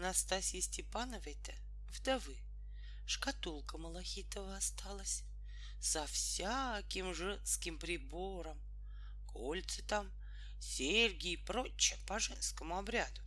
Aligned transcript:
Настасьи 0.00 0.62
Степановой-то, 0.62 1.52
вдовы, 1.90 2.38
шкатулка 3.06 3.76
Малахитова 3.76 4.56
осталась 4.56 5.24
со 5.78 6.06
всяким 6.06 7.12
женским 7.12 7.78
прибором, 7.78 8.58
кольца 9.26 9.82
там, 9.82 10.10
серьги 10.58 11.32
и 11.32 11.36
прочее 11.36 11.98
по 12.06 12.18
женскому 12.18 12.78
обряду. 12.78 13.20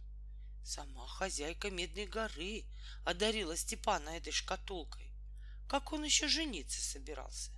Сама 0.65 1.07
хозяйка 1.07 1.70
Медной 1.70 2.07
горы 2.07 2.63
одарила 3.05 3.55
Степана 3.55 4.10
этой 4.10 4.33
шкатулкой. 4.33 5.12
Как 5.69 5.94
он 5.94 6.03
еще 6.03 6.28
жениться 6.28 6.81
собирался? 6.81 7.51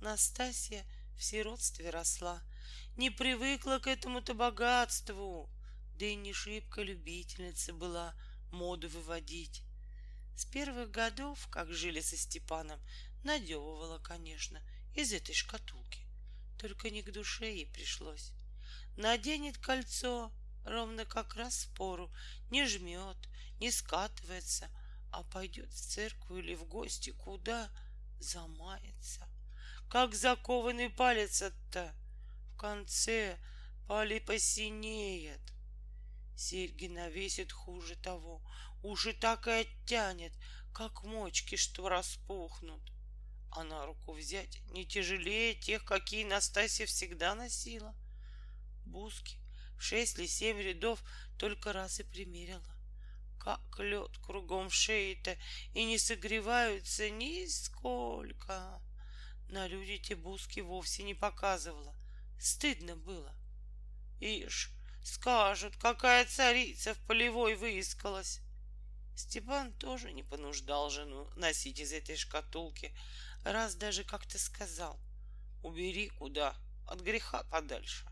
Настасья 0.00 0.86
в 1.18 1.22
сиротстве 1.22 1.90
росла, 1.90 2.42
не 2.96 3.10
привыкла 3.10 3.80
к 3.80 3.86
этому-то 3.86 4.32
богатству, 4.32 5.50
да 5.98 6.06
и 6.06 6.14
не 6.14 6.32
шибко 6.32 6.82
любительница 6.82 7.72
была 7.72 8.14
моду 8.50 8.88
выводить. 8.88 9.62
С 10.36 10.44
первых 10.44 10.90
годов, 10.90 11.46
как 11.48 11.72
жили 11.72 12.00
со 12.00 12.16
Степаном, 12.16 12.80
надевывала, 13.22 13.98
конечно, 13.98 14.60
из 14.94 15.12
этой 15.12 15.34
шкатулки. 15.34 16.06
Только 16.58 16.90
не 16.90 17.02
к 17.02 17.12
душе 17.12 17.52
ей 17.52 17.66
пришлось. 17.66 18.32
Наденет 18.96 19.58
кольцо, 19.58 20.32
ровно 20.64 21.04
как 21.04 21.34
раз 21.34 21.64
в 21.64 21.74
пору, 21.74 22.12
не 22.50 22.66
жмет, 22.66 23.16
не 23.60 23.70
скатывается, 23.70 24.68
а 25.12 25.22
пойдет 25.22 25.70
в 25.70 25.80
церковь 25.80 26.38
или 26.38 26.54
в 26.54 26.64
гости, 26.64 27.10
куда 27.10 27.70
замается. 28.18 29.28
Как 29.90 30.14
закованный 30.14 30.90
палец-то 30.90 31.94
в 32.52 32.56
конце 32.56 33.38
пали 33.86 34.18
посинеет. 34.18 35.40
Серьги 36.36 36.86
навесит 36.86 37.52
хуже 37.52 37.96
того, 37.96 38.42
уши 38.82 39.12
так 39.12 39.46
и 39.46 39.50
оттянет, 39.50 40.32
как 40.72 41.04
мочки, 41.04 41.56
что 41.56 41.88
распухнут. 41.88 42.82
А 43.50 43.62
на 43.62 43.86
руку 43.86 44.12
взять 44.12 44.60
не 44.70 44.84
тяжелее 44.84 45.54
тех, 45.54 45.84
какие 45.84 46.24
Настасья 46.24 46.86
всегда 46.86 47.34
носила. 47.34 47.94
Буски 48.84 49.38
в 49.76 49.82
шесть 49.82 50.18
или 50.18 50.26
семь 50.26 50.58
рядов 50.58 51.02
только 51.38 51.72
раз 51.72 52.00
и 52.00 52.02
примерила. 52.02 52.74
Как 53.38 53.60
лед 53.78 54.16
кругом 54.18 54.70
шеи-то 54.70 55.36
и 55.74 55.84
не 55.84 55.98
согреваются 55.98 57.10
нисколько. 57.10 58.80
На 59.48 59.68
люди 59.68 59.98
те 59.98 60.16
буски 60.16 60.60
вовсе 60.60 61.02
не 61.02 61.14
показывала. 61.14 61.94
Стыдно 62.40 62.96
было. 62.96 63.34
Ишь, 64.20 64.70
скажут, 65.04 65.76
какая 65.76 66.24
царица 66.24 66.94
в 66.94 66.98
полевой 67.06 67.54
выискалась. 67.54 68.40
Степан 69.14 69.72
тоже 69.74 70.10
не 70.10 70.24
понуждал 70.24 70.90
жену 70.90 71.28
носить 71.36 71.78
из 71.78 71.92
этой 71.92 72.16
шкатулки, 72.16 72.92
раз 73.44 73.76
даже 73.76 74.02
как-то 74.02 74.38
сказал, 74.38 74.98
убери 75.62 76.08
куда, 76.08 76.56
от 76.88 77.00
греха 77.00 77.44
подальше. 77.44 78.06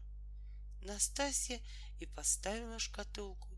Настасья 0.83 1.61
и 1.99 2.07
поставила 2.07 2.79
шкатулку 2.79 3.49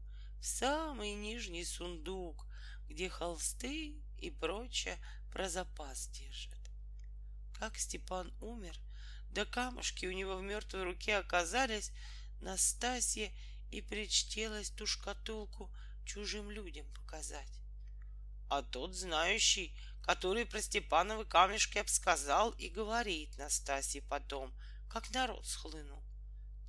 в 0.41 0.46
самый 0.46 1.14
нижний 1.14 1.64
сундук, 1.64 2.46
где 2.88 3.08
холсты 3.08 3.94
и 4.19 4.30
прочее 4.30 4.98
про 5.32 5.48
запас 5.48 6.08
держат. 6.08 6.58
Как 7.58 7.76
Степан 7.78 8.32
умер, 8.41 8.78
да 9.30 9.44
камушки 9.44 10.06
у 10.06 10.12
него 10.12 10.36
в 10.36 10.42
мертвой 10.42 10.84
руке 10.84 11.16
оказались, 11.16 11.92
Настасья 12.45 13.33
и 13.70 13.81
причтелась 13.81 14.70
ту 14.70 14.87
шкатулку 14.87 15.70
чужим 16.05 16.50
людям 16.50 16.87
показать. 16.92 17.50
А 18.50 18.62
тот 18.62 18.95
знающий, 18.95 19.75
который 20.03 20.45
про 20.45 20.61
Степановы 20.61 21.25
камешки 21.25 21.78
обсказал 21.78 22.50
и 22.50 22.69
говорит 22.69 23.37
Настасье 23.39 24.03
потом, 24.03 24.54
как 24.91 25.10
народ 25.10 25.47
схлынул. 25.47 26.03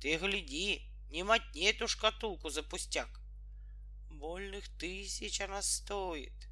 Ты 0.00 0.16
гляди, 0.16 0.82
не 1.10 1.22
мотни 1.22 1.64
эту 1.64 1.86
шкатулку 1.88 2.48
за 2.48 2.62
пустяк. 2.62 3.20
Больных 4.08 4.66
тысяч 4.78 5.42
она 5.42 5.60
стоит. 5.60 6.48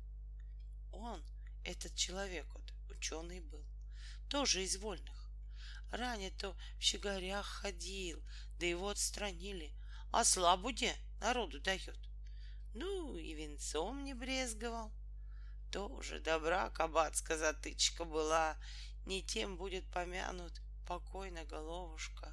Он, 0.92 1.24
этот 1.64 1.96
человек, 1.96 2.46
вот, 2.52 2.74
ученый 2.90 3.40
был, 3.40 3.64
тоже 4.28 4.62
из 4.62 4.76
вольных. 4.76 5.30
Ранее 5.90 6.30
то 6.30 6.56
в 6.78 6.82
щеголях 6.82 7.46
ходил, 7.46 8.22
да 8.58 8.66
его 8.66 8.88
отстранили, 8.88 9.72
а 10.12 10.24
слабуде 10.24 10.94
народу 11.20 11.60
дает. 11.60 11.98
Ну 12.74 13.16
и 13.16 13.34
венцом 13.34 14.04
не 14.04 14.14
брезговал. 14.14 14.92
Тоже 15.70 16.20
добра 16.20 16.70
кабацка 16.70 17.36
затычка 17.36 18.04
была, 18.04 18.56
не 19.06 19.22
тем 19.22 19.56
будет 19.56 19.84
помянут 19.92 20.52
покойная 20.86 21.44
головушка. 21.44 22.32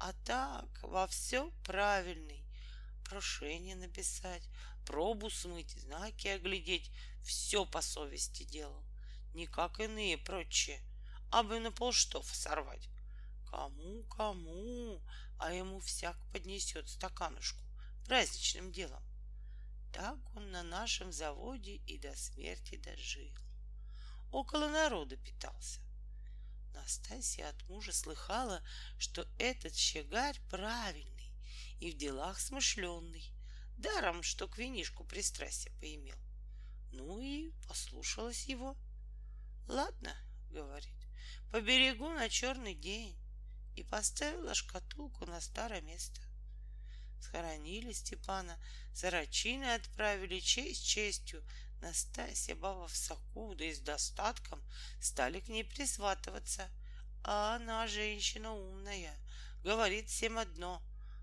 А 0.00 0.12
так 0.24 0.66
во 0.82 1.06
все 1.06 1.50
правильный. 1.64 2.44
Прошение 3.04 3.76
написать, 3.76 4.48
пробу 4.86 5.30
смыть, 5.30 5.70
знаки 5.80 6.28
оглядеть, 6.28 6.90
все 7.22 7.64
по 7.64 7.80
совести 7.80 8.44
делал. 8.44 8.84
Не 9.34 9.46
как 9.46 9.80
иные 9.80 10.18
прочие, 10.18 10.80
а 11.30 11.42
бы 11.42 11.58
на 11.58 11.72
полштофа 11.72 12.34
сорвать. 12.34 12.88
Кому, 13.50 14.02
кому, 14.04 15.02
а 15.44 15.52
ему 15.52 15.78
всяк 15.78 16.16
поднесет 16.32 16.88
стаканушку 16.88 17.62
праздничным 18.06 18.72
делом. 18.72 19.02
Так 19.92 20.16
он 20.34 20.50
на 20.50 20.62
нашем 20.62 21.12
заводе 21.12 21.82
и 21.86 21.98
до 21.98 22.16
смерти 22.16 22.76
дожил. 22.76 23.30
Около 24.32 24.70
народа 24.70 25.18
питался. 25.18 25.82
Настасья 26.72 27.50
от 27.50 27.62
мужа 27.68 27.92
слыхала, 27.92 28.62
что 28.98 29.28
этот 29.38 29.74
щегарь 29.74 30.40
правильный 30.48 31.30
и 31.78 31.90
в 31.90 31.98
делах 31.98 32.40
смышленный, 32.40 33.30
даром, 33.76 34.22
что 34.22 34.48
к 34.48 34.56
винишку 34.56 35.04
пристрастие 35.04 35.74
поимел. 35.78 36.16
Ну 36.90 37.20
и 37.20 37.50
послушалась 37.68 38.46
его. 38.46 38.78
Ладно, 39.68 40.16
говорит, 40.50 40.96
поберегу 41.52 42.08
на 42.08 42.30
черный 42.30 42.74
день 42.74 43.14
и 43.76 43.82
поставила 43.82 44.54
шкатулку 44.54 45.26
на 45.26 45.40
старое 45.40 45.80
место. 45.80 46.20
Схоронили 47.20 47.92
Степана, 47.92 48.58
Сарачины 48.92 49.74
отправили 49.74 50.40
честь 50.40 50.86
честью. 50.86 51.42
Настасья, 51.80 52.54
баба 52.54 52.86
в 52.88 52.96
соку, 52.96 53.54
да 53.54 53.64
и 53.64 53.74
с 53.74 53.80
достатком, 53.80 54.62
стали 55.00 55.40
к 55.40 55.48
ней 55.48 55.64
присватываться. 55.64 56.70
А 57.24 57.56
она 57.56 57.86
женщина 57.86 58.52
умная, 58.52 59.18
говорит 59.62 60.08
всем 60.08 60.38
одно. 60.38 60.82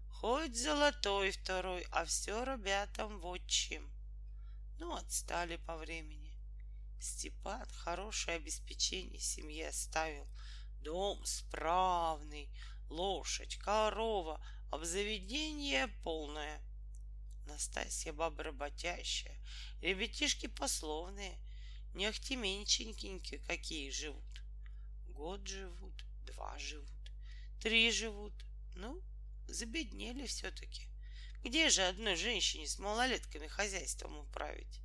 Хоть 0.09 0.55
золотой 0.55 1.31
второй, 1.31 1.85
а 1.91 2.05
все 2.05 2.43
ребятам 2.43 3.19
в 3.19 3.25
отчим. 3.25 3.91
Ну, 4.77 4.95
отстали 4.95 5.57
по 5.57 5.77
времени. 5.77 6.31
Степан 6.99 7.67
хорошее 7.69 8.37
обеспечение 8.37 9.19
семье 9.19 9.69
оставил. 9.69 10.27
Дом 10.81 11.23
справный, 11.25 12.49
лошадь, 12.89 13.57
корова, 13.57 14.41
Обзаведение 14.71 15.89
полное. 16.01 16.61
Настасья 17.45 18.13
баба 18.13 18.43
работящая, 18.43 19.37
ребятишки 19.81 20.47
пословные, 20.47 21.37
не 21.93 22.05
ахтеменченькие 22.05 23.39
какие 23.39 23.89
живут. 23.89 24.23
Год 25.09 25.45
живут, 25.45 26.05
два 26.25 26.57
живут, 26.57 27.11
три 27.59 27.91
живут. 27.91 28.33
Ну, 28.75 29.01
забеднели 29.49 30.25
все-таки. 30.25 30.87
Где 31.43 31.69
же 31.69 31.81
одной 31.81 32.15
женщине 32.15 32.65
с 32.65 32.79
малолетками 32.79 33.47
хозяйством 33.47 34.19
управить? 34.19 34.79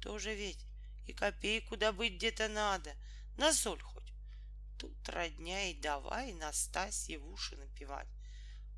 Тоже 0.00 0.34
ведь 0.34 0.64
и 1.06 1.12
копейку 1.12 1.76
добыть 1.76 2.14
где-то 2.14 2.48
надо, 2.48 2.96
на 3.36 3.52
соль 3.52 3.82
хоть. 3.82 4.01
Тут 4.82 5.08
родня 5.10 5.70
и 5.70 5.74
давай 5.74 6.32
Настасье 6.32 7.16
в 7.16 7.28
уши 7.32 7.56
напевать. 7.56 8.08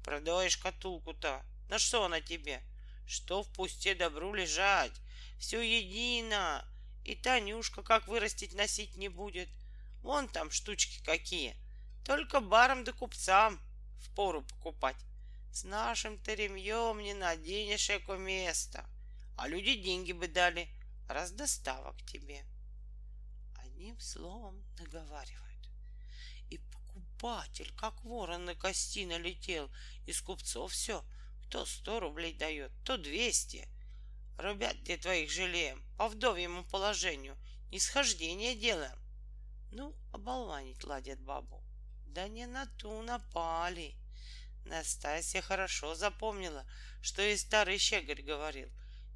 Продай 0.03 0.51
шкатулку-то. 0.51 1.43
На 1.71 1.79
что 1.79 2.05
она 2.05 2.21
тебе? 2.21 2.63
Что 3.07 3.43
в 3.43 3.51
пусте 3.55 3.95
добру 3.95 4.35
лежать? 4.35 4.93
Все 5.39 5.63
едино. 5.63 6.63
И 7.05 7.15
Танюшка 7.15 7.83
как 7.83 8.07
вырастить 8.07 8.53
носить 8.53 8.99
не 8.99 9.09
будет. 9.09 9.49
Вон 10.03 10.29
там 10.29 10.51
штучки 10.51 11.03
какие. 11.05 11.57
Только 12.05 12.41
барам 12.41 12.85
да 12.85 12.93
купцам 12.93 13.59
в 14.03 14.15
пору 14.15 14.43
покупать. 14.43 14.99
С 15.53 15.65
нашим-то 15.65 16.35
ремьем 16.35 16.99
не 16.99 17.15
наденешь 17.15 17.89
эко 17.89 18.19
место. 18.19 18.85
А 19.39 19.49
люди 19.49 19.75
деньги 19.75 20.13
бы 20.13 20.29
дали, 20.29 20.69
раз 21.09 21.31
доставок 21.31 21.97
тебе. 22.05 22.45
Одним 23.57 23.99
словом 24.01 24.63
наговаривают 24.79 25.44
покупатель, 27.25 27.73
как 27.79 28.05
ворон 28.05 28.45
на 28.45 28.55
кости 28.55 29.07
налетел. 29.07 29.71
Из 30.05 30.21
купцов 30.21 30.73
все. 30.73 31.03
Кто 31.47 31.65
сто 31.65 31.99
рублей 31.99 32.35
дает, 32.35 32.71
то 32.85 32.99
двести. 32.99 33.67
Ребят, 34.39 34.77
где 34.83 34.99
твоих 34.99 35.31
жалеем, 35.31 35.83
по 35.97 36.09
вдовьему 36.09 36.65
положению, 36.65 37.39
нисхождение 37.71 38.55
делаем. 38.55 38.99
Ну, 39.73 39.95
оболванить 40.13 40.85
ладят 40.85 41.19
бабу. 41.21 41.63
Да 42.09 42.29
не 42.29 42.47
на 42.47 42.67
ту 42.79 43.01
напали. 43.01 43.95
Настасья 44.67 45.41
хорошо 45.41 45.95
запомнила, 45.95 46.67
что 47.01 47.23
и 47.23 47.39
старый 47.39 47.79
щеголь 47.79 48.21
говорил. 48.21 48.69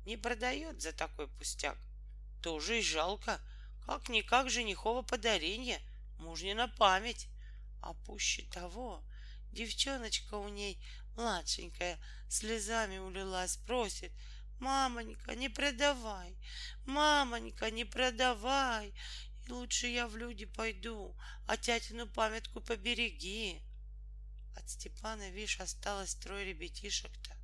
Не 0.07 0.17
продает 0.17 0.81
за 0.81 0.93
такой 0.93 1.29
пустяк. 1.29 1.77
Тоже 2.43 2.79
и 2.79 2.83
жалко. 2.83 3.39
Как-никак 3.85 4.49
женихово 4.49 5.03
подаренье, 5.03 5.79
мужнина 6.19 6.69
память. 6.79 7.29
А 7.81 7.95
пуще 7.95 8.43
того, 8.53 9.05
девчоночка 9.53 10.35
у 10.35 10.49
ней 10.49 10.79
младшенькая 11.17 11.99
слезами 12.29 12.99
улилась, 12.99 13.57
просит— 13.57 14.13
Мамонька, 14.61 15.37
не 15.37 15.49
продавай, 15.49 16.37
мамонька, 16.85 17.71
не 17.71 17.85
продавай. 17.85 18.93
И 19.47 19.53
лучше 19.53 19.87
я 19.87 20.09
в 20.09 20.17
люди 20.17 20.47
пойду, 20.47 21.17
а 21.47 21.57
тятину 21.57 22.09
памятку 22.09 22.61
побереги. 22.61 23.63
От 24.57 24.69
Степана, 24.69 25.31
видишь, 25.31 25.61
осталось 25.61 26.17
трое 26.17 26.45
ребятишек-то. 26.45 27.37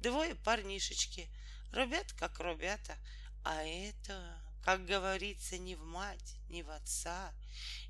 Двое 0.00 0.34
парнишечки, 0.34 1.28
ребят 1.72 2.10
как 2.14 2.40
ребята, 2.40 2.96
а 3.44 3.62
это, 3.62 4.40
как 4.66 4.84
говорится, 4.84 5.58
не 5.58 5.76
в 5.76 5.84
мать, 5.84 6.34
не 6.48 6.64
в 6.64 6.70
отца. 6.70 7.32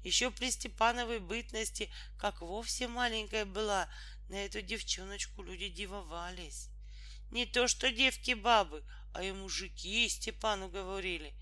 Еще 0.02 0.30
при 0.30 0.50
Степановой 0.50 1.20
бытности, 1.20 1.90
как 2.18 2.42
вовсе 2.42 2.86
маленькая 2.86 3.46
была, 3.46 3.88
на 4.28 4.34
эту 4.44 4.60
девчоночку 4.60 5.42
люди 5.42 5.70
дивовались. 5.70 6.68
Не 7.30 7.46
то 7.46 7.66
что 7.66 7.90
девки-бабы, 7.90 8.84
а 9.14 9.22
и 9.22 9.32
мужики 9.32 10.06
Степану 10.06 10.68
говорили. 10.68 11.32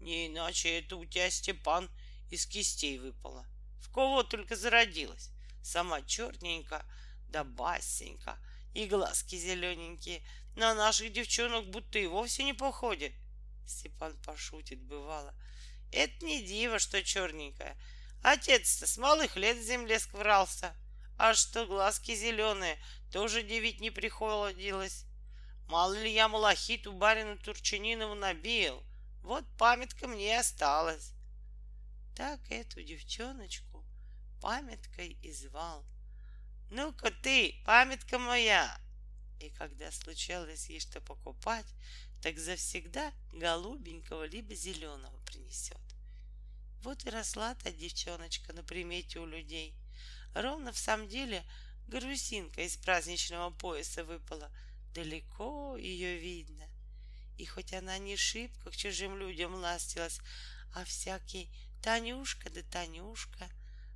Не 0.00 0.26
иначе 0.26 0.80
это 0.80 0.96
у 0.96 1.04
тебя, 1.04 1.30
Степан, 1.30 1.88
из 2.32 2.44
кистей 2.44 2.98
выпало. 2.98 3.46
В 3.80 3.92
кого 3.92 4.24
только 4.24 4.56
зародилась. 4.56 5.30
Сама 5.62 6.02
черненько, 6.02 6.84
да 7.28 7.44
басенька, 7.44 8.40
и 8.72 8.86
глазки 8.86 9.36
зелененькие. 9.36 10.20
На 10.56 10.74
наших 10.74 11.12
девчонок 11.12 11.66
будто 11.66 12.00
и 12.00 12.08
вовсе 12.08 12.42
не 12.42 12.54
походит. 12.54 13.12
Степан 13.66 14.16
пошутит, 14.22 14.80
бывало. 14.82 15.34
Это 15.92 16.24
не 16.24 16.42
диво, 16.42 16.78
что 16.78 17.02
черненькая. 17.02 17.76
Отец-то 18.22 18.86
с 18.86 18.96
малых 18.96 19.36
лет 19.36 19.56
в 19.58 19.62
земле 19.62 19.98
скврался. 19.98 20.74
А 21.16 21.34
что 21.34 21.66
глазки 21.66 22.14
зеленые, 22.14 22.78
тоже 23.12 23.42
девить 23.42 23.80
не 23.80 23.90
приходилось. 23.90 25.04
Мало 25.68 25.94
ли 25.94 26.12
я 26.12 26.28
малахиту 26.28 26.92
барину 26.92 27.38
Турчининову 27.38 28.14
набил. 28.14 28.82
Вот 29.22 29.44
памятка 29.56 30.08
мне 30.08 30.38
осталась. 30.38 31.12
Так 32.16 32.40
эту 32.50 32.82
девчоночку 32.82 33.84
памяткой 34.40 35.16
и 35.22 35.32
звал. 35.32 35.86
Ну-ка 36.70 37.10
ты, 37.10 37.62
памятка 37.64 38.18
моя! 38.18 38.78
И 39.40 39.48
когда 39.50 39.90
случалось 39.90 40.68
ей 40.68 40.80
что 40.80 41.00
покупать, 41.00 41.66
так 42.24 42.38
завсегда 42.38 43.12
голубенького 43.34 44.24
либо 44.24 44.54
зеленого 44.54 45.14
принесет. 45.26 45.76
Вот 46.82 47.04
и 47.04 47.10
росла 47.10 47.54
та 47.54 47.70
девчоночка 47.70 48.54
на 48.54 48.62
примете 48.62 49.20
у 49.20 49.26
людей. 49.26 49.74
Ровно 50.34 50.72
в 50.72 50.78
самом 50.78 51.06
деле 51.06 51.44
грузинка 51.86 52.62
из 52.62 52.78
праздничного 52.78 53.50
пояса 53.50 54.04
выпала— 54.04 54.50
далеко 54.94 55.76
ее 55.76 56.16
видно. 56.16 56.64
И 57.36 57.44
хоть 57.44 57.74
она 57.74 57.98
не 57.98 58.16
шибко 58.16 58.70
к 58.70 58.76
чужим 58.76 59.18
людям 59.18 59.54
ластилась, 59.56 60.18
а 60.72 60.82
всякий 60.86 61.50
Танюшка 61.82 62.48
да 62.48 62.62
Танюшка, 62.62 63.50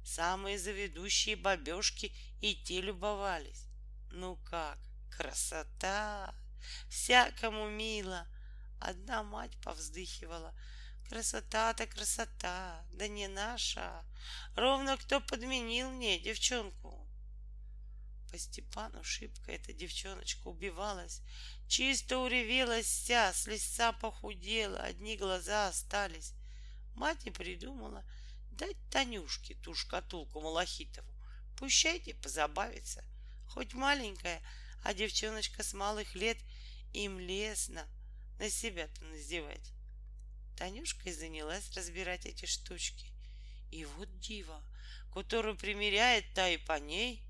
самые 0.04 0.58
заведущие 0.58 1.36
бабешки 1.36 2.12
и 2.42 2.54
те 2.54 2.82
любовались. 2.82 3.64
Ну 4.10 4.36
как, 4.50 4.78
красота! 5.16 6.34
Всякому 6.88 7.68
мило. 7.68 8.26
Одна 8.80 9.22
мать 9.22 9.56
повздыхивала. 9.62 10.54
Красота-то 11.08 11.86
красота, 11.86 12.84
да 12.92 13.08
не 13.08 13.28
наша. 13.28 14.04
Ровно 14.54 14.96
кто 14.96 15.20
подменил 15.20 15.90
мне 15.90 16.20
девчонку. 16.20 17.08
По 18.30 18.38
Степану 18.38 19.02
шибко 19.02 19.50
эта 19.50 19.72
девчоночка 19.72 20.48
убивалась. 20.48 21.22
Чисто 21.66 22.18
уревелась 22.18 22.86
вся, 22.86 23.32
с 23.32 23.46
лица 23.46 23.92
похудела, 23.92 24.80
одни 24.80 25.16
глаза 25.16 25.68
остались. 25.68 26.34
Мать 26.94 27.26
и 27.26 27.30
придумала 27.30 28.04
дать 28.50 28.76
Танюшке 28.90 29.54
ту 29.54 29.74
шкатулку 29.74 30.40
Малахитову. 30.40 31.10
Пущайте 31.56 32.14
позабавиться. 32.14 33.02
Хоть 33.46 33.72
маленькая, 33.72 34.42
а 34.84 34.94
девчоночка 34.94 35.62
с 35.62 35.74
малых 35.74 36.14
лет 36.14 36.38
им 36.92 37.18
лестно 37.18 37.86
на 38.38 38.50
себя-то 38.50 39.04
надевать. 39.04 39.72
Танюшка 40.56 41.08
и 41.08 41.12
занялась 41.12 41.70
разбирать 41.76 42.26
эти 42.26 42.46
штучки. 42.46 43.06
И 43.70 43.84
вот 43.84 44.18
дива, 44.20 44.62
которую 45.12 45.56
примеряет 45.56 46.24
та 46.34 46.48
и 46.48 46.56
по 46.56 46.78
ней— 46.78 47.22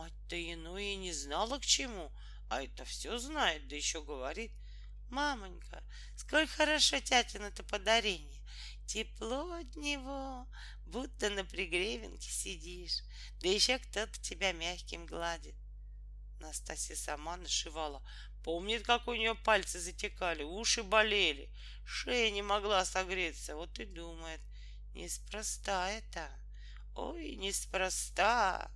Мать-то 0.00 0.34
иное 0.34 0.96
не 0.96 1.12
знала 1.12 1.58
к 1.58 1.66
чему, 1.66 2.10
а 2.48 2.62
это 2.62 2.86
все 2.86 3.18
знает, 3.18 3.68
да 3.68 3.76
еще 3.76 4.02
говорит. 4.02 4.50
Мамонька, 5.10 5.84
сколь 6.16 6.46
хорошо 6.46 7.00
тятина-то 7.00 7.62
подарение. 7.64 8.40
Тепло 8.86 9.52
от 9.52 9.76
него, 9.76 10.46
будто 10.86 11.28
на 11.28 11.44
пригревенке 11.44 12.30
сидишь, 12.30 13.02
да 13.42 13.48
еще 13.48 13.78
кто-то 13.78 14.18
тебя 14.22 14.52
мягким 14.52 15.04
гладит. 15.04 15.54
Настасья 16.40 16.96
сама 16.96 17.36
нашивала. 17.36 18.02
Помнит, 18.42 18.84
как 18.84 19.06
у 19.06 19.14
нее 19.14 19.34
пальцы 19.34 19.78
затекали, 19.78 20.42
уши 20.42 20.82
болели, 20.82 21.50
шея 21.84 22.30
не 22.30 22.42
могла 22.42 22.84
согреться. 22.84 23.54
Вот 23.56 23.78
и 23.78 23.84
думает, 23.84 24.40
неспроста 24.94 25.90
это. 25.90 26.30
Ой, 26.96 27.36
неспроста. 27.36 28.70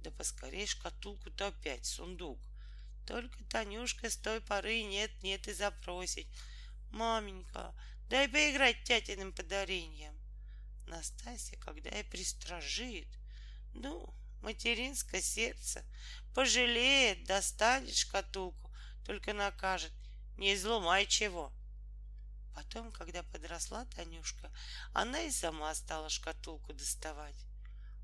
Да 0.00 0.10
поскорей 0.10 0.66
шкатулку-то 0.66 1.48
опять, 1.48 1.84
сундук. 1.84 2.38
Только 3.06 3.44
Танюшка 3.44 4.08
с 4.08 4.16
той 4.16 4.40
поры 4.40 4.82
нет-нет 4.82 5.46
и 5.48 5.52
запросить. 5.52 6.28
Маменька, 6.90 7.74
дай 8.08 8.28
поиграть 8.28 8.82
тятиным 8.84 9.32
подарением. 9.32 10.14
Настасья, 10.86 11.58
когда 11.58 11.90
и 11.90 12.02
пристражит, 12.02 13.08
ну, 13.74 14.14
материнское 14.44 15.20
сердце, 15.20 15.82
пожалеет, 16.34 17.24
достанет 17.24 17.96
шкатулку, 17.96 18.70
только 19.04 19.32
накажет, 19.32 19.92
не 20.36 20.54
изломай 20.54 21.06
чего. 21.06 21.52
Потом, 22.54 22.92
когда 22.92 23.22
подросла 23.24 23.84
Танюшка, 23.96 24.50
она 24.92 25.22
и 25.22 25.30
сама 25.30 25.74
стала 25.74 26.08
шкатулку 26.08 26.72
доставать. 26.72 27.36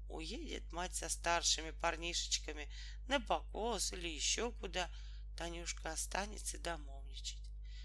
Уедет 0.09 0.73
мать 0.73 0.97
со 0.97 1.09
старшими 1.09 1.71
парнишечками 1.71 2.69
на 3.07 3.21
покос 3.21 3.93
или 3.93 4.09
еще 4.09 4.51
куда, 4.53 4.91
Танюшка 5.37 5.93
останется 5.93 6.59
домовничать. 6.59 7.39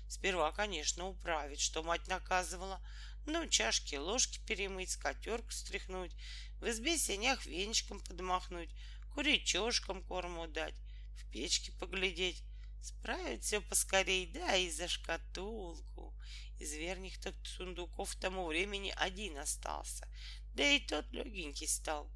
Сперва, 0.07 0.51
конечно, 0.51 1.07
управить, 1.07 1.59
что 1.59 1.83
мать 1.83 2.07
наказывала, 2.07 2.81
ну, 3.25 3.47
чашки, 3.47 3.95
ложки 3.95 4.39
перемыть, 4.45 4.91
скатерку 4.91 5.51
стряхнуть, 5.51 6.11
в 6.59 6.69
избе 6.69 6.97
сенях 6.97 7.45
венчиком 7.45 7.99
подмахнуть, 7.99 8.69
куричошкам 9.13 10.03
корму 10.03 10.47
дать, 10.47 10.75
в 11.15 11.31
печке 11.31 11.71
поглядеть, 11.73 12.43
справить 12.81 13.43
все 13.43 13.61
поскорей, 13.61 14.27
да 14.27 14.55
и 14.55 14.69
за 14.69 14.87
шкатулку. 14.87 16.13
Из 16.59 16.73
верхних-то 16.73 17.33
сундуков 17.43 18.15
тому 18.15 18.45
времени 18.45 18.93
один 18.95 19.37
остался, 19.37 20.07
да 20.53 20.69
и 20.69 20.79
тот 20.79 21.11
легенький 21.11 21.67
стал. 21.67 22.09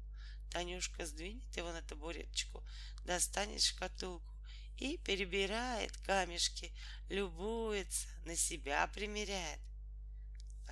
Танюшка 0.50 1.06
сдвинет 1.06 1.56
его 1.56 1.72
на 1.72 1.82
табуреточку, 1.82 2.64
достанет 3.04 3.62
шкатулку 3.62 4.32
и 4.78 4.96
перебирает 4.96 5.96
камешки, 5.98 6.72
любуется, 7.08 8.08
на 8.24 8.34
себя 8.34 8.86
примеряет. 8.88 9.60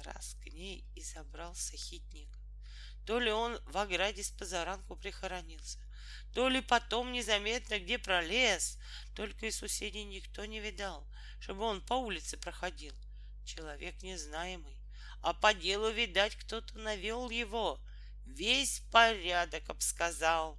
Раз 0.05 0.37
к 0.43 0.47
ней 0.47 0.85
и 0.95 1.02
забрался 1.02 1.76
хитник. 1.76 2.28
То 3.05 3.19
ли 3.19 3.33
он 3.33 3.59
в 3.67 3.76
ограде 3.78 4.23
с 4.23 4.31
позаранку 4.31 4.95
прихоронился, 4.97 5.78
то 6.35 6.49
ли 6.49 6.61
потом 6.61 7.12
незаметно 7.12 7.78
где 7.81 7.99
пролез, 7.99 8.78
только 9.17 9.47
и 9.47 9.50
соседей 9.50 10.05
никто 10.05 10.45
не 10.45 10.61
видал, 10.61 11.07
чтобы 11.40 11.62
он 11.62 11.81
по 11.81 11.95
улице 11.95 12.37
проходил. 12.37 12.95
Человек 13.45 14.02
незнаемый, 14.02 14.76
а 15.23 15.33
по 15.35 15.55
делу, 15.55 15.90
видать, 15.90 16.37
кто-то 16.37 16.78
навел 16.78 17.31
его, 17.31 17.81
весь 18.26 18.81
порядок 18.93 19.69
обсказал. 19.71 20.59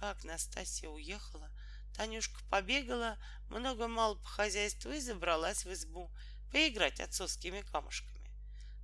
Как 0.00 0.24
Настасья 0.24 0.88
уехала, 0.88 1.50
Танюшка 1.94 2.40
побегала 2.48 3.18
много-мало 3.50 4.14
по 4.14 4.26
хозяйству 4.26 4.90
и 4.90 5.00
забралась 5.00 5.64
в 5.64 5.72
избу 5.72 6.10
поиграть 6.50 7.00
отцовскими 7.00 7.60
камушками. 7.60 8.21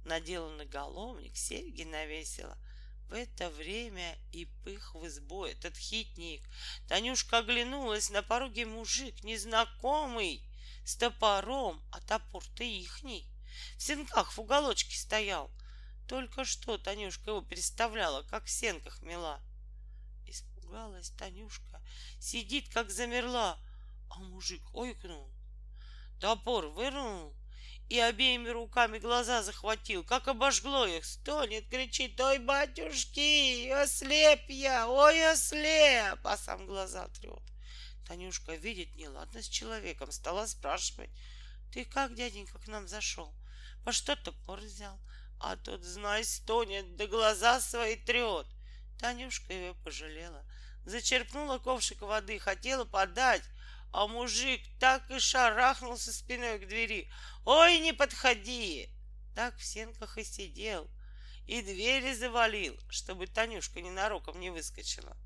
Надела 0.08 0.48
на 0.48 0.64
головник, 0.64 1.36
серьги 1.36 1.82
навесила. 1.82 2.56
В 3.10 3.12
это 3.12 3.50
время 3.50 4.16
и 4.32 4.46
пых 4.64 4.94
в 4.94 5.06
избу 5.06 5.44
этот 5.44 5.76
хитник. 5.76 6.42
Танюшка 6.88 7.38
оглянулась, 7.38 8.08
на 8.08 8.22
пороге 8.22 8.64
мужик 8.64 9.22
незнакомый, 9.22 10.42
с 10.86 10.96
топором, 10.96 11.82
а 11.92 12.00
топор-то 12.00 12.64
ихний. 12.64 13.28
В 13.76 13.82
сенках 13.82 14.32
в 14.32 14.38
уголочке 14.38 14.96
стоял. 14.96 15.50
Только 16.06 16.46
что 16.46 16.78
Танюшка 16.78 17.28
его 17.32 17.42
представляла, 17.42 18.22
как 18.22 18.46
в 18.46 18.50
сенках 18.50 19.02
мела. 19.02 19.42
Испугалась 20.26 21.10
Танюшка, 21.18 21.82
сидит, 22.18 22.70
как 22.72 22.90
замерла, 22.90 23.58
а 24.08 24.20
мужик 24.20 24.62
ойкнул. 24.74 25.30
Топор 26.18 26.68
вырнул 26.68 27.34
и 27.88 27.98
обеими 27.98 28.50
руками 28.50 28.98
глаза 28.98 29.42
захватил, 29.42 30.04
как 30.04 30.28
обожгло 30.28 30.86
их. 30.86 31.04
Стонет, 31.04 31.68
кричит, 31.68 32.20
ой, 32.20 32.38
батюшки, 32.38 33.68
ослеп 33.70 34.48
я, 34.48 34.88
ой, 34.88 35.30
ослеп, 35.30 36.18
а 36.24 36.36
сам 36.36 36.66
глаза 36.66 37.08
трет. 37.08 37.42
Танюшка 38.06 38.54
видит 38.54 38.94
неладно 38.96 39.42
с 39.42 39.48
человеком, 39.48 40.12
стала 40.12 40.46
спрашивать, 40.46 41.10
ты 41.72 41.84
как, 41.84 42.14
дяденька, 42.14 42.58
к 42.58 42.66
нам 42.68 42.88
зашел? 42.88 43.34
По 43.84 43.92
что 43.92 44.16
топор 44.16 44.60
взял? 44.60 44.98
А 45.40 45.56
тот, 45.56 45.82
знай, 45.84 46.24
стонет, 46.24 46.96
да 46.96 47.06
глаза 47.06 47.60
свои 47.60 47.96
трет. 47.96 48.46
Танюшка 48.98 49.52
его 49.52 49.74
пожалела, 49.84 50.44
зачерпнула 50.84 51.58
ковшик 51.58 52.02
воды, 52.02 52.38
хотела 52.38 52.84
подать, 52.84 53.44
а 53.92 54.06
мужик 54.06 54.60
так 54.80 55.10
и 55.10 55.18
шарахнулся 55.18 56.12
спиной 56.12 56.58
к 56.58 56.66
двери. 56.66 57.10
«Ой, 57.50 57.78
не 57.78 57.94
подходи!» 57.94 58.90
Так 59.34 59.56
в 59.56 59.64
сенках 59.64 60.18
и 60.18 60.22
сидел, 60.22 60.86
и 61.46 61.62
двери 61.62 62.12
завалил, 62.12 62.78
чтобы 62.90 63.26
Танюшка 63.26 63.80
ненароком 63.80 64.38
не 64.38 64.50
выскочила. 64.50 65.16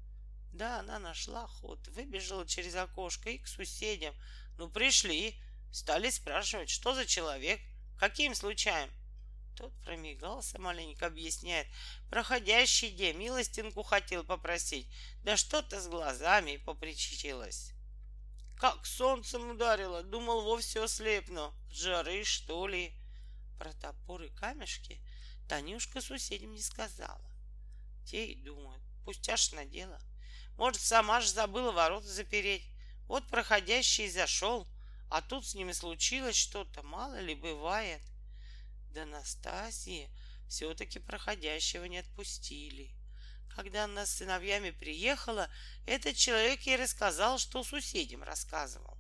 Да, 0.53 0.79
она 0.79 1.01
нашла 1.01 1.49
ход, 1.49 1.85
выбежала 1.89 2.47
через 2.47 2.77
окошко 2.77 3.29
и 3.29 3.39
к 3.39 3.49
соседям. 3.49 4.15
Ну, 4.57 4.71
пришли, 4.71 5.35
стали 5.73 6.11
спрашивать, 6.11 6.71
что 6.71 6.95
за 6.95 7.07
человек, 7.07 7.61
каким 7.99 8.37
случаем. 8.37 8.89
Тот 9.57 9.73
промигался 9.83 10.61
маленько, 10.61 11.07
объясняет. 11.07 11.67
Проходящий 12.09 12.93
день 12.93 13.17
милостинку 13.17 13.83
хотел 13.83 14.23
попросить. 14.23 14.87
Да 15.25 15.37
что-то 15.37 15.81
с 15.81 15.89
глазами 15.89 16.59
попричитилось. 16.59 17.72
Как 18.63 18.87
солнцем 18.87 19.51
ударило, 19.51 20.05
думал, 20.05 20.43
вовсе 20.43 20.85
ослепну. 20.85 21.53
Жары, 21.73 22.23
что 22.23 22.69
ли? 22.69 22.95
Про 23.59 23.73
топор 23.73 24.23
и 24.23 24.29
камешки 24.29 25.01
Танюшка 25.49 26.01
соседям 26.01 26.53
не 26.53 26.63
сказала. 26.63 27.29
Те 28.07 28.25
и 28.27 28.37
думают, 28.37 28.81
пустяшное 29.05 29.65
дело. 29.65 30.01
Может, 30.57 30.81
сама 30.81 31.21
же 31.21 31.29
забыла 31.29 31.73
ворота 31.73 32.07
запереть. 32.07 32.63
Вот 33.09 33.27
проходящий 33.27 34.09
зашел, 34.09 34.69
а 35.11 35.23
тут 35.23 35.45
с 35.45 35.57
ними 35.57 35.73
случилось 35.73 36.37
что-то, 36.37 36.85
мало 36.85 37.19
ли 37.19 37.35
бывает. 37.35 38.01
Да 38.93 39.05
Настасье 39.07 40.09
все-таки 40.49 41.01
проходящего 41.01 41.87
не 41.87 41.99
отпустили. 41.99 42.95
Когда 43.55 43.85
она 43.85 44.07
с 44.07 44.15
сыновьями 44.15 44.71
приехала, 44.71 45.51
этот 45.87 46.17
человек 46.17 46.63
ей 46.63 46.77
рассказал, 46.77 47.39
что 47.39 47.63
соседям 47.63 48.23
рассказывал. 48.23 48.97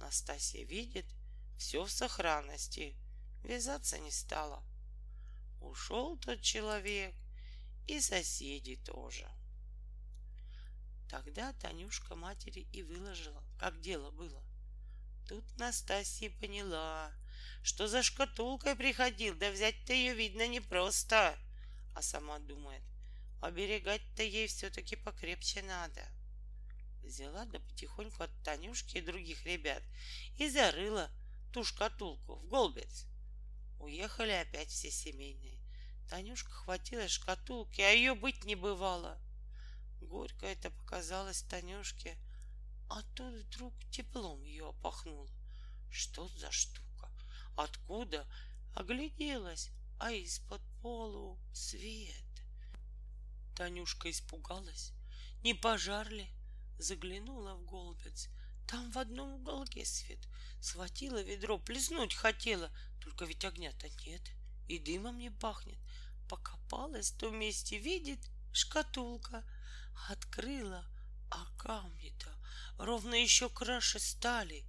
Настасья 0.00 0.64
видит, 0.64 1.06
все 1.56 1.84
в 1.84 1.90
сохранности, 1.90 2.96
вязаться 3.44 3.98
не 3.98 4.10
стала. 4.10 4.62
Ушел 5.60 6.18
тот 6.18 6.42
человек, 6.42 7.14
и 7.86 8.00
соседи 8.00 8.76
тоже. 8.76 9.28
Тогда 11.08 11.52
Танюшка 11.52 12.16
матери 12.16 12.66
и 12.72 12.82
выложила, 12.82 13.42
как 13.58 13.80
дело 13.80 14.10
было. 14.10 14.42
Тут 15.28 15.44
Настасья 15.56 16.30
поняла, 16.40 17.12
что 17.62 17.86
за 17.86 18.02
шкатулкой 18.02 18.74
приходил, 18.74 19.34
да 19.36 19.50
взять-то 19.50 19.92
ее, 19.92 20.14
видно, 20.14 20.48
непросто. 20.48 21.38
А 21.94 22.02
сама 22.02 22.38
думает, 22.40 22.82
оберегать-то 23.40 24.22
ей 24.22 24.46
все-таки 24.46 24.96
покрепче 24.96 25.62
надо. 25.62 26.06
Взяла 27.02 27.44
да 27.44 27.60
потихоньку 27.60 28.22
от 28.22 28.42
Танюшки 28.42 28.98
и 28.98 29.00
других 29.00 29.44
ребят 29.44 29.82
и 30.38 30.48
зарыла 30.48 31.10
ту 31.52 31.64
шкатулку 31.64 32.36
в 32.36 32.48
голбец. 32.48 33.06
Уехали 33.78 34.32
опять 34.32 34.70
все 34.70 34.90
семейные. 34.90 35.60
Танюшка 36.08 36.50
хватила 36.50 37.08
шкатулки, 37.08 37.80
а 37.80 37.90
ее 37.90 38.14
быть 38.14 38.44
не 38.44 38.54
бывало. 38.54 39.20
Горько 40.00 40.46
это 40.46 40.70
показалось 40.70 41.42
Танюшке, 41.42 42.16
а 42.88 43.02
тут 43.14 43.34
вдруг 43.34 43.74
теплом 43.90 44.42
ее 44.42 44.68
опахнуло. 44.68 45.28
Что 45.90 46.28
за 46.28 46.50
штука? 46.52 47.10
Откуда? 47.56 48.26
Огляделась, 48.74 49.70
а 49.98 50.12
из-под 50.12 50.60
полу 50.82 51.38
свет. 51.52 52.25
Танюшка 53.56 54.10
испугалась. 54.10 54.92
Не 55.42 55.54
пожар 55.54 56.08
ли? 56.10 56.30
Заглянула 56.78 57.54
в 57.54 57.64
голубец. 57.64 58.28
Там 58.68 58.90
в 58.90 58.98
одном 58.98 59.34
уголке 59.34 59.84
свет. 59.84 60.20
Схватила 60.60 61.22
ведро, 61.22 61.58
плеснуть 61.58 62.14
хотела. 62.14 62.70
Только 63.00 63.24
ведь 63.24 63.44
огня-то 63.44 63.88
нет, 64.04 64.22
и 64.68 64.78
дымом 64.78 65.18
не 65.18 65.30
пахнет. 65.30 65.78
Покопалась 66.28 67.12
в 67.12 67.16
том 67.16 67.38
месте, 67.38 67.78
видит 67.78 68.20
шкатулка. 68.52 69.44
Открыла, 70.10 70.84
а 71.30 71.46
камни-то 71.56 72.30
ровно 72.78 73.14
еще 73.14 73.48
краше 73.48 73.98
стали 73.98 74.64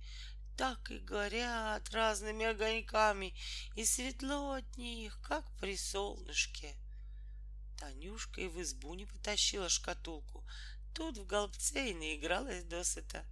так 0.58 0.90
и 0.90 0.98
горят 0.98 1.88
разными 1.92 2.46
огоньками, 2.46 3.36
и 3.76 3.86
светло 3.86 4.54
от 4.54 4.78
них, 4.78 5.20
как 5.22 5.46
при 5.60 5.78
солнышке. 5.78 6.76
Танюшка 7.78 8.42
и 8.42 8.48
в 8.48 8.62
избу 8.62 8.94
не 8.94 9.06
потащила 9.06 9.70
шкатулку, 9.70 10.44
тут 10.94 11.18
в 11.18 11.26
голубце 11.26 11.92
и 11.92 11.94
наигралась 11.94 12.64
досыта. 12.64 13.24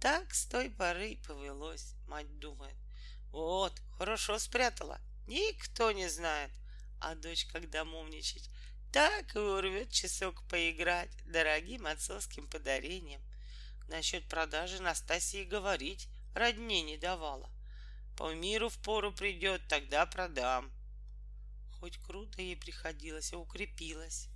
Так 0.00 0.34
с 0.34 0.46
той 0.46 0.70
поры 0.70 1.10
и 1.10 1.16
повелось, 1.16 1.94
мать 2.06 2.38
думает. 2.38 2.76
Вот, 3.30 3.72
хорошо 3.98 4.38
спрятала, 4.38 5.00
никто 5.26 5.92
не 5.92 6.08
знает. 6.08 6.50
А 7.00 7.14
дочь, 7.14 7.46
когда 7.46 7.82
умничать, 7.82 8.50
так 8.92 9.36
и 9.36 9.38
урвет 9.38 9.90
часок 9.90 10.42
поиграть 10.48 11.10
дорогим 11.26 11.86
отцовским 11.86 12.48
подарением. 12.48 13.20
Насчет 13.88 14.28
продажи 14.28 14.82
Настасии 14.82 15.44
говорить 15.44 16.08
родне 16.34 16.82
не 16.82 16.96
давала. 16.96 17.50
По 18.16 18.32
миру 18.34 18.68
в 18.68 18.78
пору 18.78 19.12
придет, 19.12 19.60
тогда 19.68 20.06
продам. 20.06 20.72
Хоть 21.80 21.98
круто 21.98 22.40
ей 22.40 22.56
приходилось, 22.56 23.32
а 23.32 23.38
укрепилась. 23.38 24.28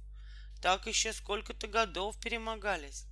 Так 0.61 0.87
еще 0.87 1.13
сколько-то 1.13 1.67
годов 1.69 2.19
перемогались. 2.21 3.07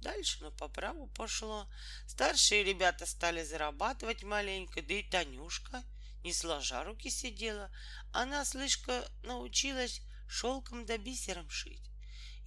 Дальше 0.00 0.42
на 0.42 0.50
поправу 0.50 1.06
пошло. 1.08 1.66
Старшие 2.06 2.64
ребята 2.64 3.06
стали 3.06 3.42
зарабатывать 3.42 4.22
маленько, 4.22 4.82
да 4.82 4.94
и 4.94 5.02
Танюшка, 5.02 5.82
не 6.22 6.32
сложа 6.32 6.84
руки 6.84 7.10
сидела. 7.10 7.70
Она, 8.12 8.44
слышка, 8.44 9.06
научилась 9.22 10.02
шелком 10.28 10.86
да 10.86 10.98
бисером 10.98 11.48
шить. 11.50 11.90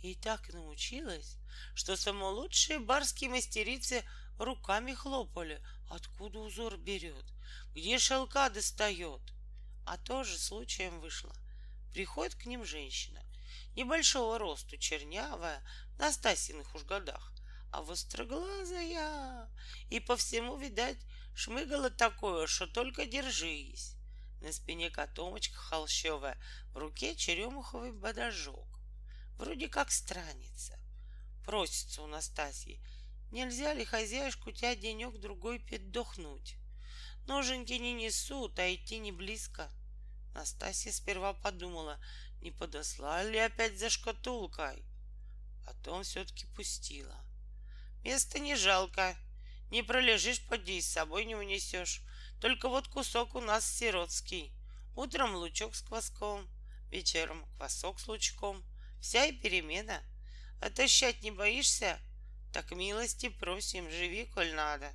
И 0.01 0.15
так 0.15 0.49
научилась, 0.53 1.37
что 1.75 1.95
само 1.95 2.29
лучшие 2.29 2.79
барские 2.79 3.29
мастерицы 3.29 4.03
руками 4.37 4.93
хлопали, 4.93 5.61
откуда 5.89 6.39
узор 6.39 6.77
берет, 6.77 7.25
где 7.73 7.97
шелка 7.97 8.49
достает. 8.49 9.21
А 9.85 9.97
тоже 9.97 10.37
случаем 10.37 10.99
вышло. 10.99 11.33
Приходит 11.91 12.35
к 12.35 12.45
ним 12.45 12.65
женщина, 12.65 13.21
небольшого 13.75 14.39
росту, 14.39 14.77
чернявая, 14.77 15.63
на 15.99 16.11
Стасиных 16.11 16.73
уж 16.73 16.83
годах, 16.83 17.33
а 17.71 17.81
востроглазая, 17.81 19.49
и 19.89 19.99
по 19.99 20.15
всему, 20.15 20.57
видать, 20.57 20.97
шмыгало 21.35 21.89
такое, 21.89 22.47
что 22.47 22.65
только 22.65 23.05
держись. 23.05 23.95
На 24.41 24.51
спине 24.51 24.89
котомочка 24.89 25.57
холщовая, 25.57 26.37
в 26.73 26.77
руке 26.77 27.15
черемуховый 27.15 27.91
бодажок. 27.91 28.67
Вроде 29.37 29.67
как 29.67 29.91
страница. 29.91 30.79
Просится 31.45 32.01
у 32.01 32.07
Настасьи, 32.07 32.81
Нельзя 33.33 33.73
ли 33.73 33.83
хозяюшку 33.83 34.51
тебя 34.51 34.75
денек-другой 34.75 35.57
передохнуть? 35.57 36.55
Ноженьки 37.27 37.73
не 37.73 37.93
несут, 37.93 38.59
а 38.59 38.73
идти 38.73 38.99
не 38.99 39.11
близко. 39.11 39.71
Настасья 40.33 40.91
сперва 40.91 41.33
подумала, 41.33 41.99
не 42.41 42.51
подослали 42.51 43.31
ли 43.31 43.37
опять 43.39 43.79
за 43.79 43.89
шкатулкой. 43.89 44.83
Потом 45.65 46.03
все-таки 46.03 46.45
пустила. 46.47 47.15
Места 48.03 48.39
не 48.39 48.55
жалко. 48.55 49.15
Не 49.71 49.81
пролежишь, 49.81 50.45
поди, 50.47 50.81
с 50.81 50.91
собой 50.91 51.25
не 51.25 51.35
унесешь. 51.35 52.01
Только 52.41 52.67
вот 52.67 52.87
кусок 52.89 53.35
у 53.35 53.41
нас 53.41 53.65
сиротский. 53.65 54.51
Утром 54.95 55.35
лучок 55.35 55.75
с 55.75 55.81
кваском, 55.81 56.47
вечером 56.91 57.45
квасок 57.55 57.99
с 57.99 58.07
лучком. 58.07 58.63
Вся 59.01 59.25
и 59.25 59.31
перемена. 59.31 60.03
Отощать 60.61 61.23
не 61.23 61.31
боишься? 61.31 61.99
Так 62.51 62.71
милости 62.71 63.29
просим, 63.29 63.89
живи, 63.89 64.25
коль 64.25 64.53
надо. 64.53 64.91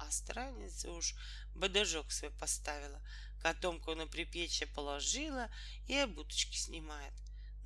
А 0.00 0.10
страница 0.10 0.90
уж 0.90 1.14
бодажок 1.54 2.10
свой 2.10 2.30
поставила, 2.30 3.02
котомку 3.42 3.94
на 3.94 4.06
припечье 4.06 4.66
положила 4.66 5.50
и 5.88 5.94
обуточки 5.94 6.56
снимает. 6.56 7.12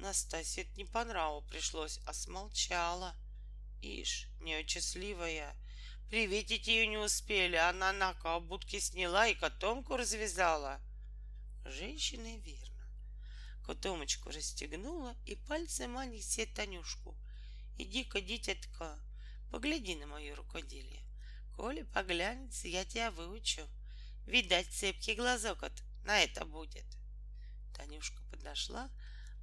Настасье 0.00 0.64
это 0.64 0.76
не 0.76 0.84
по 0.84 1.04
нраву 1.04 1.42
пришлось, 1.42 2.00
а 2.06 2.12
смолчала. 2.12 3.14
Ишь, 3.82 4.26
неочастливая, 4.40 5.54
приветить 6.10 6.66
ее 6.66 6.88
не 6.88 6.98
успели, 6.98 7.54
она 7.54 7.92
на 7.92 8.10
обутки 8.24 8.80
сняла 8.80 9.28
и 9.28 9.36
котомку 9.36 9.96
развязала. 9.96 10.80
Женщина 11.64 12.36
верно. 12.38 12.84
Котомочку 13.64 14.30
расстегнула 14.30 15.14
и 15.24 15.36
пальцем 15.36 15.92
маленький 15.92 16.46
Танюшку. 16.46 17.16
Иди-ка, 17.78 18.20
дитятка, 18.20 18.98
погляди 19.52 19.94
на 19.94 20.08
мое 20.08 20.34
рукоделие. 20.34 21.03
Коли 21.56 21.82
поглянется, 21.82 22.68
я 22.68 22.84
тебя 22.84 23.10
выучу. 23.10 23.62
Видать, 24.26 24.72
цепкий 24.72 25.14
глазок 25.14 25.62
от 25.62 25.72
на 26.04 26.22
это 26.22 26.44
будет. 26.44 26.84
Танюшка 27.74 28.22
подошла, 28.30 28.90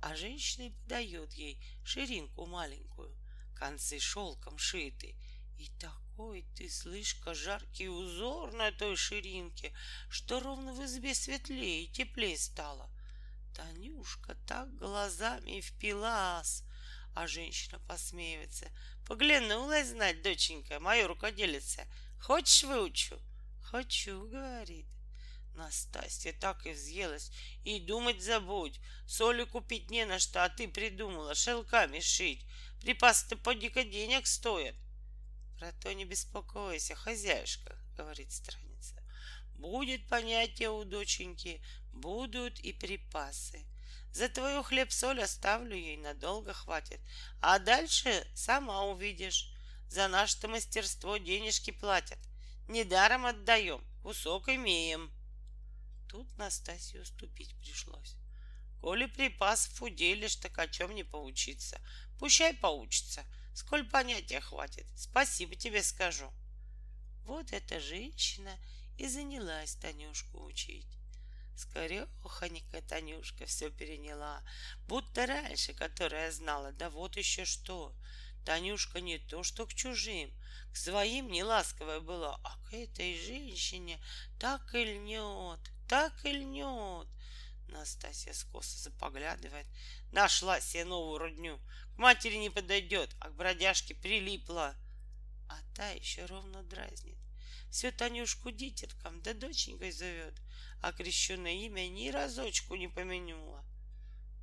а 0.01 0.15
женщина 0.15 0.71
подает 0.83 1.33
ей 1.33 1.61
ширинку 1.83 2.45
маленькую, 2.45 3.15
концы 3.55 3.99
шелком 3.99 4.57
шиты. 4.57 5.15
И 5.57 5.69
такой 5.79 6.43
ты, 6.55 6.69
слышка, 6.69 7.33
жаркий 7.33 7.87
узор 7.87 8.51
на 8.53 8.71
той 8.71 8.95
ширинке, 8.95 9.73
что 10.09 10.39
ровно 10.39 10.73
в 10.73 10.83
избе 10.85 11.13
светлее 11.13 11.83
и 11.83 11.91
теплее 11.91 12.37
стало. 12.37 12.89
Танюшка 13.55 14.35
так 14.47 14.75
глазами 14.75 15.57
и 15.57 15.61
впилась, 15.61 16.63
а 17.15 17.27
женщина 17.27 17.79
посмеивается. 17.87 18.67
Поглянулась 19.07 19.89
знать, 19.89 20.21
доченька, 20.21 20.79
мою 20.79 21.07
рукоделица. 21.07 21.85
Хочешь 22.21 22.63
выучу? 22.63 23.19
Хочу, 23.63 24.27
говорит. 24.27 24.85
Настасья 25.55 26.33
так 26.33 26.65
и 26.65 26.71
взъелась. 26.71 27.31
И 27.63 27.79
думать 27.79 28.21
забудь. 28.21 28.79
Соли 29.07 29.43
купить 29.43 29.89
не 29.89 30.05
на 30.05 30.19
что, 30.19 30.43
а 30.43 30.49
ты 30.49 30.67
придумала 30.67 31.35
шелками 31.35 31.99
шить. 31.99 32.45
Припасы-то 32.81 33.35
поди-ка 33.37 33.83
денег 33.83 34.27
стоят. 34.27 34.75
Про 35.59 35.71
то 35.73 35.93
не 35.93 36.05
беспокойся, 36.05 36.95
хозяюшка, 36.95 37.77
говорит 37.95 38.31
страница. 38.31 38.95
Будет 39.55 40.07
понятие 40.07 40.71
у 40.71 40.83
доченьки, 40.83 41.61
будут 41.93 42.59
и 42.59 42.73
припасы. 42.73 43.63
За 44.13 44.27
твою 44.27 44.61
хлеб-соль 44.63 45.21
оставлю 45.21 45.75
ей, 45.75 45.97
надолго 45.97 46.53
хватит. 46.53 46.99
А 47.39 47.59
дальше 47.59 48.27
сама 48.35 48.83
увидишь. 48.83 49.53
За 49.87 50.07
наше-то 50.07 50.47
мастерство 50.47 51.17
денежки 51.17 51.71
платят. 51.71 52.19
Недаром 52.67 53.25
отдаем, 53.25 53.83
кусок 54.03 54.49
имеем. 54.49 55.11
Тут 56.09 56.37
Настасью 56.37 57.01
уступить 57.01 57.55
пришлось. 57.59 58.15
Коли 58.81 59.05
припасов 59.05 59.81
уделишь, 59.81 60.35
так 60.35 60.57
о 60.57 60.67
чем 60.67 60.95
не 60.95 61.03
поучиться. 61.03 61.79
Пущай 62.19 62.53
поучится. 62.53 63.23
Сколь 63.53 63.87
понятия 63.87 64.41
хватит. 64.41 64.87
Спасибо 64.95 65.55
тебе 65.55 65.83
скажу. 65.83 66.31
Вот 67.25 67.53
эта 67.53 67.79
женщина 67.79 68.57
и 68.97 69.07
занялась 69.07 69.75
Танюшку 69.75 70.43
учить. 70.43 70.87
Скорехонька 71.61 72.81
Танюшка 72.81 73.45
все 73.45 73.69
переняла, 73.69 74.43
будто 74.87 75.27
раньше, 75.27 75.73
которая 75.73 76.31
знала, 76.31 76.71
да 76.71 76.89
вот 76.89 77.17
еще 77.17 77.45
что. 77.45 77.95
Танюшка 78.45 78.99
не 78.99 79.19
то, 79.19 79.43
что 79.43 79.67
к 79.67 79.73
чужим, 79.75 80.33
к 80.73 80.75
своим 80.75 81.29
не 81.29 81.43
ласковая 81.43 81.99
была, 81.99 82.39
а 82.43 82.57
к 82.65 82.73
этой 82.73 83.15
женщине 83.15 84.03
так 84.39 84.73
и 84.73 84.83
льнет, 84.83 85.59
так 85.87 86.25
и 86.25 86.31
льнет. 86.31 87.07
Настасья 87.67 88.33
скоса 88.33 88.79
запоглядывает. 88.79 89.67
Нашла 90.11 90.59
себе 90.59 90.85
новую 90.85 91.19
родню. 91.19 91.59
К 91.95 91.99
матери 91.99 92.37
не 92.37 92.49
подойдет, 92.49 93.15
а 93.19 93.29
к 93.29 93.35
бродяжке 93.35 93.93
прилипла. 93.93 94.75
А 95.47 95.59
та 95.75 95.89
еще 95.91 96.25
ровно 96.25 96.63
дразнит. 96.63 97.17
Все 97.69 97.91
Танюшку 97.91 98.49
дитятком 98.49 99.21
да 99.21 99.33
доченькой 99.33 99.91
зовет 99.91 100.33
а 100.81 100.91
крещенное 100.91 101.53
имя 101.53 101.87
ни 101.87 102.09
разочку 102.09 102.75
не 102.75 102.87
поменяла. 102.87 103.63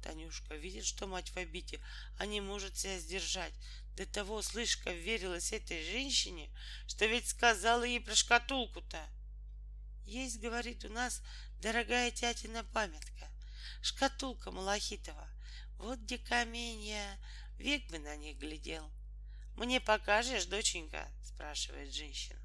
Танюшка 0.03 0.55
видит, 0.55 0.85
что 0.85 1.07
мать 1.07 1.31
в 1.31 1.37
обиде, 1.37 1.81
а 2.19 2.27
не 2.27 2.41
может 2.41 2.79
себя 2.79 2.99
сдержать. 2.99 3.53
До 3.97 4.07
того 4.07 4.43
слышка 4.43 4.93
верилась 4.93 5.53
этой 5.53 5.85
женщине, 5.85 6.51
что 6.87 7.07
ведь 7.07 7.29
сказала 7.29 7.83
ей 7.83 8.01
про 8.01 8.15
шкатулку-то. 8.15 9.05
Есть, 10.05 10.41
говорит, 10.41 10.85
у 10.85 10.89
нас 10.89 11.21
дорогая 11.61 12.11
тятина 12.13 12.65
памятка, 12.73 13.29
шкатулка 13.83 14.51
Малахитова. 14.51 15.29
Вот 15.79 15.99
где 15.99 16.19
каменья, 16.19 17.19
век 17.59 17.91
бы 17.91 17.99
на 17.99 18.17
них 18.17 18.39
глядел. 18.39 18.89
Мне 19.57 19.81
покажешь, 19.81 20.47
доченька? 20.47 21.09
спрашивает 21.25 21.93
женщина. 21.93 22.39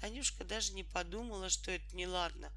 Танюшка 0.00 0.44
даже 0.44 0.72
не 0.72 0.84
подумала, 0.84 1.48
что 1.48 1.70
это 1.70 1.94
неладно, 1.94 2.50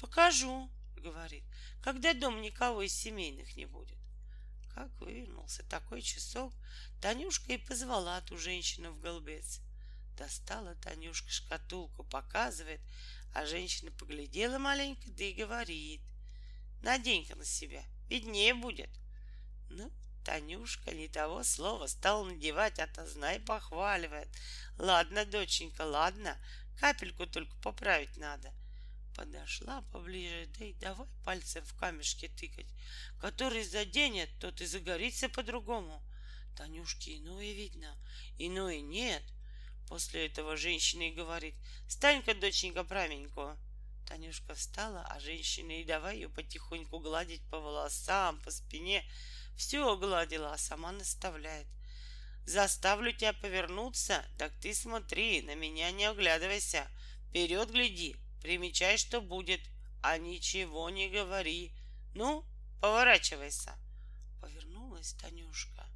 Покажу, 0.00 0.70
говорит, 0.96 1.44
когда 1.82 2.14
дом 2.14 2.40
никого 2.40 2.80
из 2.80 2.94
семейных 2.94 3.54
не 3.54 3.66
будет. 3.66 3.98
Как 4.74 4.88
вывернулся 4.98 5.62
такой 5.64 6.00
часок, 6.00 6.54
Танюшка 7.02 7.52
и 7.52 7.58
позвала 7.58 8.22
ту 8.22 8.38
женщину 8.38 8.92
в 8.92 9.00
голбец. 9.00 9.60
Достала 10.16 10.74
Танюшка 10.76 11.30
шкатулку, 11.30 12.04
показывает, 12.04 12.80
а 13.34 13.44
женщина 13.44 13.90
поглядела 13.90 14.58
маленько, 14.58 15.02
да 15.10 15.24
и 15.24 15.34
говорит. 15.34 16.00
Надень-ка 16.80 17.36
на 17.36 17.44
себя, 17.44 17.84
виднее 18.08 18.54
будет. 18.54 18.90
Ну, 19.68 19.92
Танюшка 20.24 20.92
не 20.92 21.08
того 21.08 21.44
слова 21.44 21.86
стала 21.88 22.24
надевать, 22.24 22.78
а 22.78 22.86
то 22.86 23.06
знай 23.06 23.38
похваливает. 23.38 24.28
Ладно, 24.78 25.26
доченька, 25.26 25.82
ладно, 25.82 26.38
капельку 26.78 27.26
только 27.26 27.54
поправить 27.56 28.16
надо 28.16 28.50
подошла 29.20 29.82
поближе, 29.92 30.48
да 30.58 30.64
и 30.64 30.72
давай 30.72 31.06
пальцем 31.26 31.62
в 31.66 31.74
камешке 31.74 32.28
тыкать. 32.28 32.72
Который 33.20 33.62
заденет, 33.64 34.30
тот 34.40 34.62
и 34.62 34.64
загорится 34.64 35.28
по-другому. 35.28 36.02
Танюшке 36.56 37.18
иное 37.18 37.52
видно, 37.52 37.94
иное 38.38 38.80
нет. 38.80 39.22
После 39.88 40.24
этого 40.24 40.56
женщина 40.56 41.02
и 41.02 41.12
говорит, 41.12 41.54
стань-ка, 41.86 42.34
доченька, 42.34 42.82
праменько. 42.82 43.58
Танюшка 44.08 44.54
встала, 44.54 45.04
а 45.10 45.20
женщина 45.20 45.72
и 45.82 45.84
давай 45.84 46.14
ее 46.14 46.30
потихоньку 46.30 46.98
гладить 46.98 47.42
по 47.50 47.60
волосам, 47.60 48.40
по 48.40 48.50
спине. 48.50 49.04
Все 49.54 49.98
гладила, 49.98 50.54
а 50.54 50.58
сама 50.58 50.92
наставляет. 50.92 51.66
Заставлю 52.46 53.12
тебя 53.12 53.34
повернуться, 53.34 54.24
так 54.38 54.58
ты 54.62 54.72
смотри, 54.72 55.42
на 55.42 55.54
меня 55.56 55.90
не 55.90 56.06
оглядывайся. 56.06 56.88
Вперед 57.28 57.70
гляди, 57.70 58.16
Примечай, 58.40 58.96
что 58.96 59.20
будет, 59.20 59.60
а 60.02 60.16
ничего 60.16 60.88
не 60.90 61.08
говори. 61.08 61.72
Ну, 62.14 62.44
поворачивайся. 62.80 63.76
Повернулась 64.40 65.12
Танюшка. 65.14 65.86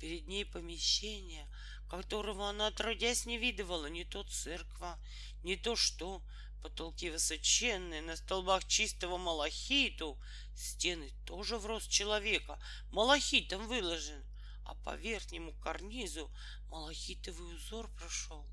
Перед 0.00 0.26
ней 0.26 0.44
помещение, 0.44 1.46
которого 1.88 2.48
она 2.48 2.68
отродясь 2.68 3.26
не 3.26 3.38
видывала, 3.38 3.86
не 3.86 4.04
то 4.04 4.24
церква, 4.24 4.98
не 5.42 5.56
то 5.56 5.76
что. 5.76 6.22
Потолки 6.62 7.10
высоченные, 7.10 8.02
на 8.02 8.16
столбах 8.16 8.66
чистого 8.68 9.18
малахиту, 9.18 10.16
стены 10.54 11.10
тоже 11.26 11.58
в 11.58 11.66
рост 11.66 11.90
человека, 11.90 12.62
малахитом 12.92 13.66
выложен, 13.66 14.24
а 14.64 14.74
по 14.76 14.94
верхнему 14.94 15.52
карнизу 15.54 16.30
малахитовый 16.68 17.56
узор 17.56 17.90
прошел. 17.96 18.46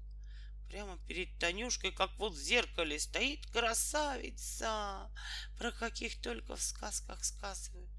Прямо 0.69 0.99
перед 1.07 1.35
Танюшкой, 1.39 1.91
как 1.91 2.11
вот 2.19 2.33
в 2.33 2.37
зеркале, 2.37 2.99
стоит 2.99 3.43
красавица, 3.47 5.11
про 5.57 5.71
каких 5.71 6.21
только 6.21 6.55
в 6.55 6.61
сказках 6.61 7.25
сказывают. 7.25 7.89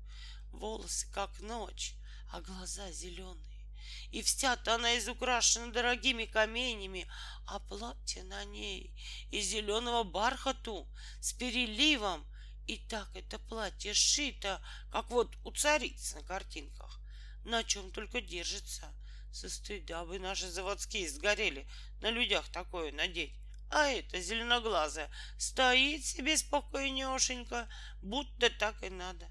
Волосы, 0.52 1.10
как 1.12 1.40
ночь, 1.40 1.94
а 2.30 2.40
глаза 2.40 2.92
зеленые. 2.92 3.66
И 4.12 4.22
вся-то 4.22 4.76
она 4.76 4.96
изукрашена 4.98 5.72
дорогими 5.72 6.26
каменями, 6.26 7.10
а 7.46 7.58
платье 7.58 8.22
на 8.22 8.44
ней 8.44 8.94
из 9.32 9.46
зеленого 9.46 10.04
бархату 10.04 10.88
с 11.20 11.32
переливом. 11.32 12.24
И 12.68 12.76
так 12.76 13.08
это 13.16 13.40
платье 13.40 13.94
сшито, 13.94 14.64
как 14.92 15.10
вот 15.10 15.36
у 15.44 15.50
цариц 15.50 16.14
на 16.14 16.22
картинках, 16.22 17.00
на 17.44 17.64
чем 17.64 17.90
только 17.90 18.20
держится. 18.20 18.94
Со 19.32 19.48
стыда 19.48 20.04
бы 20.04 20.18
наши 20.18 20.48
заводские 20.48 21.08
сгорели 21.08 21.66
на 22.00 22.10
людях 22.10 22.48
такое 22.48 22.92
надеть. 22.92 23.34
А 23.70 23.86
эта 23.86 24.20
зеленоглазая 24.20 25.10
стоит 25.38 26.04
себе 26.04 26.36
спокойнешенько, 26.36 27.68
будто 28.02 28.50
так 28.50 28.82
и 28.82 28.90
надо. 28.90 29.28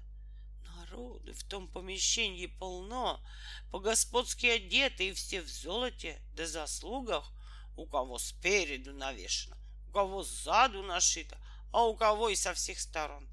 Народу 0.64 1.34
в 1.34 1.44
том 1.44 1.68
помещении 1.68 2.46
полно, 2.46 3.20
по-господски 3.70 4.46
одеты 4.46 5.08
и 5.08 5.12
все 5.12 5.42
в 5.42 5.48
золоте, 5.48 6.22
да 6.34 6.46
заслугах, 6.46 7.30
у 7.76 7.86
кого 7.86 8.18
спереду 8.18 8.94
навешено, 8.94 9.56
у 9.88 9.92
кого 9.92 10.22
сзаду 10.22 10.82
нашито, 10.82 11.38
а 11.72 11.84
у 11.84 11.94
кого 11.94 12.30
и 12.30 12.34
со 12.34 12.54
всех 12.54 12.80
сторон. 12.80 13.28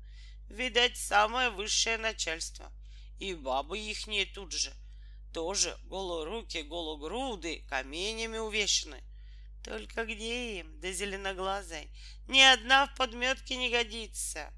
Видать, 0.49 0.97
самое 0.97 1.49
высшее 1.49 1.97
начальство. 1.97 2.71
И 3.19 3.33
бабы 3.33 3.79
ихние 3.79 4.25
тут 4.25 4.51
же. 4.51 4.73
Тоже 5.37 5.77
голоруки, 5.83 6.63
гологруды, 6.63 7.63
каменями 7.69 8.39
увешаны. 8.39 9.03
Только 9.63 10.03
где 10.03 10.61
им, 10.61 10.79
да 10.79 10.91
зеленоглазой, 10.91 11.91
ни 12.27 12.39
одна 12.39 12.87
в 12.87 12.95
подметке 12.95 13.55
не 13.55 13.69
годится. 13.69 14.51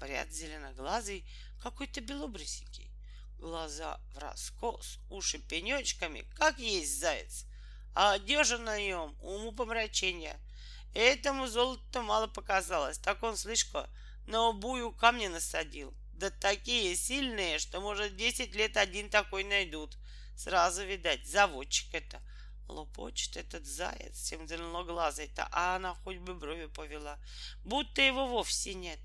Вряд 0.00 0.32
зеленоглазый 0.32 1.26
какой-то 1.62 2.00
белобрысенький. 2.00 2.90
Глаза 3.38 4.00
в 4.14 4.16
раскос, 4.16 4.98
уши 5.10 5.40
пенечками, 5.40 6.24
как 6.36 6.58
есть 6.58 6.98
заяц. 6.98 7.44
А 7.94 8.12
одежа 8.12 8.56
на 8.56 8.80
нем 8.80 9.14
уму 9.20 9.52
помрачения. 9.52 10.40
Этому 10.94 11.48
золото 11.48 12.00
мало 12.00 12.28
показалось. 12.28 12.96
Так 12.96 13.22
он, 13.22 13.36
слишком 13.36 13.86
на 14.26 14.48
обую 14.48 14.90
камни 14.90 15.26
насадил. 15.26 15.92
Да 16.18 16.30
такие 16.30 16.96
сильные, 16.96 17.60
что, 17.60 17.80
может, 17.80 18.16
десять 18.16 18.52
лет 18.56 18.76
один 18.76 19.08
такой 19.08 19.44
найдут. 19.44 19.96
Сразу, 20.36 20.84
видать, 20.84 21.24
заводчик 21.28 21.94
это. 21.94 22.20
Лопочет 22.66 23.36
этот 23.36 23.64
заяц, 23.64 24.16
всем 24.16 24.48
зеленоглазый-то, 24.48 25.48
а 25.52 25.76
она 25.76 25.94
хоть 25.94 26.18
бы 26.18 26.34
брови 26.34 26.66
повела, 26.66 27.18
будто 27.64 28.02
его 28.02 28.26
вовсе 28.26 28.74
нет. 28.74 28.98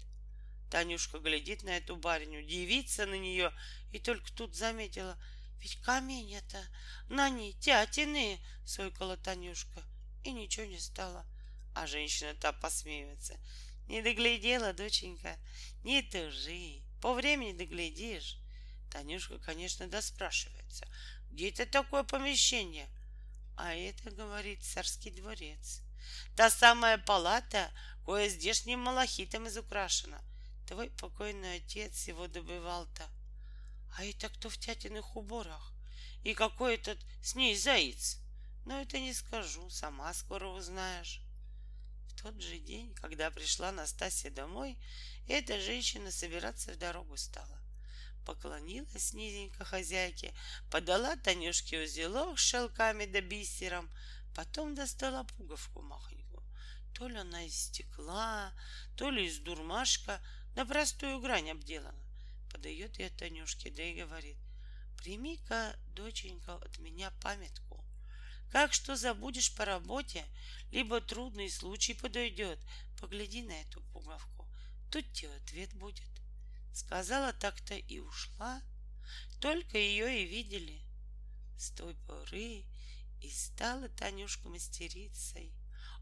Танюшка 0.72 1.20
глядит 1.20 1.62
на 1.62 1.78
эту 1.78 1.96
барыню, 1.96 2.44
дивится 2.44 3.06
на 3.06 3.14
нее, 3.14 3.54
и 3.92 4.00
только 4.00 4.34
тут 4.34 4.56
заметила, 4.56 5.16
ведь 5.60 5.80
камень 5.82 6.34
это 6.34 6.62
на 7.10 7.30
ней 7.30 7.54
тятины, 7.54 8.40
сойкала 8.66 9.18
Танюшка, 9.18 9.84
и 10.24 10.32
ничего 10.32 10.66
не 10.66 10.80
стало. 10.80 11.26
А 11.76 11.86
женщина-то 11.86 12.54
посмеивается. 12.54 13.40
Не 13.88 14.02
доглядела, 14.02 14.74
доченька, 14.74 15.38
не 15.84 16.02
тужи, 16.02 16.82
по 17.04 17.14
времени 17.14 17.52
доглядишь. 17.52 18.40
Танюшка, 18.90 19.38
конечно, 19.38 19.88
доспрашивается, 19.88 20.88
где 21.30 21.50
это 21.50 21.68
такое 21.68 22.04
помещение— 22.04 22.90
а 23.56 23.74
это, 23.74 24.10
говорит, 24.12 24.64
царский 24.64 25.12
дворец. 25.12 25.82
Та 26.36 26.50
самая 26.50 26.98
палата, 26.98 27.72
кое 28.06 28.30
здешним 28.30 28.80
малахитом 28.80 29.48
изукрашена. 29.48 30.22
Твой 30.68 30.90
покойный 30.90 31.58
отец 31.58 32.08
его 32.08 32.28
добывал-то. 32.28 33.04
А 33.96 34.04
это 34.04 34.30
кто 34.30 34.50
в 34.50 34.58
тятиных 34.58 35.16
уборах? 35.16 35.74
И 36.24 36.34
какой 36.34 36.76
этот 36.76 36.98
с 37.22 37.36
ней 37.36 37.56
заяц? 37.56 38.18
Но 38.66 38.82
это 38.82 39.00
не 39.00 39.14
скажу, 39.14 39.70
сама 39.70 40.14
скоро 40.14 40.48
узнаешь. 40.48 41.22
В 42.08 42.22
тот 42.22 42.42
же 42.42 42.58
день, 42.60 42.94
когда 42.96 43.30
пришла 43.30 43.72
Настасья 43.72 44.32
домой, 44.32 44.78
эта 45.28 45.60
женщина 45.60 46.12
собираться 46.12 46.74
в 46.74 46.78
дорогу 46.78 47.18
стала 47.18 47.64
поклонилась 48.26 49.14
низенько 49.14 49.64
хозяйке, 49.66 50.34
подала 50.72 51.16
Танюшке 51.16 51.84
узелок 51.84 52.40
с 52.40 52.42
шелками 52.42 53.06
да 53.06 53.22
бисером, 53.22 53.90
потом 54.36 54.76
достала 54.76 55.24
пуговку 55.24 55.82
махонькую. 55.82 56.44
То 56.94 57.08
ли 57.08 57.18
она 57.18 57.44
из 57.44 57.56
стекла, 57.56 58.54
то 58.96 59.10
ли 59.10 59.26
из 59.26 59.40
дурмашка, 59.40 60.22
на 60.56 60.66
простую 60.66 61.20
грань 61.20 61.52
обделана. 61.52 62.04
Подает 62.52 63.00
ее 63.00 63.10
Танюшке, 63.10 63.72
да 63.72 63.84
и 63.84 64.00
говорит, 64.00 64.38
прими-ка, 64.98 65.76
доченька, 65.96 66.56
от 66.56 66.78
меня 66.78 67.12
памятку. 67.22 67.84
Как 68.52 68.72
что 68.74 68.96
забудешь 68.96 69.56
по 69.56 69.66
работе, 69.66 70.24
либо 70.72 71.02
трудный 71.02 71.50
случай 71.50 71.96
подойдет, 71.96 72.60
погляди 73.00 73.42
на 73.42 73.60
эту 73.62 73.82
пуговку. 73.92 74.43
Тут 74.94 75.12
тебе 75.12 75.36
ответ 75.38 75.74
будет. 75.74 76.08
Сказала 76.72 77.34
так-то 77.34 77.74
и 77.74 77.98
ушла. 77.98 78.62
Только 79.42 79.80
ее 79.80 80.22
и 80.22 80.26
видели. 80.28 80.84
С 81.58 81.72
той 81.72 81.96
поры 82.08 82.64
и 83.20 83.30
стала 83.32 83.90
Танюшка 83.90 84.50
мастерицей. 84.50 85.52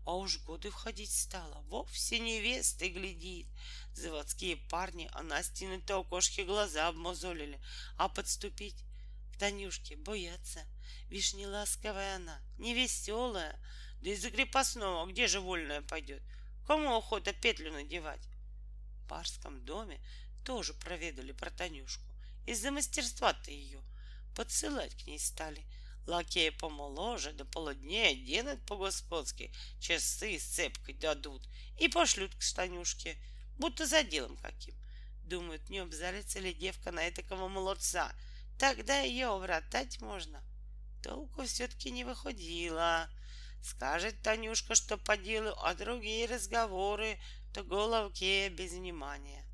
А 0.06 0.18
уж 0.18 0.40
годы 0.40 0.72
входить 0.72 1.14
стала, 1.14 1.62
вовсе 1.70 2.20
невестой 2.20 2.90
глядит. 2.90 3.48
Заводские 3.94 4.58
парни, 4.58 5.10
а 5.14 5.24
Настины-то 5.24 6.00
окошки 6.00 6.42
глаза 6.42 6.90
обмозолили, 6.90 7.62
а 7.96 8.10
подступить 8.10 8.84
к 9.34 9.38
Танюшке 9.40 9.96
боятся. 9.96 10.68
Вишь, 11.08 11.34
не 11.34 11.48
ласковая 11.48 12.18
она, 12.18 12.42
не 12.58 12.74
веселая, 12.74 13.58
да 14.02 14.10
из-за 14.10 14.32
крепостного 14.32 15.10
где 15.10 15.28
же 15.28 15.40
вольная 15.40 15.82
пойдет? 15.82 16.22
Кому 16.68 16.94
охота 16.98 17.32
петлю 17.32 17.72
надевать? 17.72 18.31
В 19.12 19.14
барском 19.14 19.66
доме 19.66 20.00
тоже 20.46 20.74
проведали 20.74 21.34
про 21.34 21.50
Танюшку. 21.50 22.16
Из-за 22.48 22.72
мастерства-то 22.72 23.52
ее 23.52 23.82
подсылать 24.38 24.96
к 24.96 25.06
ней 25.06 25.20
стали. 25.20 25.66
Лакеи 26.08 26.48
помоложе, 26.48 27.34
да 27.34 27.44
полуднее 27.44 28.12
оденут 28.12 28.66
по-господски, 28.66 29.52
часы 29.82 30.40
с 30.40 30.44
цепкой 30.44 30.94
дадут 30.94 31.46
и 31.78 31.90
пошлют 31.90 32.34
к 32.34 32.56
Танюшке, 32.56 33.18
будто 33.58 33.86
за 33.86 34.04
делом 34.04 34.38
каким. 34.38 34.76
Думают, 35.26 35.70
не 35.70 35.80
обзалится 35.80 36.40
ли 36.40 36.54
девка 36.54 36.94
на 36.94 37.10
этакого 37.10 37.50
молодца, 37.50 38.16
тогда 38.58 39.02
ее 39.02 39.28
обратать 39.28 40.00
можно. 40.00 40.42
Толку 41.04 41.44
все-таки 41.44 41.92
не 41.92 42.06
выходило. 42.06 43.10
Скажет 43.62 44.22
Танюшка, 44.22 44.74
что 44.74 44.98
по 44.98 45.18
делу, 45.18 45.54
а 45.62 45.76
другие 45.76 46.28
разговоры, 46.28 47.20
то 47.54 47.64
головке 47.64 48.50
без 48.50 48.72
внимания. 48.72 49.46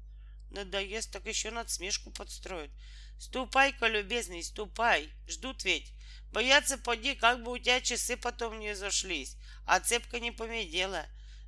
Надоест, 0.52 1.12
так 1.12 1.26
еще 1.26 1.52
надсмешку 1.52 2.12
подстроят. 2.12 2.72
Ступай-ка, 3.20 3.88
любезный, 3.88 4.44
ступай. 4.44 5.10
Ждут 5.28 5.64
ведь. 5.64 5.92
Боятся, 6.32 6.78
поди, 6.78 7.16
как 7.16 7.44
бы 7.44 7.52
у 7.52 7.58
тебя 7.58 7.82
часы 7.82 8.18
потом 8.18 8.60
не 8.60 8.76
зашлись, 8.76 9.38
а 9.66 9.80
цепка 9.80 10.20
не 10.20 10.32
помедела. 10.32 11.06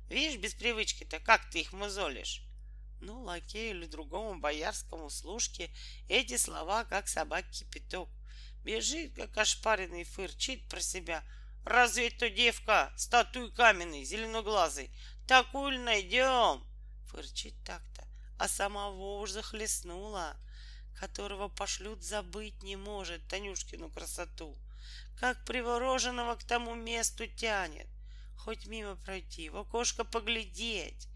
Видишь, 0.08 0.40
без 0.40 0.54
привычки-то, 0.54 1.20
как 1.20 1.48
ты 1.50 1.60
их 1.60 1.72
мозолишь? 1.72 2.42
Ну, 3.00 3.22
лакею 3.22 3.76
или 3.76 3.86
другому 3.86 4.40
боярскому 4.40 5.08
служке 5.08 5.70
эти 6.08 6.36
слова, 6.36 6.84
как 6.84 7.08
собак 7.08 7.48
кипяток. 7.50 8.08
Бежит, 8.64 9.14
как 9.14 9.36
ошпаренный, 9.38 10.04
фырчит 10.04 10.68
про 10.68 10.80
себя. 10.80 11.24
Разве 11.64 12.08
это 12.08 12.28
девка, 12.28 12.92
статуй 12.96 13.52
каменный, 13.52 14.04
зеленоглазый? 14.04 14.90
Такую 15.30 15.70
ли 15.70 15.78
найдем? 15.78 16.60
Фырчит 17.06 17.54
так-то 17.64 18.04
а 18.36 18.48
самого 18.48 19.20
уж 19.20 19.30
захлестнула, 19.30 20.36
которого 20.98 21.46
пошлют 21.46 22.02
забыть 22.02 22.64
не 22.64 22.74
может 22.74 23.28
Танюшкину 23.28 23.90
красоту, 23.90 24.58
как 25.20 25.44
привороженного 25.44 26.34
к 26.34 26.42
тому 26.42 26.74
месту 26.74 27.28
тянет, 27.28 27.86
хоть 28.38 28.66
мимо 28.66 28.96
пройти, 28.96 29.50
в 29.50 29.56
окошко 29.58 30.02
поглядеть. 30.02 31.06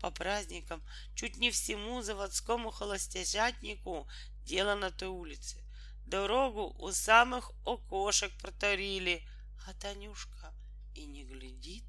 По 0.00 0.10
праздникам 0.10 0.82
чуть 1.14 1.36
не 1.36 1.52
всему 1.52 2.02
заводскому 2.02 2.72
холостяжатнику 2.72 4.08
дело 4.42 4.74
на 4.74 4.90
той 4.90 5.10
улице. 5.10 5.62
Дорогу 6.06 6.74
у 6.76 6.90
самых 6.90 7.52
окошек 7.64 8.32
проторили, 8.40 9.24
а 9.68 9.74
Танюшка 9.74 10.52
и 10.96 11.06
не 11.06 11.22
глядит. 11.22 11.84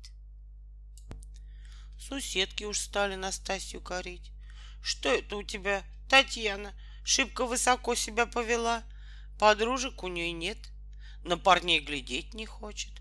Суседки 2.01 2.63
уж 2.63 2.79
стали 2.79 3.13
Настасью 3.13 3.79
корить. 3.79 4.31
Что 4.81 5.09
это 5.09 5.37
у 5.37 5.43
тебя, 5.43 5.83
Татьяна? 6.09 6.73
Шибко 7.03 7.45
высоко 7.45 7.93
себя 7.93 8.25
повела. 8.25 8.83
Подружек 9.37 10.01
у 10.03 10.07
нее 10.07 10.31
нет. 10.31 10.57
На 11.23 11.37
парней 11.37 11.79
глядеть 11.79 12.33
не 12.33 12.47
хочет. 12.47 12.91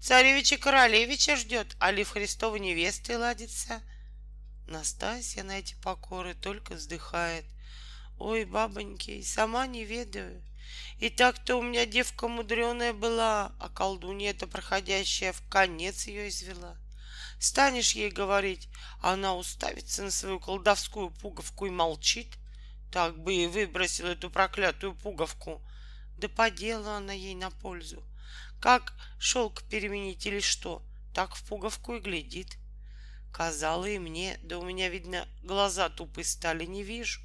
Царевича 0.00 0.56
королевича 0.56 1.36
ждет, 1.36 1.74
а 1.80 1.90
ли 1.90 2.04
в 2.04 2.10
Христовой 2.10 2.60
невесты 2.60 3.18
ладится. 3.18 3.82
Настасья 4.68 5.42
на 5.42 5.58
эти 5.58 5.74
покоры 5.82 6.34
только 6.34 6.74
вздыхает. 6.74 7.44
Ой, 8.18 8.44
бабоньки, 8.44 9.20
сама 9.22 9.66
не 9.66 9.84
ведаю. 9.84 10.40
И 11.00 11.10
так-то 11.10 11.56
у 11.56 11.62
меня 11.62 11.86
девка 11.86 12.28
мудреная 12.28 12.92
была, 12.92 13.52
а 13.58 13.68
колдунья-то 13.68 14.46
проходящая 14.46 15.32
в 15.32 15.42
конец 15.48 16.06
ее 16.06 16.28
извела. 16.28 16.78
Станешь 17.38 17.92
ей 17.92 18.10
говорить, 18.10 18.68
а 19.00 19.12
она 19.12 19.34
уставится 19.34 20.02
на 20.02 20.10
свою 20.10 20.40
колдовскую 20.40 21.10
пуговку 21.10 21.66
и 21.66 21.70
молчит. 21.70 22.38
Так 22.90 23.18
бы 23.18 23.34
и 23.34 23.46
выбросил 23.46 24.06
эту 24.06 24.30
проклятую 24.30 24.94
пуговку. 24.94 25.62
Да 26.16 26.28
по 26.28 26.50
делу 26.50 26.88
она 26.88 27.12
ей 27.12 27.34
на 27.34 27.50
пользу. 27.50 28.02
как 28.60 28.94
шелк 29.18 29.62
переменить 29.64 30.24
или 30.26 30.40
что, 30.40 30.82
так 31.12 31.34
в 31.34 31.46
пуговку 31.46 31.96
и 31.96 32.00
глядит. 32.00 32.56
Казала 33.32 33.86
и 33.86 33.98
мне, 33.98 34.38
да 34.42 34.58
у 34.58 34.64
меня, 34.64 34.88
видно, 34.88 35.28
глаза 35.42 35.88
тупые 35.88 36.24
стали, 36.24 36.64
не 36.64 36.82
вижу. 36.82 37.20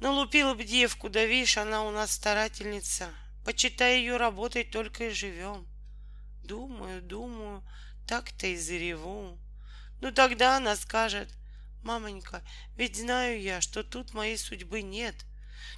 Налупила 0.00 0.54
бы 0.54 0.64
девку, 0.64 1.08
да 1.08 1.24
видишь, 1.24 1.56
она 1.56 1.84
у 1.84 1.90
нас 1.90 2.10
старательница. 2.10 3.08
Почитай 3.44 4.00
ее 4.00 4.16
работой, 4.16 4.64
только 4.64 5.08
и 5.08 5.10
живем. 5.10 5.66
Думаю, 6.42 7.00
думаю, 7.00 7.62
так-то 8.06 8.46
и 8.46 8.56
зареву. 8.56 9.38
Ну 10.00 10.12
тогда 10.12 10.56
она 10.56 10.76
скажет, 10.76 11.28
мамонька, 11.82 12.42
ведь 12.76 12.96
знаю 12.96 13.40
я, 13.40 13.60
что 13.60 13.82
тут 13.82 14.14
моей 14.14 14.36
судьбы 14.36 14.82
нет, 14.82 15.14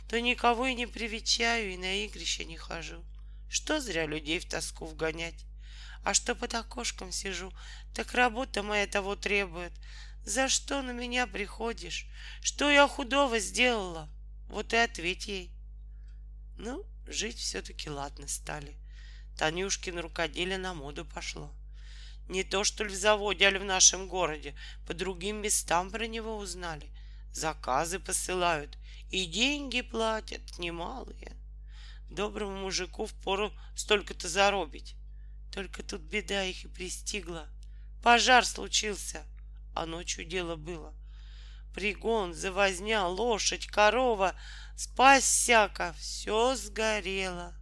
то 0.09 0.21
никого 0.21 0.67
и 0.67 0.75
не 0.75 0.87
привечаю, 0.87 1.73
и 1.73 1.77
на 1.77 2.05
игрище 2.05 2.45
не 2.45 2.57
хожу. 2.57 3.05
Что 3.49 3.81
зря 3.81 4.07
людей 4.07 4.39
в 4.39 4.49
тоску 4.49 4.87
вгонять? 4.87 5.45
А 6.03 6.15
что 6.15 6.35
под 6.35 6.55
окошком 6.55 7.12
сижу, 7.12 7.53
так 7.95 8.12
работа 8.12 8.62
моя 8.62 8.87
того 8.87 9.17
требует. 9.17 9.73
За 10.25 10.49
что 10.49 10.83
на 10.83 10.91
меня 10.91 11.27
приходишь? 11.27 12.07
Что 12.43 12.71
я 12.71 12.87
худого 12.89 13.39
сделала? 13.39 14.09
Вот 14.49 14.73
и 14.73 14.77
ответь 14.77 15.27
ей. 15.27 15.53
Ну, 16.59 16.85
жить 17.07 17.39
все-таки 17.39 17.91
ладно 17.91 18.29
стали. 18.29 18.77
Танюшкин 19.37 19.99
рукоделие 19.99 20.59
на 20.59 20.75
моду 20.75 21.05
пошло. 21.05 21.53
Не 22.29 22.43
то, 22.43 22.65
что 22.65 22.85
ли 22.85 22.91
в 22.91 22.97
заводе, 22.97 23.47
али 23.47 23.59
в 23.59 23.65
нашем 23.65 24.09
городе. 24.09 24.55
По 24.87 24.95
другим 24.95 25.43
местам 25.43 25.91
про 25.91 26.07
него 26.07 26.37
узнали. 26.37 26.91
Заказы 27.33 27.99
посылают. 27.99 28.79
И 29.11 29.27
деньги 29.27 29.83
платят 29.83 30.59
немалые. 30.59 31.37
Доброму 32.11 32.57
мужику 32.57 33.07
впору 33.07 33.53
столько-то 33.77 34.29
заробить. 34.29 34.97
Только 35.53 35.83
тут 35.83 36.03
беда 36.03 36.45
их 36.45 36.65
и 36.65 36.69
пристигла. 36.69 37.49
Пожар 38.03 38.45
случился, 38.45 39.25
а 39.75 39.87
ночью 39.87 40.25
дело 40.25 40.57
было. 40.57 40.95
Пригон, 41.75 42.35
завозня, 42.35 43.05
лошадь, 43.05 43.67
корова, 43.67 44.35
спась 44.77 45.25
всяко, 45.25 45.95
все 45.99 46.57
сгорело. 46.57 47.55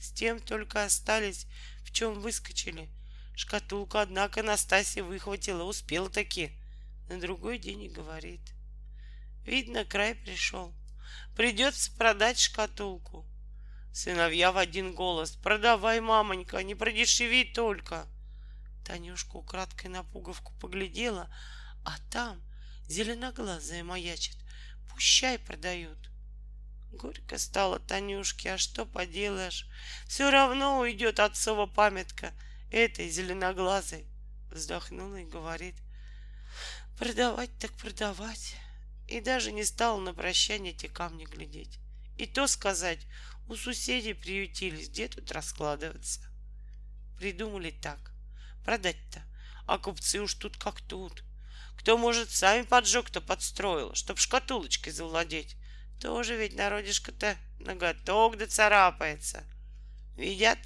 С 0.00 0.12
тем 0.12 0.38
только 0.38 0.84
остались, 0.84 1.46
в 1.82 1.90
чем 1.90 2.20
выскочили. 2.20 2.88
Шкатулку, 3.36 3.98
однако, 3.98 4.42
Настасья 4.42 5.04
выхватила, 5.04 5.62
успела 5.64 6.08
таки. 6.08 6.58
На 7.10 7.20
другой 7.20 7.58
день 7.58 7.82
и 7.82 7.88
говорит. 7.88 8.40
Видно, 9.44 9.84
край 9.84 10.14
пришел. 10.14 10.74
Придется 11.36 11.92
продать 11.92 12.38
шкатулку. 12.38 13.26
Сыновья 13.92 14.52
в 14.52 14.56
один 14.56 14.94
голос. 14.94 15.32
«Продавай, 15.36 16.00
мамонька, 16.00 16.62
не 16.62 16.74
продешеви 16.74 17.44
только!» 17.44 18.06
Танюшка 18.84 19.36
украдкой 19.36 19.90
на 19.90 20.02
пуговку 20.02 20.52
поглядела, 20.58 21.30
а 21.84 21.96
там 22.10 22.42
зеленоглазая 22.88 23.84
маячит. 23.84 24.36
Пущай 24.90 25.38
продают. 25.38 26.10
Горько 26.92 27.36
стало 27.36 27.80
Танюшке, 27.80 28.54
а 28.54 28.58
что 28.58 28.86
поделаешь? 28.86 29.66
Все 30.06 30.30
равно 30.30 30.78
уйдет 30.78 31.20
отцова 31.20 31.66
памятка 31.66 32.32
этой 32.70 33.08
зеленоглазой. 33.08 34.06
Вздохнула 34.50 35.16
и 35.16 35.24
говорит, 35.24 35.76
продавать 36.98 37.56
так 37.58 37.72
продавать. 37.72 38.56
И 39.06 39.20
даже 39.20 39.52
не 39.52 39.64
стала 39.64 40.00
на 40.00 40.14
прощание 40.14 40.72
те 40.72 40.88
камни 40.88 41.24
глядеть. 41.24 41.78
И 42.16 42.26
то 42.26 42.46
сказать, 42.46 43.06
у 43.48 43.54
соседей 43.54 44.14
приютились, 44.14 44.88
где 44.88 45.08
тут 45.08 45.30
раскладываться? 45.30 46.20
Придумали 47.18 47.70
так. 47.70 48.12
Продать-то. 48.64 49.22
А 49.66 49.78
купцы 49.78 50.20
уж 50.20 50.34
тут 50.34 50.56
как 50.56 50.80
тут. 50.80 51.22
Кто, 51.78 51.96
может, 51.98 52.30
сами 52.30 52.62
поджог-то 52.62 53.20
подстроил, 53.20 53.94
чтоб 53.94 54.18
шкатулочкой 54.18 54.92
завладеть. 54.92 55.56
Тоже 56.00 56.36
ведь 56.36 56.56
народишко-то 56.56 57.36
ноготок 57.58 58.36
да 58.36 58.46
царапается. 58.46 59.44
Видят, 60.16 60.58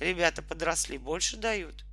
ребята 0.00 0.42
подросли, 0.42 0.98
больше 0.98 1.36
дают. 1.36 1.84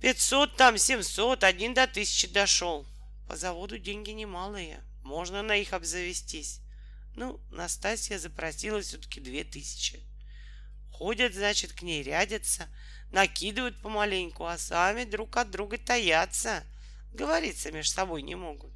Пятьсот 0.00 0.56
там, 0.56 0.78
семьсот, 0.78 1.44
один 1.44 1.74
до 1.74 1.86
тысячи 1.86 2.26
дошел. 2.26 2.86
По 3.28 3.36
заводу 3.36 3.78
деньги 3.78 4.10
немалые, 4.10 4.82
можно 5.02 5.42
на 5.42 5.56
их 5.56 5.72
обзавестись. 5.72 6.60
Ну, 7.14 7.40
Настасья 7.50 8.18
запросила 8.18 8.80
все-таки 8.80 9.20
две 9.20 9.44
тысячи. 9.44 10.02
Ходят, 10.90 11.34
значит, 11.34 11.72
к 11.72 11.82
ней 11.82 12.02
рядятся, 12.02 12.68
накидывают 13.10 13.80
помаленьку, 13.82 14.46
а 14.46 14.58
сами 14.58 15.04
друг 15.04 15.36
от 15.36 15.50
друга 15.50 15.78
таятся. 15.78 16.64
Говориться 17.12 17.72
между 17.72 17.92
собой 17.92 18.22
не 18.22 18.34
могут. 18.34 18.72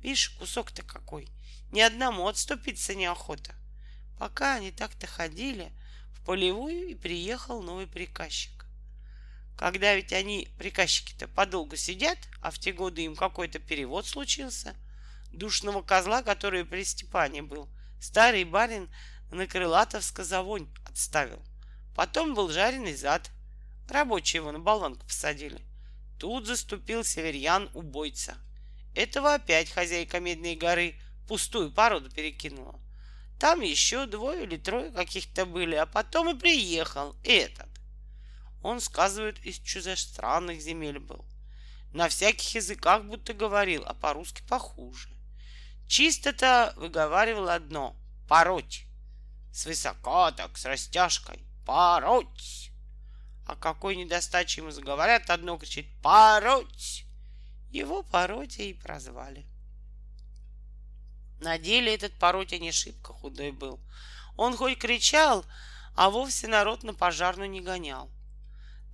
Видишь, 0.00 0.30
кусок-то 0.30 0.82
какой. 0.82 1.28
Ни 1.70 1.80
одному 1.80 2.28
отступиться 2.28 2.94
неохота. 2.94 3.54
Пока 4.18 4.54
они 4.54 4.70
так-то 4.70 5.06
ходили, 5.06 5.72
полевую 6.24 6.88
и 6.88 6.94
приехал 6.94 7.62
новый 7.62 7.86
приказчик. 7.86 8.66
Когда 9.56 9.94
ведь 9.94 10.12
они, 10.12 10.48
приказчики-то, 10.58 11.28
подолгу 11.28 11.76
сидят, 11.76 12.18
а 12.40 12.50
в 12.50 12.58
те 12.58 12.72
годы 12.72 13.02
им 13.02 13.14
какой-то 13.14 13.58
перевод 13.58 14.06
случился— 14.06 14.74
душного 15.32 15.82
козла, 15.82 16.22
который 16.22 16.64
при 16.64 16.84
Степане 16.84 17.42
был, 17.42 17.68
старый 18.00 18.44
барин 18.44 18.90
на 19.30 19.46
крылатовско 19.46 20.24
завонь 20.24 20.68
отставил. 20.84 21.42
Потом 21.96 22.34
был 22.34 22.50
жареный 22.50 22.94
зад. 22.94 23.30
Рабочие 23.88 24.40
его 24.40 24.52
на 24.52 24.58
болванку 24.58 25.04
посадили. 25.06 25.60
Тут 26.18 26.46
заступил 26.46 27.04
северьян-убойца. 27.04 28.36
Этого 28.94 29.34
опять 29.34 29.70
хозяйка 29.70 30.20
Медной 30.20 30.54
горы 30.54 30.94
пустую 31.28 31.70
породу 31.70 32.10
перекинула. 32.10 32.78
Там 33.42 33.60
еще 33.60 34.06
двое 34.06 34.44
или 34.44 34.56
трое 34.56 34.92
каких-то 34.92 35.46
были, 35.46 35.74
а 35.74 35.84
потом 35.84 36.28
и 36.28 36.38
приехал 36.38 37.16
этот. 37.24 37.68
Он, 38.62 38.80
сказывают, 38.80 39.40
из 39.40 39.58
чужестранных 39.58 40.60
земель 40.60 41.00
был. 41.00 41.26
На 41.92 42.08
всяких 42.08 42.54
языках 42.54 43.02
будто 43.02 43.34
говорил, 43.34 43.82
а 43.84 43.94
по-русски 43.94 44.44
похуже. 44.48 45.08
Чисто-то 45.88 46.72
выговаривал 46.76 47.48
одно— 47.48 47.96
пороть. 48.28 48.84
Свысока 49.52 50.30
так, 50.30 50.56
с 50.56 50.64
растяжкой. 50.64 51.44
Пороть. 51.66 52.70
А 53.44 53.56
какой 53.56 53.96
недостачи 53.96 54.60
ему 54.60 54.70
заговорят, 54.70 55.30
одно 55.30 55.58
кричит 55.58 55.88
«Пороть!» 56.00 57.06
Его 57.70 58.04
Поротя 58.04 58.62
и 58.62 58.72
прозвали. 58.72 59.51
На 61.42 61.58
деле 61.58 61.92
этот 61.92 62.14
Поротя 62.14 62.60
не 62.60 62.70
шибко 62.70 63.12
худой 63.12 63.50
был. 63.50 63.80
Он 64.36 64.56
хоть 64.56 64.78
кричал, 64.78 65.44
а 65.96 66.08
вовсе 66.08 66.46
народ 66.46 66.84
на 66.84 66.94
пожарную 66.94 67.50
не 67.50 67.60
гонял. 67.60 68.08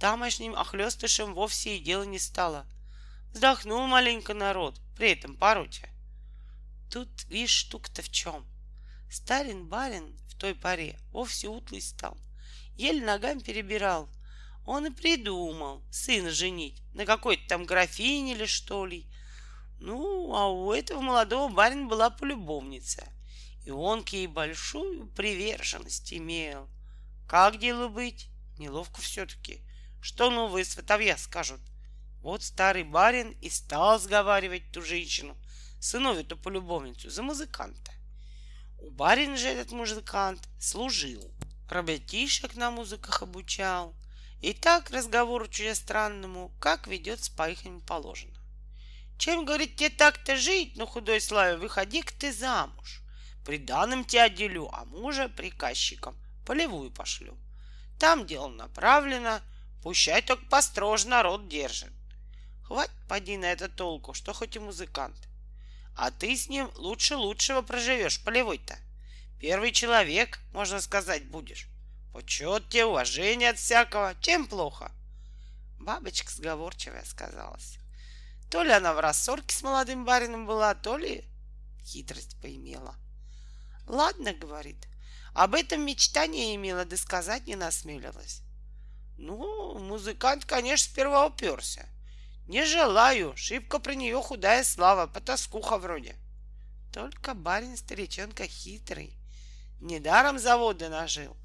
Тамошним 0.01 0.57
охлестышем 0.57 1.35
вовсе 1.35 1.77
и 1.77 1.81
дело 1.81 2.05
не 2.05 2.19
стало. 2.19 2.67
Вздохнул 3.33 3.87
маленько 3.87 4.33
народ, 4.33 4.81
при 4.97 5.11
этом 5.11 5.37
Поротя. 5.37 5.91
Тут, 6.91 7.09
видишь, 7.25 7.51
штука-то 7.51 8.01
в 8.01 8.11
чем. 8.11 8.47
Старин 9.11 9.67
барин 9.67 10.19
в 10.29 10.35
той 10.39 10.55
паре 10.55 10.99
вовсе 11.11 11.49
утлый 11.49 11.83
стал. 11.83 12.17
Еле 12.77 13.05
ногами 13.05 13.41
перебирал. 13.41 14.09
Он 14.65 14.87
и 14.87 14.91
придумал 14.91 15.83
сына 15.91 16.31
женить 16.31 16.81
на 16.95 17.05
какой-то 17.05 17.47
там 17.47 17.67
графине 17.67 18.33
или 18.33 18.47
что 18.47 18.87
ли. 18.87 19.07
Ну, 19.81 20.35
а 20.35 20.49
у 20.49 20.73
этого 20.73 21.01
молодого 21.01 21.53
барина 21.53 21.87
была 21.87 22.11
полюбовница. 22.11 23.07
И 23.65 23.71
он 23.71 24.03
к 24.03 24.11
ей 24.11 24.27
большую 24.27 25.07
приверженность 25.09 26.13
имел. 26.13 26.69
Как 27.27 27.59
дело 27.59 27.89
быть? 27.89 28.29
Неловко 28.59 29.01
все-таки. 29.01 29.61
Что 30.01 30.31
новые 30.31 30.65
сватовья 30.65 31.17
скажут? 31.17 31.61
Вот 32.21 32.43
старый 32.43 32.85
барин 32.85 33.31
и 33.41 33.51
стал 33.51 33.99
сговаривать 33.99 34.73
ту 34.73 34.83
женщину— 34.83 35.37
сыновью-то 35.81 36.37
полюбовницу 36.37 37.11
за 37.11 37.23
музыканта. 37.23 37.93
У 38.79 38.91
барина 38.91 39.37
же 39.37 39.49
этот 39.49 39.73
музыкант 39.73 40.49
служил, 40.59 41.33
ребятишек 41.71 42.55
на 42.55 42.71
музыках 42.71 43.23
обучал. 43.23 43.95
И 44.41 44.53
так 44.53 44.91
разговору 44.91 45.49
странному, 45.75 46.53
как 46.61 46.87
ведется 46.87 47.33
по 47.33 47.51
ихнему 47.51 47.81
положено. 47.81 48.38
Чем, 49.19 49.45
говорит, 49.45 49.77
тебе 49.77 49.91
так-то 49.91 50.37
жить, 50.37 50.77
на 50.77 50.87
худой 50.87 51.21
славе, 51.21 51.57
выходи-ка 51.57 52.15
ты 52.19 52.33
замуж. 52.33 53.03
Приданным 53.45 54.05
тебя 54.05 54.25
отделю, 54.25 54.69
а 54.73 54.85
мужа 54.85 55.29
приказчиком 55.29 56.17
полевую 56.47 56.93
пошлю. 56.93 57.37
Там 57.99 58.27
дело 58.27 58.49
направлено, 58.49 59.41
пущай 59.83 60.23
только 60.23 60.47
построже 60.47 61.09
народ 61.09 61.49
держит. 61.49 61.93
Хватит, 62.63 62.95
поди 63.09 63.37
на 63.37 63.47
это 63.47 63.69
толку, 63.69 64.15
что 64.15 64.33
хоть 64.33 64.55
и 64.55 64.61
музыкант. 64.61 65.29
А 65.97 66.13
ты 66.13 66.37
с 66.37 66.49
ним 66.49 66.71
лучше 66.77 67.17
лучшего 67.17 67.63
проживешь, 67.63 68.23
полевой-то. 68.23 68.79
Первый 69.41 69.73
человек, 69.73 70.39
можно 70.53 70.81
сказать, 70.81 71.29
будешь. 71.29 71.67
Почет 72.13 72.69
тебе, 72.69 72.85
уважение 72.85 73.51
от 73.51 73.59
всякого. 73.59 74.15
Чем 74.21 74.47
плохо? 74.47 74.93
Бабочка 75.81 76.31
сговорчивая 76.31 77.05
сказалась. 77.05 77.79
То 78.51 78.63
ли 78.63 78.71
она 78.71 78.95
в 78.95 79.01
рассорке 79.01 79.55
с 79.55 79.63
молодым 79.63 80.05
барином 80.05 80.47
была, 80.47 80.75
то 80.75 80.97
ли 80.97 81.25
хитрость 81.85 82.41
поимела. 82.41 82.97
Ладно, 83.87 84.33
говорит, 84.33 84.87
об 85.35 85.55
этом 85.55 85.83
мечтание 85.83 86.55
имела, 86.55 86.85
да 86.85 86.97
сказать 86.97 87.47
не 87.47 87.57
насмелилась. 87.57 88.43
Ну, 89.17 89.79
музыкант, 89.79 90.45
конечно, 90.45 90.91
сперва 90.91 91.27
уперся. 91.27 91.87
Не 92.47 92.65
желаю, 92.65 93.37
шибко 93.37 93.79
про 93.79 93.95
нее 93.95 94.21
худая 94.23 94.65
слава, 94.65 95.07
потаскуха 95.07 95.77
вроде. 95.77 96.17
Только 96.93 97.35
барин 97.35 97.77
старичонка 97.77 98.47
хитрый, 98.47 99.17
недаром 99.81 100.39
заводы 100.39 100.89
нажил. 100.89 101.37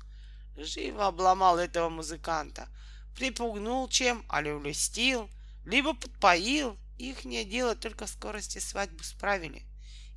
Живо 0.55 1.07
обломал 1.07 1.57
этого 1.57 1.89
музыканта, 1.89 2.67
припугнул 3.15 3.89
чем, 3.89 4.23
али 4.29 4.51
улестил, 4.51 5.29
либо 5.65 5.93
подпоил. 5.93 6.77
Ихнее 7.03 7.43
дело 7.43 7.75
только 7.75 8.07
скорости 8.07 8.59
свадьбу 8.59 9.03
справили, 9.03 9.63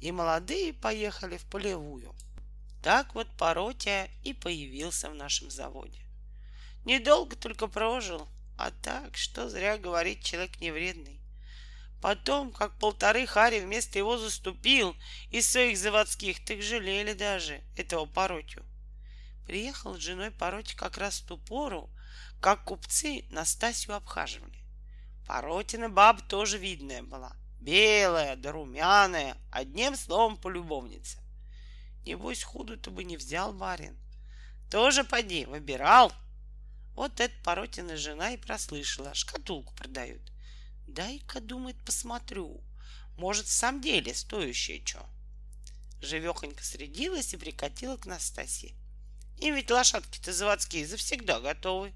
и 0.01 0.13
молодые 0.13 0.73
поехали 0.73 1.37
в 1.37 1.45
полевую. 1.47 2.15
Так 2.81 3.13
вот 3.17 3.27
Паротия 3.37 4.09
и 4.23 4.33
появился 4.33 5.11
в 5.11 5.15
нашем 5.17 5.51
заводе. 5.51 6.07
Недолго 6.85 7.35
только 7.35 7.67
прожил, 7.67 8.29
а 8.57 8.71
так, 8.71 9.17
что 9.17 9.49
зря 9.49 9.79
говорить, 9.79 10.25
человек 10.25 10.61
невредный. 10.61 11.21
Потом, 12.01 12.53
как 12.53 12.79
полторы 12.79 13.27
хари 13.27 13.59
вместо 13.59 13.99
его 13.99 14.17
заступил 14.17 14.95
из 15.33 15.51
своих 15.51 15.79
заводских, 15.79 16.45
так 16.45 16.63
жалели 16.63 17.15
даже 17.15 17.65
этого 17.77 18.07
Паротью. 18.07 18.65
Приехал 19.45 19.97
с 19.97 19.99
женой 19.99 20.31
Пароть 20.31 20.75
как 20.75 20.99
раз 20.99 21.19
в 21.19 21.27
ту 21.27 21.37
пору, 21.37 21.91
как 22.41 22.63
купцы 22.63 23.25
Настасью 23.31 23.97
обхаживали. 23.97 24.56
Паротина 25.27 25.89
баба 25.89 26.23
тоже 26.23 26.59
видная 26.59 27.03
была. 27.03 27.37
Белая 27.61 28.37
да 28.37 28.53
румяная, 28.53 29.37
одним 29.51 29.97
словом 29.97 30.37
полюбовница. 30.37 31.19
Небось, 32.05 32.45
худу-то 32.45 32.93
бы 32.93 33.03
не 33.03 33.17
взял 33.17 33.53
барин. 33.53 33.99
Тоже 34.71 35.03
поди, 35.03 35.45
выбирал. 35.47 36.13
Вот 36.95 37.21
эта 37.21 37.35
Паротина 37.43 37.97
жена 37.97 38.31
и 38.31 38.37
прослышала, 38.37 39.15
шкатулку 39.15 39.75
продают. 39.75 40.23
Дай-ка, 40.87 41.41
думает, 41.41 41.77
посмотрю. 41.85 42.63
Может, 43.17 43.47
в 43.47 43.53
самом 43.53 43.81
деле 43.81 44.15
стоящее 44.15 44.83
что. 44.85 45.05
Живехонько 46.01 46.63
средилась 46.63 47.35
и 47.35 47.37
прикатила 47.37 47.97
к 47.97 48.07
Настасье. 48.07 48.75
Им 49.39 49.55
ведь 49.55 49.71
лошадки-то 49.71 50.33
заводские 50.33 50.87
завсегда 50.87 51.41
готовы. 51.41 51.93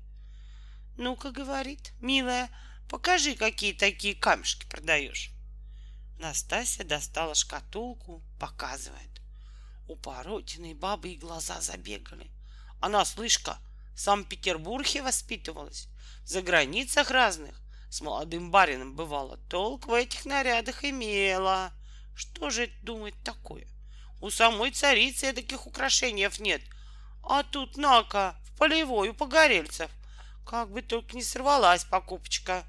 Ну-ка, 0.96 1.30
говорит, 1.30 1.92
милая, 2.00 2.50
покажи, 2.90 3.36
какие 3.36 3.72
такие 3.72 4.14
камешки 4.14 4.66
продаешь. 4.66 5.30
Настасья 6.18 6.84
достала 6.84 7.34
шкатулку, 7.34 8.22
показывает. 8.38 9.22
У 9.88 9.96
Поротиной 9.96 10.74
бабы 10.74 11.10
и 11.10 11.16
глаза 11.16 11.60
забегали. 11.60 12.30
Она, 12.80 13.04
слышка, 13.04 13.58
в 13.94 14.00
Санкт-Петербурге 14.00 15.02
воспитывалась, 15.02 15.88
за 16.24 16.42
границах 16.42 17.10
разных, 17.10 17.62
с 17.90 18.00
молодым 18.00 18.50
барином 18.50 18.94
бывало, 18.94 19.36
толк 19.48 19.86
в 19.86 19.94
этих 19.94 20.24
нарядах 20.24 20.84
имела. 20.84 21.72
Что 22.14 22.50
же 22.50 22.64
это 22.64 22.74
думать 22.82 23.14
такое? 23.24 23.66
У 24.20 24.30
самой 24.30 24.72
царицы 24.72 25.32
таких 25.32 25.66
украшений 25.66 26.28
нет. 26.40 26.62
А 27.22 27.44
тут, 27.44 27.76
на-ка, 27.76 28.36
в 28.44 28.58
полевой 28.58 29.10
у 29.10 29.14
погорельцев. 29.14 29.90
Как 30.44 30.70
бы 30.70 30.82
только 30.82 31.16
не 31.16 31.22
сорвалась 31.22 31.84
покупочка. 31.84 32.64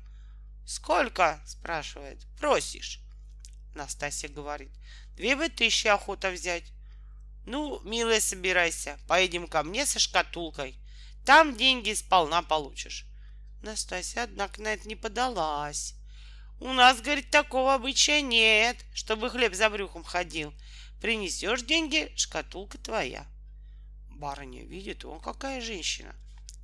Сколько? 0.66 1.42
спрашивает. 1.46 2.26
Просишь? 2.40 3.00
Настасья 3.76 4.30
говорит. 4.30 4.72
Две 5.16 5.36
бы 5.36 5.50
тысячи 5.50 5.88
охота 5.88 6.32
взять. 6.32 6.72
Ну, 7.46 7.80
милая, 7.82 8.20
собирайся. 8.20 9.00
Поедем 9.08 9.48
ко 9.48 9.64
мне 9.64 9.86
со 9.86 10.00
шкатулкой. 10.00 10.76
Там 11.26 11.56
деньги 11.56 11.94
сполна 11.94 12.42
получишь. 12.42 13.06
Настасья, 13.62 14.24
однако, 14.24 14.62
на 14.62 14.74
это 14.74 14.88
не 14.88 14.96
подалась. 14.96 15.96
У 16.60 16.74
нас, 16.74 17.02
говорит, 17.02 17.32
такого 17.32 17.74
обычая 17.74 18.22
нет, 18.22 18.78
чтобы 18.94 19.30
хлеб 19.30 19.54
за 19.54 19.70
брюхом 19.70 20.04
ходил. 20.04 20.54
Принесешь 21.02 21.64
деньги, 21.64 22.12
шкатулка 22.16 22.78
твоя. 22.78 23.26
Барыня 24.10 24.64
видит, 24.64 25.04
он 25.04 25.20
какая 25.20 25.62
женщина. 25.62 26.16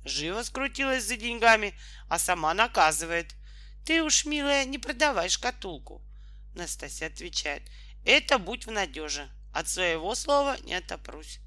Живо 0.04 0.42
скрутилась 0.44 1.04
за 1.04 1.16
деньгами, 1.16 1.74
а 2.08 2.18
сама 2.18 2.54
наказывает. 2.54 3.34
Ты 3.88 4.02
уж, 4.02 4.26
милая, 4.26 4.66
не 4.66 4.76
продавай 4.76 5.30
шкатулку. 5.30 6.02
Настасья 6.52 7.06
отвечает, 7.06 7.62
это 8.04 8.38
будь 8.38 8.66
в 8.66 8.70
надеже. 8.70 9.30
От 9.50 9.66
своего 9.66 10.14
слова 10.14 10.58
не 10.64 10.74
отопрусь. 10.74 11.40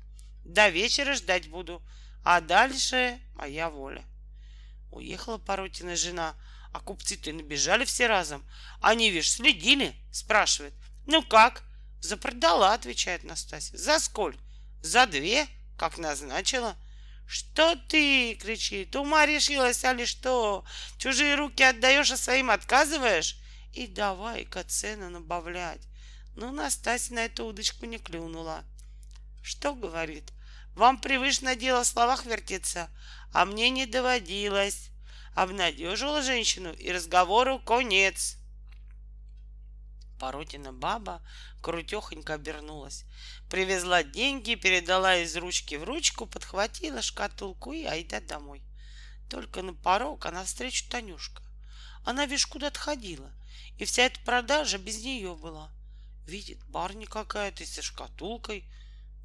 До 0.43 0.69
вечера 0.69 1.13
ждать 1.13 1.49
буду, 1.49 1.83
а 2.23 2.41
дальше 2.41 3.19
моя 3.35 3.69
воля. 3.69 4.03
Уехала 4.89 5.37
Поротина 5.37 5.95
жена, 5.95 6.33
а 6.73 6.79
купцы-то 6.79 7.31
набежали 7.31 7.85
все 7.85 8.07
разом. 8.07 8.43
Они, 8.81 9.11
видишь, 9.11 9.33
следили, 9.33 9.93
спрашивает. 10.11 10.73
Ну 11.05 11.21
как? 11.21 11.61
Запродала, 11.99 12.73
отвечает 12.73 13.23
Настасья. 13.23 13.77
За 13.77 13.99
сколь? 13.99 14.35
За 14.81 15.05
две, 15.05 15.45
как 15.77 15.99
назначила. 15.99 16.75
Что 17.33 17.77
ты, 17.87 18.35
кричит, 18.35 18.93
ума 18.97 19.25
решилась, 19.25 19.85
али 19.85 20.05
что? 20.05 20.65
Чужие 20.97 21.35
руки 21.35 21.63
отдаешь, 21.63 22.11
а 22.11 22.17
своим 22.17 22.51
отказываешь? 22.51 23.37
И 23.71 23.87
давай-ка 23.87 24.65
цену 24.65 25.09
набавлять. 25.09 25.79
Но 26.35 26.51
Настасья 26.51 27.15
на 27.15 27.19
эту 27.19 27.45
удочку 27.45 27.85
не 27.85 27.99
клюнула. 27.99 28.65
Что 29.41 29.73
говорит? 29.73 30.33
Вам 30.75 30.99
привычно 30.99 31.55
дело 31.55 31.85
в 31.85 31.87
словах 31.87 32.25
вертеться, 32.25 32.89
а 33.31 33.45
мне 33.45 33.69
не 33.69 33.85
доводилось. 33.85 34.89
Обнадежила 35.33 36.21
женщину, 36.21 36.73
и 36.73 36.91
разговору 36.91 37.59
конец. 37.59 38.35
Поротина 40.19 40.73
баба 40.73 41.21
крутехонько 41.61 42.33
обернулась. 42.33 43.05
Привезла 43.49 44.03
деньги, 44.03 44.55
передала 44.55 45.17
из 45.17 45.35
ручки 45.37 45.75
в 45.75 45.83
ручку, 45.83 46.25
подхватила 46.25 47.01
шкатулку 47.01 47.73
и 47.73 47.83
айда 47.83 48.19
домой. 48.19 48.61
Только 49.29 49.61
на 49.61 49.73
порог, 49.73 50.25
а 50.25 50.31
навстречу 50.31 50.89
Танюшка. 50.89 51.41
Она, 52.03 52.25
видишь, 52.25 52.47
куда-то 52.47 52.79
ходила, 52.79 53.31
и 53.77 53.85
вся 53.85 54.03
эта 54.03 54.19
продажа 54.21 54.77
без 54.77 55.03
нее 55.03 55.35
была. 55.35 55.71
Видит, 56.25 56.63
барни 56.65 57.05
какая-то 57.05 57.65
со 57.65 57.81
шкатулкой. 57.81 58.65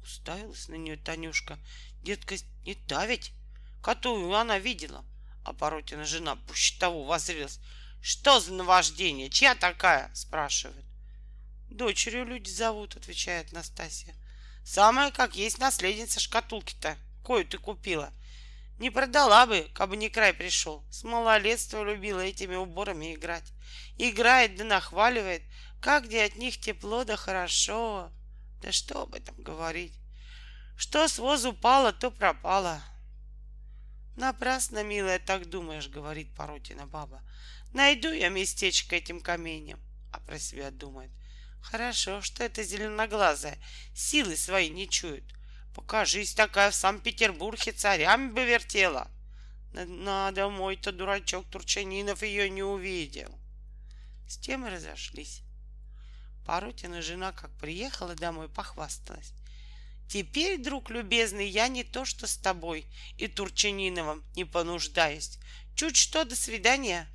Уставилась 0.03 0.67
на 0.67 0.75
нее 0.75 0.97
Танюшка. 0.97 1.59
Детка, 2.01 2.35
не 2.63 2.75
та 2.75 3.05
ведь? 3.05 3.31
Которую 3.83 4.33
она 4.33 4.59
видела. 4.59 5.03
А 5.43 5.53
Поротина 5.53 6.05
жена 6.05 6.35
пуще 6.35 6.77
того 6.79 7.03
возрилась. 7.03 7.59
Что 8.01 8.39
за 8.39 8.53
наваждение? 8.53 9.29
Чья 9.29 9.55
такая? 9.55 10.11
Спрашивает. 10.13 10.86
Дочерью 11.77 12.25
люди 12.25 12.49
зовут, 12.49 12.95
отвечает 12.95 13.51
Настасья. 13.51 14.15
Самая, 14.65 15.11
как 15.11 15.35
есть 15.35 15.59
наследница 15.59 16.19
шкатулки-то, 16.19 16.97
кою 17.23 17.45
ты 17.45 17.59
купила. 17.59 18.11
Не 18.79 18.89
продала 18.89 19.45
бы, 19.45 19.69
кабы 19.75 19.95
не 19.95 20.09
край 20.09 20.33
пришел. 20.33 20.83
С 20.89 21.03
малолетства 21.03 21.83
любила 21.83 22.21
этими 22.21 22.55
уборами 22.55 23.13
играть. 23.13 23.53
Играет 23.99 24.55
да 24.55 24.63
нахваливает, 24.63 25.43
как 25.79 26.05
где 26.05 26.23
от 26.23 26.35
них 26.35 26.59
тепло 26.59 27.03
да 27.03 27.15
хорошо. 27.15 28.11
Да 28.59 28.71
что 28.71 29.03
об 29.03 29.13
этом 29.13 29.39
говорить? 29.43 29.93
Что 30.77 31.07
с 31.07 31.19
воз 31.19 31.45
упало, 31.45 31.93
то 31.93 32.09
пропало. 32.09 32.81
Напрасно, 34.15 34.83
милая, 34.83 35.19
так 35.19 35.47
думаешь, 35.47 35.89
говорит 35.89 36.33
Поротина 36.33 36.87
баба. 36.87 37.21
Найду 37.71 38.11
я 38.11 38.29
местечко 38.29 38.95
этим 38.95 39.21
каменем. 39.21 39.79
А 40.11 40.19
про 40.19 40.39
себя 40.39 40.71
думает. 40.71 41.11
Хорошо, 41.61 42.21
что 42.21 42.43
эта 42.43 42.63
зеленоглазая 42.63 43.57
силы 43.93 44.35
свои 44.35 44.69
не 44.69 44.89
чует. 44.89 45.23
Покажись 45.75 46.33
такая 46.33 46.71
в 46.71 46.75
Санкт-Петербурге, 46.75 47.71
царями 47.71 48.31
бы 48.31 48.45
вертела. 48.45 49.11
Надо, 49.73 50.49
мой-то 50.49 50.91
дурачок 50.91 51.45
Турчанинов 51.49 52.23
ее 52.23 52.49
не 52.49 52.63
увидел. 52.63 53.37
С 54.27 54.37
тем 54.37 54.65
и 54.65 54.69
разошлись. 54.69 55.43
Парутина 56.45 57.01
жена, 57.01 57.31
как 57.31 57.51
приехала 57.57 58.15
домой, 58.15 58.49
похвасталась. 58.49 59.33
Теперь, 60.07 60.57
друг 60.57 60.89
любезный, 60.89 61.47
я 61.47 61.67
не 61.67 61.83
то 61.83 62.05
что 62.05 62.27
с 62.27 62.37
тобой 62.37 62.85
и 63.17 63.27
Турчаниновым 63.27 64.23
не 64.35 64.45
понуждаюсь. 64.45 65.37
Чуть 65.75 65.97
что, 65.97 66.23
до 66.23 66.35
свидания. 66.35 67.07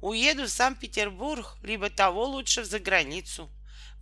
Уеду 0.00 0.44
в 0.44 0.50
Санкт-Петербург, 0.50 1.56
либо 1.62 1.88
того 1.90 2.26
лучше 2.26 2.62
в 2.62 2.66
заграницу. 2.66 3.48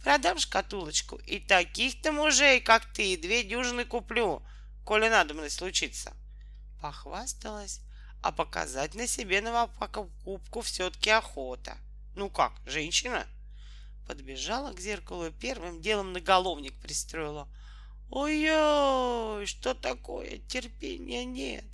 Продам 0.02 0.38
шкатулочку, 0.38 1.16
и 1.16 1.40
таких-то 1.40 2.12
мужей, 2.12 2.60
как 2.60 2.84
ты, 2.92 3.16
две 3.16 3.42
дюжины 3.42 3.84
куплю, 3.84 4.42
коли 4.84 5.08
надо 5.08 5.34
мне 5.34 5.50
случиться. 5.50 6.16
Похвасталась, 6.80 7.80
а 8.22 8.32
показать 8.32 8.94
на 8.94 9.06
себе 9.06 9.40
новопокупку 9.40 10.60
все-таки 10.60 11.10
охота. 11.10 11.76
Ну 12.14 12.30
как, 12.30 12.52
женщина? 12.66 13.26
Подбежала 14.06 14.72
к 14.72 14.80
зеркалу 14.80 15.26
и 15.26 15.32
первым 15.32 15.80
делом 15.80 16.12
наголовник 16.12 16.74
пристроила. 16.80 17.48
Ой-ой, 18.10 19.44
что 19.44 19.74
такое? 19.74 20.38
Терпения 20.38 21.24
нет. 21.24 21.64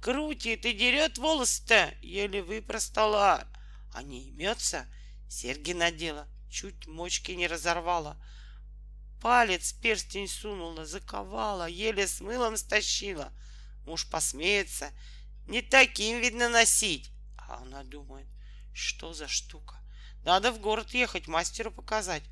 Крутит 0.00 0.64
и 0.64 0.72
дерет 0.72 1.18
волосы-то. 1.18 1.92
Еле 2.00 2.42
выпростала. 2.42 3.44
А 3.92 4.02
не 4.02 4.28
имется. 4.28 4.86
Серьги 5.28 5.72
надела. 5.72 6.28
Чуть 6.50 6.86
мочки 6.86 7.32
не 7.32 7.46
разорвала. 7.46 8.16
Палец 9.20 9.72
перстень 9.72 10.28
сунула, 10.28 10.84
заковала, 10.84 11.68
еле 11.68 12.06
с 12.06 12.20
мылом 12.20 12.56
стащила. 12.56 13.32
Муж 13.86 14.08
посмеется. 14.08 14.90
Не 15.46 15.62
таким, 15.62 16.20
видно, 16.20 16.48
носить. 16.48 17.12
А 17.36 17.62
она 17.62 17.84
думает, 17.84 18.26
что 18.72 19.12
за 19.12 19.28
штука? 19.28 19.76
Надо 20.24 20.52
в 20.52 20.60
город 20.60 20.90
ехать, 20.90 21.28
мастеру 21.28 21.70
показать. 21.70 22.24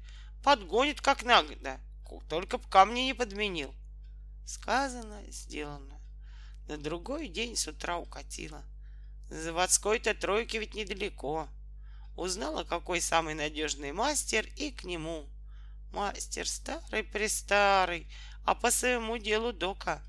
Подгонит 0.43 1.01
как 1.01 1.25
надо, 1.25 1.81
только 2.29 2.59
б 2.59 2.69
камни 2.69 3.01
не 3.01 3.15
подменил. 3.15 3.75
Сказано, 4.47 5.23
сделано. 5.31 6.01
На 6.69 6.77
другой 6.77 7.29
день 7.29 7.57
с 7.57 7.67
утра 7.67 7.99
укатила. 7.99 8.65
Заводской-то 9.31 10.15
тройки 10.15 10.57
ведь 10.57 10.75
недалеко. 10.75 11.49
Узнала, 12.19 12.65
какой 12.65 13.01
самый 13.01 13.35
надежный 13.35 13.93
мастер, 13.93 14.45
и 14.57 14.73
к 14.73 14.83
нему. 14.83 15.29
Мастер 15.93 16.49
старый-престарый, 16.49 18.09
а 18.45 18.57
по 18.57 18.73
своему 18.73 19.19
делу 19.19 19.53
дока. 19.53 20.03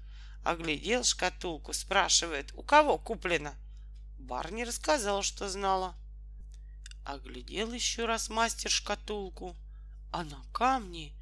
Оглядел 0.44 1.04
шкатулку, 1.04 1.72
спрашивает, 1.72 2.52
у 2.56 2.64
кого 2.64 2.98
куплено? 2.98 3.54
Барни 4.18 4.64
рассказал, 4.64 5.22
что 5.22 5.48
знала. 5.50 5.96
Оглядел 7.06 7.72
еще 7.72 8.06
раз 8.06 8.30
мастер 8.30 8.72
шкатулку, 8.72 9.56
а 10.12 10.24
на 10.24 10.44
камне 10.52 11.14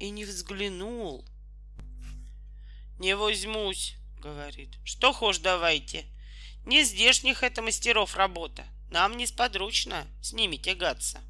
и 0.00 0.10
не 0.10 0.24
взглянул. 0.24 1.24
«Не 2.98 3.14
возьмусь»,— 3.14 3.94
говорит. 4.20 4.76
«Что 4.82 5.12
хошь 5.12 5.38
давайте. 5.38 6.04
Не 6.66 6.82
здешних 6.82 7.44
это 7.44 7.62
мастеров 7.62 8.16
работа. 8.16 8.66
Нам 8.92 9.16
несподручно 9.16 10.06
с 10.20 10.34
ними 10.34 10.56
тягаться». 10.56 11.22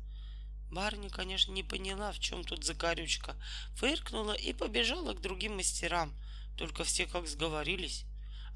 Барни, 0.68 1.08
конечно, 1.08 1.52
не 1.52 1.62
поняла, 1.62 2.10
в 2.10 2.18
чем 2.18 2.42
тут 2.42 2.64
закорючка, 2.64 3.36
фыркнула 3.76 4.32
и 4.32 4.52
побежала 4.52 5.12
к 5.12 5.20
другим 5.20 5.56
мастерам. 5.56 6.12
Только 6.56 6.82
все 6.82 7.06
как 7.06 7.28
сговорились. 7.28 8.04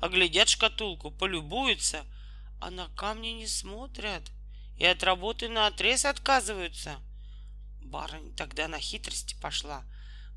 Оглядят 0.01 0.49
шкатулку, 0.49 1.13
полюбуются, 1.13 2.05
а 2.61 2.71
на 2.71 2.89
камни 2.97 3.29
не 3.29 3.47
смотрят 3.47 4.25
и 4.77 4.85
от 4.85 5.05
работы 5.05 5.49
на 5.49 5.69
отрез 5.69 6.05
отказываются. 6.05 6.99
Барыня 7.83 8.35
тогда 8.35 8.67
на 8.67 8.81
хитрости 8.81 9.37
пошла. 9.41 9.85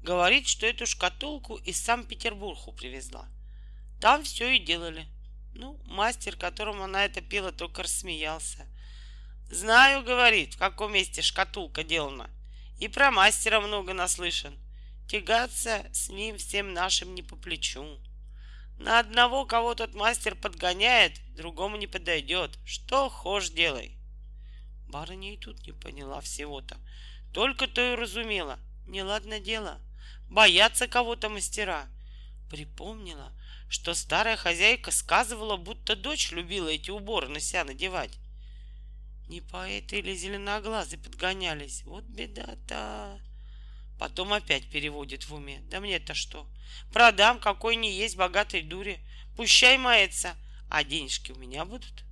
Говорит, 0.04 0.48
что 0.48 0.68
эту 0.68 0.86
шкатулку 0.86 1.56
из 1.56 1.82
Санкт-Петербургу 1.82 2.72
привезла. 2.74 3.28
Там 4.00 4.24
все 4.24 4.56
и 4.56 4.60
делали. 4.60 5.08
Ну, 5.54 5.80
мастер, 5.86 6.36
которому 6.36 6.84
она 6.84 7.06
это 7.06 7.22
пела, 7.22 7.52
только 7.52 7.84
рассмеялся. 7.84 8.66
Знаю, 9.50 10.04
говорит, 10.04 10.54
в 10.54 10.58
каком 10.58 10.94
месте 10.94 11.22
шкатулка 11.22 11.84
делана. 11.84 12.30
И 12.80 12.88
про 12.88 13.12
мастера 13.12 13.60
много 13.60 13.94
наслышан. 13.94 14.58
Тягаться 15.08 15.86
с 15.92 16.10
ним 16.10 16.38
всем 16.38 16.74
нашим 16.74 17.16
не 17.16 17.24
по 17.24 17.36
плечу. 17.36 18.00
На 18.78 19.00
одного, 19.00 19.46
кого 19.46 19.76
тот 19.76 19.94
мастер 19.94 20.36
подгоняет, 20.36 21.20
другому 21.36 21.78
не 21.78 21.88
подойдет. 21.88 22.58
Что 22.64 23.10
хошь 23.10 23.50
делай. 23.50 23.98
Барыня 24.88 25.34
и 25.34 25.38
тут 25.38 25.66
не 25.66 25.74
поняла 25.74 26.22
всего-то. 26.22 26.78
Только 27.34 27.68
то 27.68 27.94
и 27.94 27.96
разумела. 27.96 28.60
Неладно 28.88 29.40
дело. 29.40 29.82
Боятся 30.30 30.88
кого-то 30.88 31.28
мастера. 31.28 31.88
Припомнила, 32.50 33.34
что 33.70 33.94
старая 33.94 34.36
хозяйка 34.36 34.92
сказывала, 34.92 35.56
будто 35.56 35.96
дочь 35.96 36.32
любила 36.32 36.68
эти 36.68 36.90
уборы 36.90 37.30
на 37.30 37.40
себя 37.40 37.64
надевать. 37.64 38.18
Не 39.28 39.42
поэты 39.42 40.00
или 40.00 40.16
зеленоглазы 40.16 40.98
подгонялись. 40.98 41.84
Вот 41.84 42.04
беда-то. 42.06 43.22
Потом 44.00 44.34
опять 44.34 44.70
переводит 44.72 45.30
в 45.30 45.36
уме. 45.36 45.62
Да 45.70 45.80
мне-то 45.80 46.16
что? 46.16 46.48
Продам 46.92 47.40
какой 47.40 47.76
не 47.76 47.92
есть 47.92 48.16
богатой 48.16 48.64
дуре. 48.64 49.00
Пущай 49.36 49.78
мается, 49.78 50.36
а 50.68 50.84
денежки 50.84 51.32
у 51.32 51.36
меня 51.36 51.64
будут. 51.64 52.06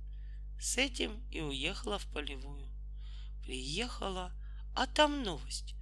С 0.60 0.76
этим 0.76 1.20
и 1.30 1.40
уехала 1.40 1.98
в 1.98 2.06
полевую. 2.06 2.68
Приехала, 3.42 4.32
а 4.76 4.86
там 4.86 5.24
новость. 5.24 5.74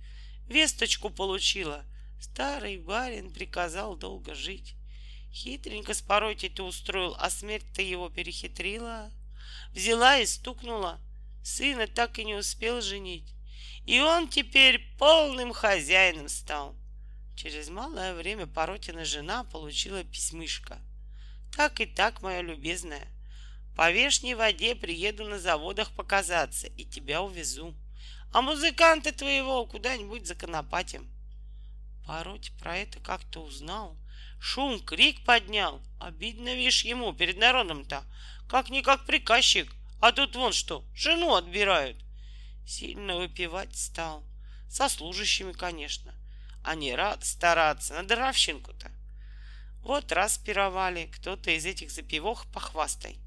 Весточку 0.49 1.11
получила. 1.11 1.85
Старый 2.19 2.79
барин 2.79 3.31
приказал 3.31 3.95
долго 3.97 4.35
жить. 4.35 4.76
Хитренько 5.37 5.93
с 5.93 6.01
порой-то 6.01 6.63
устроил, 6.63 7.15
а 7.19 7.29
смерть-то 7.29 7.83
его 7.83 8.09
перехитрила. 8.09 9.11
Взяла 9.73 10.17
и 10.17 10.25
стукнула 10.25 10.99
сына 11.45 11.87
так 11.87 12.19
и 12.19 12.25
не 12.25 12.35
успел 12.35 12.81
женить. 12.81 13.35
И 13.85 14.01
он 14.01 14.29
теперь 14.29 14.81
полным 14.99 15.53
хозяином 15.53 16.31
стал. 16.31 16.75
Через 17.37 17.69
малое 17.69 18.15
время 18.15 18.47
Поротина 18.47 19.05
жена 19.05 19.45
получила 19.45 20.03
письмышко. 20.05 20.79
Так 21.55 21.83
и 21.83 21.87
так, 21.87 22.23
моя 22.23 22.41
любезная, 22.41 23.07
по 23.77 23.93
вешней 23.93 24.33
воде 24.33 24.75
приеду 24.75 25.25
на 25.25 25.39
заводах 25.39 25.93
показаться 25.93 26.67
и 26.67 26.87
тебя 26.87 27.21
увезу. 27.21 27.75
А 28.33 28.41
музыканта 28.41 29.13
твоего 29.13 29.67
куда-нибудь 29.67 30.27
законопатим. 30.27 31.07
Пароть 32.07 32.53
про 32.59 32.79
это 32.79 33.01
как-то 33.01 33.41
узнал. 33.43 33.99
Шум, 34.39 34.81
крик 34.81 35.25
поднял. 35.25 35.81
Обидно, 36.01 36.55
видишь, 36.55 36.85
ему 36.85 37.13
перед 37.13 37.39
народом-то. 37.39 38.05
Как-никак 38.49 39.07
приказчик— 39.07 39.73
а 40.01 40.13
тут 40.13 40.37
вон 40.37 40.53
что, 40.53 40.85
жену 40.95 41.35
отбирают. 41.35 41.97
Сильно 42.67 43.17
выпивать 43.17 43.77
стал. 43.77 44.23
Со 44.69 44.89
служащими, 44.89 45.53
конечно. 45.53 46.15
А 46.63 46.75
не 46.75 46.95
рад 46.95 47.25
стараться 47.25 47.95
на 47.95 48.03
даровщинку-то. 48.03 48.91
Вот 49.83 50.13
раз 50.13 50.37
пировали, 50.39 51.07
кто-то 51.07 51.51
из 51.51 51.65
этих 51.65 51.91
запивох 51.91 52.47
похвастай. 52.53 53.19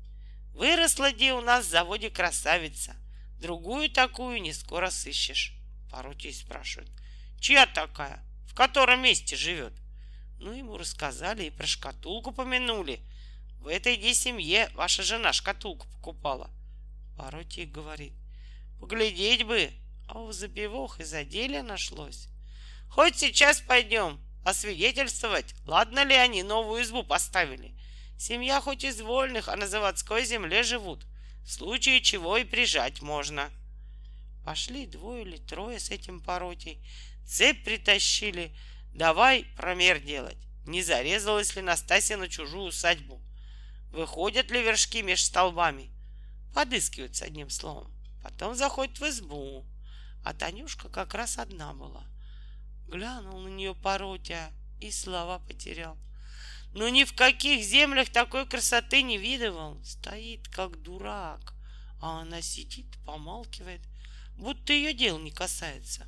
Выросла 0.53 1.11
где 1.11 1.33
у 1.33 1.41
нас 1.41 1.65
в 1.65 1.69
заводе 1.69 2.09
красавица. 2.09 2.95
Другую 3.39 3.89
такую 3.89 4.41
не 4.41 4.53
скоро 4.53 4.89
сыщешь. 4.89 5.53
Поротий 5.89 6.33
спрашивают. 6.33 6.91
Чья 7.39 7.65
такая? 7.65 8.23
В 8.45 8.53
котором 8.53 9.01
месте 9.01 9.37
живет? 9.37 9.73
Ну, 10.39 10.53
ему 10.53 10.77
рассказали 10.77 11.43
и 11.43 11.49
про 11.49 11.67
шкатулку 11.67 12.31
помянули. 12.31 13.01
В 13.59 13.67
этой 13.67 13.97
де 13.97 14.13
семье 14.13 14.69
ваша 14.73 15.03
жена 15.03 15.33
шкатулку 15.33 15.85
покупала. 15.87 16.49
Паротий 17.17 17.65
говорит, 17.65 18.13
поглядеть 18.79 19.43
бы, 19.43 19.69
а 20.07 20.19
у 20.19 20.31
забивох 20.31 21.01
и 21.01 21.03
за 21.03 21.25
деле 21.25 21.61
нашлось. 21.61 22.29
Хоть 22.89 23.17
сейчас 23.17 23.59
пойдем 23.59 24.17
освидетельствовать, 24.45 25.53
ладно 25.65 26.05
ли 26.05 26.15
они 26.15 26.41
новую 26.41 26.83
избу 26.83 27.03
поставили. 27.03 27.75
Семья 28.17 28.61
хоть 28.61 28.85
из 28.85 29.01
вольных, 29.01 29.49
а 29.49 29.57
на 29.57 29.67
заводской 29.67 30.23
земле 30.23 30.63
живут, 30.63 31.05
в 31.43 31.51
случае 31.51 32.01
чего 32.01 32.37
и 32.37 32.45
прижать 32.45 33.01
можно. 33.01 33.51
Пошли 34.45 34.85
двое 34.85 35.23
или 35.23 35.37
трое 35.37 35.79
с 35.79 35.89
этим 35.89 36.21
поротей, 36.21 36.81
цепь 37.25 37.65
притащили, 37.65 38.55
давай 38.93 39.45
промер 39.55 39.99
делать. 39.99 40.37
Не 40.65 40.83
зарезалась 40.83 41.55
ли 41.55 41.61
Настасья 41.61 42.17
на 42.17 42.27
чужую 42.27 42.65
усадьбу? 42.65 43.21
Выходят 43.91 44.51
ли 44.51 44.61
вершки 44.61 45.01
меж 45.01 45.23
столбами? 45.23 45.89
Подыскиваются 46.53 47.25
одним 47.25 47.49
словом. 47.49 47.91
Потом 48.21 48.55
заходит 48.55 48.99
в 48.99 49.07
избу. 49.07 49.65
А 50.23 50.33
Танюшка 50.33 50.89
как 50.89 51.13
раз 51.13 51.37
одна 51.37 51.73
была. 51.73 52.05
Глянул 52.87 53.39
на 53.39 53.47
нее 53.47 53.73
поротя 53.73 54.51
и 54.79 54.91
слова 54.91 55.39
потерял. 55.39 55.97
Но 56.73 56.87
ни 56.89 57.03
в 57.03 57.15
каких 57.15 57.63
землях 57.63 58.09
такой 58.09 58.45
красоты 58.45 59.01
не 59.01 59.17
видывал. 59.17 59.83
Стоит 59.83 60.47
как 60.49 60.81
дурак. 60.81 61.53
А 62.01 62.21
она 62.21 62.41
сидит, 62.41 62.87
помалкивает, 63.05 63.81
будто 64.37 64.71
ее 64.71 64.93
дел 64.93 65.19
не 65.19 65.31
касается. 65.31 66.07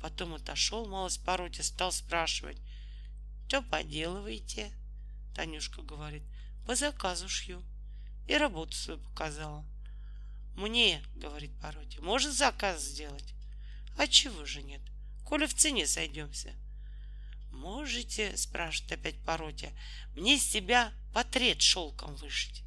Потом 0.00 0.34
отошел 0.34 0.86
малость 0.86 1.24
поротя, 1.24 1.62
стал 1.62 1.92
спрашивать. 1.92 2.58
Что 3.48 3.62
поделываете? 3.62 4.72
Танюшка 5.34 5.82
говорит. 5.82 6.22
По 6.66 6.74
заказу 6.74 7.28
шью. 7.28 7.62
И 8.26 8.36
работу 8.36 8.74
свою 8.74 9.00
показала. 9.00 9.64
Мне, 10.56 11.02
говорит 11.14 11.52
Пародия, 11.60 12.00
может 12.00 12.32
заказ 12.32 12.82
сделать? 12.82 13.34
А 13.98 14.06
чего 14.06 14.44
же 14.46 14.62
нет? 14.62 14.80
Коли 15.24 15.46
в 15.46 15.54
цене 15.54 15.86
сойдемся. 15.86 16.54
Можете, 17.50 18.36
спрашивает 18.36 18.92
опять 18.92 19.22
Пародия, 19.22 19.72
мне 20.14 20.38
с 20.38 20.42
себя 20.42 20.92
портрет 21.12 21.60
шелком 21.60 22.14
вышить. 22.16 22.62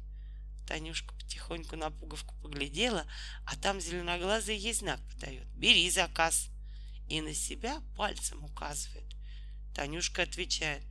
Танюшка 0.66 1.14
потихоньку 1.14 1.76
на 1.76 1.90
пуговку 1.90 2.34
поглядела, 2.42 3.04
а 3.44 3.56
там 3.56 3.80
зеленоглазый 3.80 4.56
ей 4.56 4.72
знак 4.72 5.00
подает. 5.12 5.46
Бери 5.56 5.90
заказ. 5.90 6.48
И 7.10 7.20
на 7.20 7.34
себя 7.34 7.82
пальцем 7.96 8.44
указывает. 8.44 9.16
Танюшка 9.74 10.22
отвечает. 10.22 10.84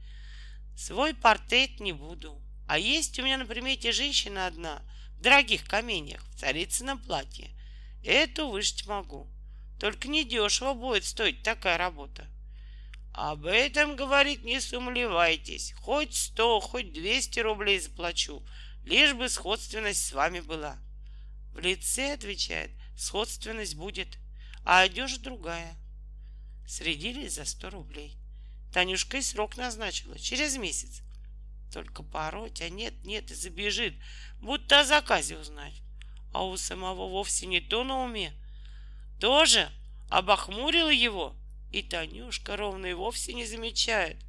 Свой 0.75 1.13
портрет 1.13 1.79
не 1.79 1.93
буду. 1.93 2.41
А 2.67 2.77
есть 2.77 3.17
у 3.17 3.23
меня 3.23 3.37
на 3.37 3.45
примете 3.45 3.93
женщина 3.93 4.45
одна 4.45 4.83
в 5.17 5.21
дорогих 5.21 5.65
каменьях, 5.65 6.21
в 6.25 6.39
царицыном 6.39 6.99
платье. 6.99 7.49
Эту 8.03 8.49
вышить 8.49 8.85
могу. 8.85 9.31
Только 9.79 10.09
недешево 10.09 10.73
будет 10.73 11.05
стоить 11.05 11.41
такая 11.41 11.77
работа. 11.77 12.27
Об 13.13 13.45
этом, 13.45 13.95
говорит, 13.95 14.43
не 14.43 14.59
сумлевайтесь. 14.59 15.73
Хоть 15.77 16.15
сто, 16.15 16.59
хоть 16.59 16.91
двести 16.91 17.39
рублей 17.39 17.79
заплачу, 17.79 18.45
лишь 18.83 19.13
бы 19.13 19.29
сходственность 19.29 20.05
с 20.05 20.11
вами 20.11 20.41
была. 20.41 20.77
В 21.53 21.59
лице, 21.59 22.13
отвечает, 22.13 22.71
сходственность 22.97 23.75
будет, 23.75 24.17
а 24.65 24.81
одежда 24.81 25.21
другая. 25.21 25.78
Средились 26.69 27.33
за 27.33 27.45
сто 27.45 27.71
рублей. 27.71 28.15
Танюшка 28.71 29.17
и 29.17 29.23
срок 29.23 29.57
назначила, 29.57 30.19
через 30.19 30.55
месяц. 30.55 31.01
Только 31.73 32.03
пороть, 32.03 32.61
а 32.61 32.69
нет, 32.69 32.93
нет, 33.03 33.31
и 33.31 33.33
забежит, 33.33 33.95
будто 34.39 34.81
о 34.81 34.83
заказе 34.85 35.39
узнать. 35.39 35.81
А 36.31 36.45
у 36.45 36.55
самого 36.57 37.09
вовсе 37.09 37.47
не 37.47 37.59
то 37.59 37.83
на 37.83 38.03
уме. 38.03 38.33
Тоже 39.19 39.67
обохмурила 40.11 40.91
его, 40.91 41.35
и 41.71 41.81
Танюшка 41.81 42.55
ровно 42.55 42.85
и 42.85 42.93
вовсе 42.93 43.33
не 43.33 43.47
замечает. 43.47 44.23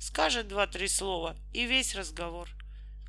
Скажет 0.00 0.48
два-три 0.48 0.88
слова, 0.88 1.36
и 1.52 1.66
весь 1.66 1.94
разговор. 1.94 2.50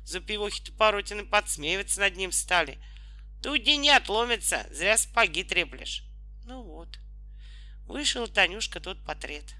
Запивохи-то 0.04 0.70
Паротины 0.70 1.26
подсмеиваться 1.26 1.98
над 1.98 2.16
ним 2.16 2.30
стали. 2.30 2.78
Тут 3.42 3.66
не 3.66 3.90
отломится, 3.90 4.68
зря 4.70 4.96
спаги 4.96 5.42
треплешь. 5.42 6.04
Ну 6.44 6.62
вот. 6.62 7.00
Вышел 7.88 8.28
Танюшка 8.28 8.80
тот 8.80 9.02
портрет. 9.02 9.54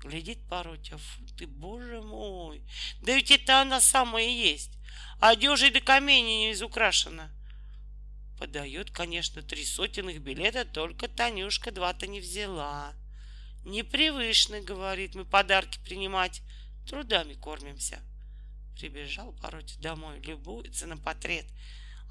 Глядит 0.00 0.38
Паротя, 0.48 0.96
фу 0.96 1.22
ты, 1.36 1.46
боже 1.46 2.00
мой, 2.00 2.62
да 3.02 3.14
ведь 3.14 3.30
это 3.30 3.60
она 3.60 3.80
самая 3.80 4.24
и 4.24 4.32
есть. 4.32 4.70
Одежей 5.20 5.70
до 5.70 5.80
камня 5.80 6.20
не 6.22 6.52
изукрашена. 6.52 7.30
Подает, 8.38 8.90
конечно, 8.90 9.42
три 9.42 9.66
сотенных 9.66 10.22
билета, 10.22 10.64
только 10.64 11.08
Танюшка 11.08 11.70
два-то 11.70 12.06
не 12.06 12.20
взяла. 12.20 12.94
Непривычно, 13.64 14.60
говорит, 14.60 15.14
мы 15.14 15.26
подарки 15.26 15.78
принимать, 15.84 16.40
трудами 16.88 17.34
кормимся. 17.34 18.00
Прибежал 18.78 19.32
Паротя 19.32 19.78
домой, 19.80 20.20
любуется 20.20 20.86
на 20.86 20.96
портрет, 20.96 21.44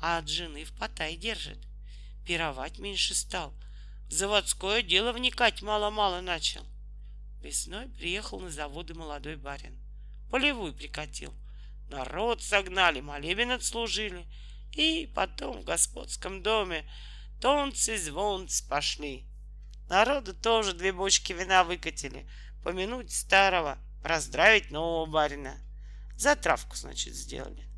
а 0.02 0.20
от 0.20 0.30
жены 0.30 0.66
в 0.66 0.74
потай 0.74 1.16
держит. 1.16 1.60
Пировать 2.26 2.78
меньше 2.78 3.16
стал. 3.16 3.54
Заводское 4.10 4.82
дело 4.82 5.12
вникать 5.12 5.62
мало-мало 5.62 6.22
начал. 6.22 6.66
Весной 7.42 7.88
приехал 7.90 8.40
на 8.40 8.50
заводы 8.50 8.94
молодой 8.94 9.36
барин. 9.36 9.78
Полевую 10.32 10.74
прикатил. 10.74 11.34
Народ 11.90 12.42
согнали, 12.42 13.02
молебен 13.02 13.52
отслужили. 13.52 14.26
И 14.74 15.12
потом 15.14 15.62
в 15.62 15.64
господском 15.66 16.42
доме 16.42 16.90
тонцы 17.42 17.98
звонцы 17.98 18.68
пошли. 18.68 19.28
Народу 19.90 20.34
тоже 20.34 20.74
две 20.74 20.92
бочки 20.92 21.34
вина 21.34 21.64
выкатили. 21.64 22.30
Помянуть 22.64 23.12
старого, 23.12 23.78
раздравить 24.04 24.72
нового 24.72 25.06
барина. 25.06 25.58
Затравку, 26.16 26.76
значит, 26.76 27.14
сделали. 27.14 27.70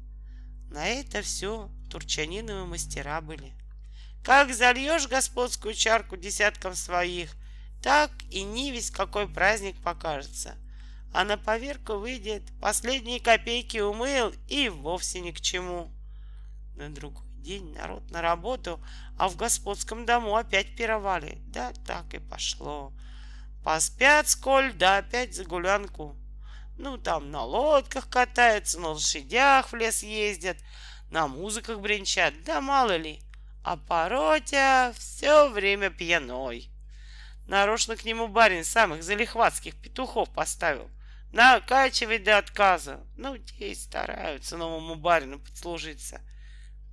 На 0.69 0.87
это 0.87 1.21
все 1.21 1.69
турчаниновы 1.89 2.65
мастера 2.65 3.21
были. 3.21 3.58
Как 4.23 4.53
зальешь 4.53 5.07
господскую 5.07 5.73
чарку 5.73 6.17
десяткам 6.17 6.75
своих, 6.75 7.35
так 7.81 8.11
и 8.29 8.43
не 8.43 8.71
весь 8.71 8.91
какой 8.91 9.27
праздник 9.27 9.81
покажется. 9.81 10.55
А 11.13 11.23
на 11.23 11.37
поверку 11.37 11.95
выйдет, 11.95 12.43
последние 12.61 13.19
копейки 13.19 13.77
умыл 13.77 14.33
и 14.47 14.69
вовсе 14.69 15.21
ни 15.21 15.31
к 15.31 15.41
чему. 15.41 15.91
На 16.75 16.89
другой 16.89 17.25
день 17.39 17.73
народ 17.73 18.11
на 18.11 18.21
работу, 18.21 18.79
а 19.17 19.27
в 19.27 19.35
господском 19.35 20.05
дому 20.05 20.35
опять 20.35 20.75
пировали. 20.75 21.39
Да 21.47 21.71
так 21.87 22.13
и 22.13 22.19
пошло. 22.19 22.93
Поспят 23.63 24.29
сколь, 24.29 24.73
да 24.73 24.97
опять 24.97 25.35
за 25.35 25.45
гулянку. 25.45 26.15
Ну, 26.77 26.97
там 26.97 27.31
на 27.31 27.43
лодках 27.43 28.09
катаются, 28.09 28.79
на 28.79 28.89
лошадях 28.89 29.71
в 29.71 29.75
лес 29.75 30.03
ездят, 30.03 30.57
на 31.09 31.27
музыках 31.27 31.79
бренчат, 31.79 32.33
да 32.45 32.61
мало 32.61 32.95
ли. 32.95 33.21
А 33.63 33.75
Паротя 33.75 34.93
все 34.97 35.49
время 35.49 35.89
пьяной. 35.89 36.69
Нарочно 37.47 37.95
к 37.95 38.05
нему 38.05 38.27
барин 38.27 38.63
самых 38.63 39.03
залихватских 39.03 39.75
петухов 39.75 40.29
поставил. 40.33 40.89
Накачивать 41.31 42.23
до 42.23 42.37
отказа. 42.37 43.05
Ну, 43.17 43.37
те 43.37 43.75
стараются 43.75 44.57
новому 44.57 44.95
барину 44.95 45.39
подслужиться. 45.39 46.21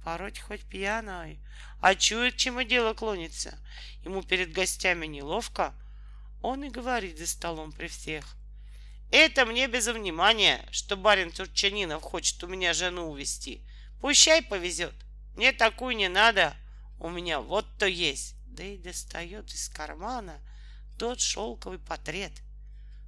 Пороть 0.05 0.41
хоть 0.41 0.63
пьяной, 0.63 1.41
а 1.81 1.95
чует, 1.95 2.37
чему 2.37 2.63
дело 2.63 2.95
клонится. 2.95 3.59
Ему 4.03 4.23
перед 4.23 4.53
гостями 4.53 5.07
неловко. 5.07 5.75
Он 6.43 6.65
и 6.65 6.71
говорит 6.71 7.19
за 7.19 7.27
столом 7.27 7.73
при 7.73 7.87
всех. 7.89 8.37
Это 9.11 9.47
мне 9.47 9.69
без 9.69 9.87
внимания, 9.87 10.67
что 10.71 10.97
барин 10.97 11.31
Турчанинов 11.31 12.03
хочет 12.03 12.43
у 12.45 12.47
меня 12.47 12.73
жену 12.73 13.11
увести. 13.11 13.63
Пущай 14.01 14.43
повезет. 14.43 14.95
Мне 15.37 15.53
такую 15.53 15.97
не 15.97 16.09
надо. 16.09 16.55
У 16.99 17.11
меня 17.11 17.41
вот 17.41 17.67
то 17.79 17.87
есть. 17.87 18.35
Да 18.47 18.65
и 18.65 18.79
достает 18.79 19.53
из 19.53 19.69
кармана 19.69 20.41
тот 20.99 21.21
шелковый 21.21 21.79
портрет. 21.79 22.33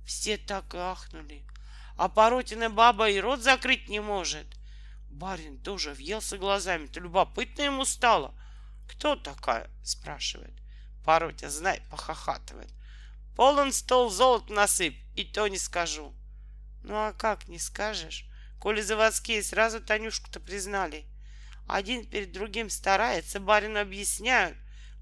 Все 0.04 0.36
так 0.36 0.74
ахнули. 0.74 1.42
А 1.96 2.08
Поротина 2.08 2.70
баба 2.70 3.08
и 3.08 3.18
рот 3.18 3.40
закрыть 3.40 3.88
не 3.88 4.00
может. 4.00 4.46
Барин 5.10 5.58
тоже 5.58 5.94
въелся 5.94 6.36
глазами-то. 6.36 7.00
Любопытно 7.00 7.62
ему 7.62 7.84
стало. 7.84 8.34
Кто 8.88 9.16
такая? 9.16 9.70
спрашивает. 9.82 10.54
Паротя, 11.04 11.48
знай, 11.48 11.82
похохатывает. 11.90 12.70
Полон 13.34 13.72
стол 13.72 14.10
золот 14.10 14.50
насыпь, 14.50 15.00
и 15.16 15.24
то 15.24 15.48
не 15.48 15.58
скажу. 15.58 16.14
Ну 16.82 16.94
а 16.94 17.12
как 17.12 17.48
не 17.48 17.58
скажешь? 17.58 18.26
Коли 18.58 18.80
заводские 18.82 19.42
сразу 19.42 19.80
Танюшку-то 19.80 20.40
признали. 20.40 21.06
Один 21.68 22.06
перед 22.06 22.32
другим 22.32 22.70
старается, 22.70 23.40
барину 23.40 23.78
объясняют. 23.78 24.56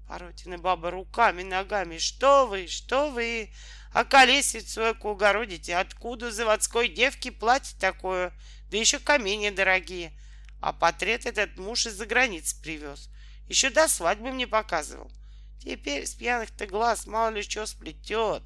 Паротина 0.05 0.57
баба 0.57 0.91
руками, 0.91 1.41
ногами. 1.41 1.97
Что 1.97 2.45
вы, 2.45 2.67
что 2.67 3.09
вы? 3.09 3.51
А 3.93 4.03
колесицу 4.03 4.81
эку 4.81 5.11
угородите? 5.11 5.77
Откуда 5.77 6.29
заводской 6.29 6.89
девке 6.89 7.31
платье 7.31 7.77
такое? 7.79 8.33
Да 8.69 8.77
еще 8.77 8.99
камни 8.99 9.49
дорогие. 9.49 10.11
А 10.61 10.73
портрет 10.73 11.25
этот 11.25 11.57
муж 11.57 11.85
из-за 11.85 12.05
границ 12.05 12.53
привез. 12.53 13.09
Еще 13.47 13.69
до 13.69 13.87
свадьбы 13.87 14.31
мне 14.31 14.45
показывал. 14.45 15.09
Теперь 15.63 16.05
с 16.05 16.15
пьяных-то 16.15 16.67
глаз 16.67 17.07
мало 17.07 17.29
ли 17.29 17.43
что 17.43 17.65
сплетет. 17.65 18.43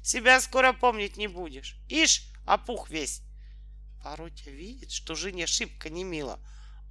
Себя 0.00 0.40
скоро 0.40 0.72
помнить 0.72 1.16
не 1.16 1.26
будешь. 1.26 1.76
Ишь, 1.88 2.22
опух 2.46 2.88
весь. 2.88 3.22
Паротя 4.02 4.50
видит, 4.50 4.92
что 4.92 5.16
жене 5.16 5.48
шибко 5.48 5.90
не 5.90 6.04
мило. 6.04 6.38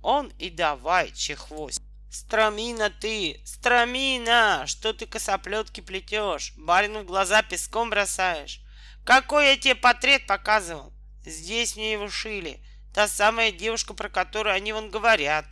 Он 0.03 0.27
и 0.37 0.49
давай 0.49 1.11
чехвость. 1.13 1.81
Страмина 2.11 2.91
ты, 2.91 3.41
страмина, 3.45 4.65
что 4.67 4.93
ты 4.93 5.07
косоплетки 5.07 5.79
плетешь, 5.79 6.53
барину 6.57 6.99
в 7.01 7.05
глаза 7.05 7.41
песком 7.41 7.89
бросаешь. 7.89 8.61
Какой 9.05 9.47
я 9.47 9.57
тебе 9.57 9.75
портрет 9.75 10.27
показывал? 10.27 10.93
Здесь 11.25 11.77
мне 11.77 11.93
его 11.93 12.09
шили. 12.09 12.63
Та 12.93 13.07
самая 13.07 13.51
девушка, 13.51 13.93
про 13.93 14.09
которую 14.09 14.53
они 14.53 14.73
вон 14.73 14.91
говорят. 14.91 15.45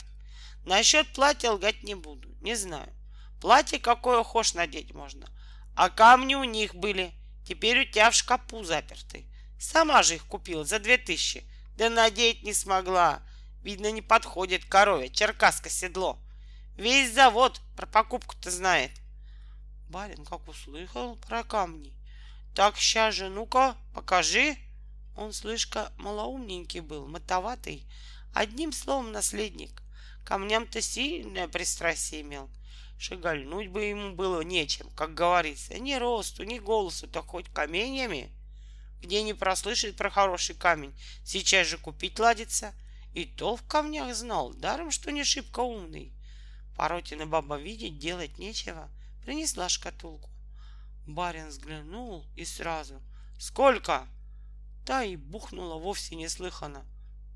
Насчет 0.64 1.08
платья 1.14 1.50
лгать 1.50 1.82
не 1.82 1.94
буду, 1.94 2.28
не 2.42 2.54
знаю. 2.54 2.92
Платье 3.40 3.80
какое 3.80 4.22
хошь 4.22 4.52
надеть 4.52 4.92
можно. 4.92 5.26
А 5.74 5.88
камни 5.88 6.34
у 6.34 6.44
них 6.44 6.74
были. 6.74 7.12
Теперь 7.44 7.80
у 7.80 7.84
тебя 7.90 8.10
в 8.10 8.14
шкапу 8.14 8.62
заперты. 8.62 9.26
Сама 9.58 10.02
же 10.02 10.16
их 10.16 10.26
купила 10.26 10.64
за 10.64 10.78
две 10.78 10.98
тысячи. 10.98 11.42
Да 11.74 11.88
надеть 11.88 12.42
не 12.42 12.52
смогла. 12.52 13.22
Видно, 13.62 13.90
не 13.90 14.02
подходит 14.02 14.64
корове, 14.64 15.08
черкаска 15.08 15.70
седло. 15.70 16.18
Весь 16.76 17.12
завод 17.12 17.60
про 17.76 17.86
покупку-то 17.86 18.50
знает. 18.50 18.90
Барин 19.88 20.24
как 20.24 20.48
услыхал 20.48 21.16
про 21.16 21.44
камни. 21.44 21.92
Так 22.54 22.76
ща 22.76 23.10
же, 23.10 23.28
ну-ка, 23.28 23.76
покажи. 23.94 24.56
Он 25.16 25.32
слишком 25.32 25.88
малоумненький 25.98 26.80
был, 26.80 27.06
мотоватый. 27.06 27.86
Одним 28.34 28.72
словом, 28.72 29.12
наследник. 29.12 29.82
Камням-то 30.24 30.80
сильное 30.80 31.48
пристрастие 31.48 32.22
имел. 32.22 32.50
Шагальнуть 32.98 33.68
бы 33.68 33.84
ему 33.84 34.14
было 34.14 34.40
нечем, 34.42 34.88
как 34.90 35.14
говорится. 35.14 35.78
Ни 35.78 35.94
росту, 35.94 36.44
ни 36.44 36.58
голосу, 36.58 37.06
так 37.06 37.26
хоть 37.26 37.48
каменьями. 37.48 38.30
Где 39.00 39.22
не 39.22 39.34
прослышит 39.34 39.96
про 39.96 40.08
хороший 40.08 40.54
камень, 40.54 40.94
сейчас 41.24 41.66
же 41.66 41.76
купить 41.76 42.18
ладится. 42.18 42.72
И 43.14 43.26
то 43.26 43.56
в 43.56 43.62
камнях 43.62 44.14
знал, 44.14 44.54
даром, 44.54 44.90
что 44.90 45.12
не 45.12 45.24
шибко 45.24 45.60
умный. 45.60 46.12
Поротина 46.76 47.26
баба 47.26 47.58
видеть, 47.58 47.98
делать 47.98 48.38
нечего. 48.38 48.88
Принесла 49.24 49.68
шкатулку. 49.68 50.30
Барин 51.06 51.48
взглянул 51.48 52.24
и 52.36 52.44
сразу. 52.44 53.02
«Сколько?» 53.38 54.06
Та 54.86 55.04
и 55.04 55.16
бухнула 55.16 55.78
вовсе 55.78 56.16
неслыханно. 56.16 56.84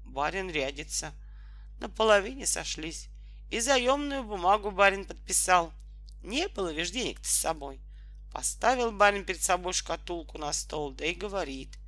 Барин 0.05 0.51
рядится. 0.51 1.12
На 1.79 1.89
половине 1.89 2.47
сошлись. 2.47 3.09
И 3.51 3.61
заемную 3.61 4.24
бумагу 4.24 4.70
барин 4.70 5.05
подписал. 5.05 5.72
Не 6.22 6.49
было 6.49 6.72
ведь 6.72 6.93
денег-то 6.93 7.29
с 7.29 7.33
собой. 7.33 7.81
Поставил 8.33 8.91
барин 8.91 9.24
перед 9.24 9.43
собой 9.43 9.72
шкатулку 9.72 10.39
на 10.39 10.53
стол, 10.53 10.91
да 10.91 11.07
и 11.07 11.14
говорит. 11.14 11.79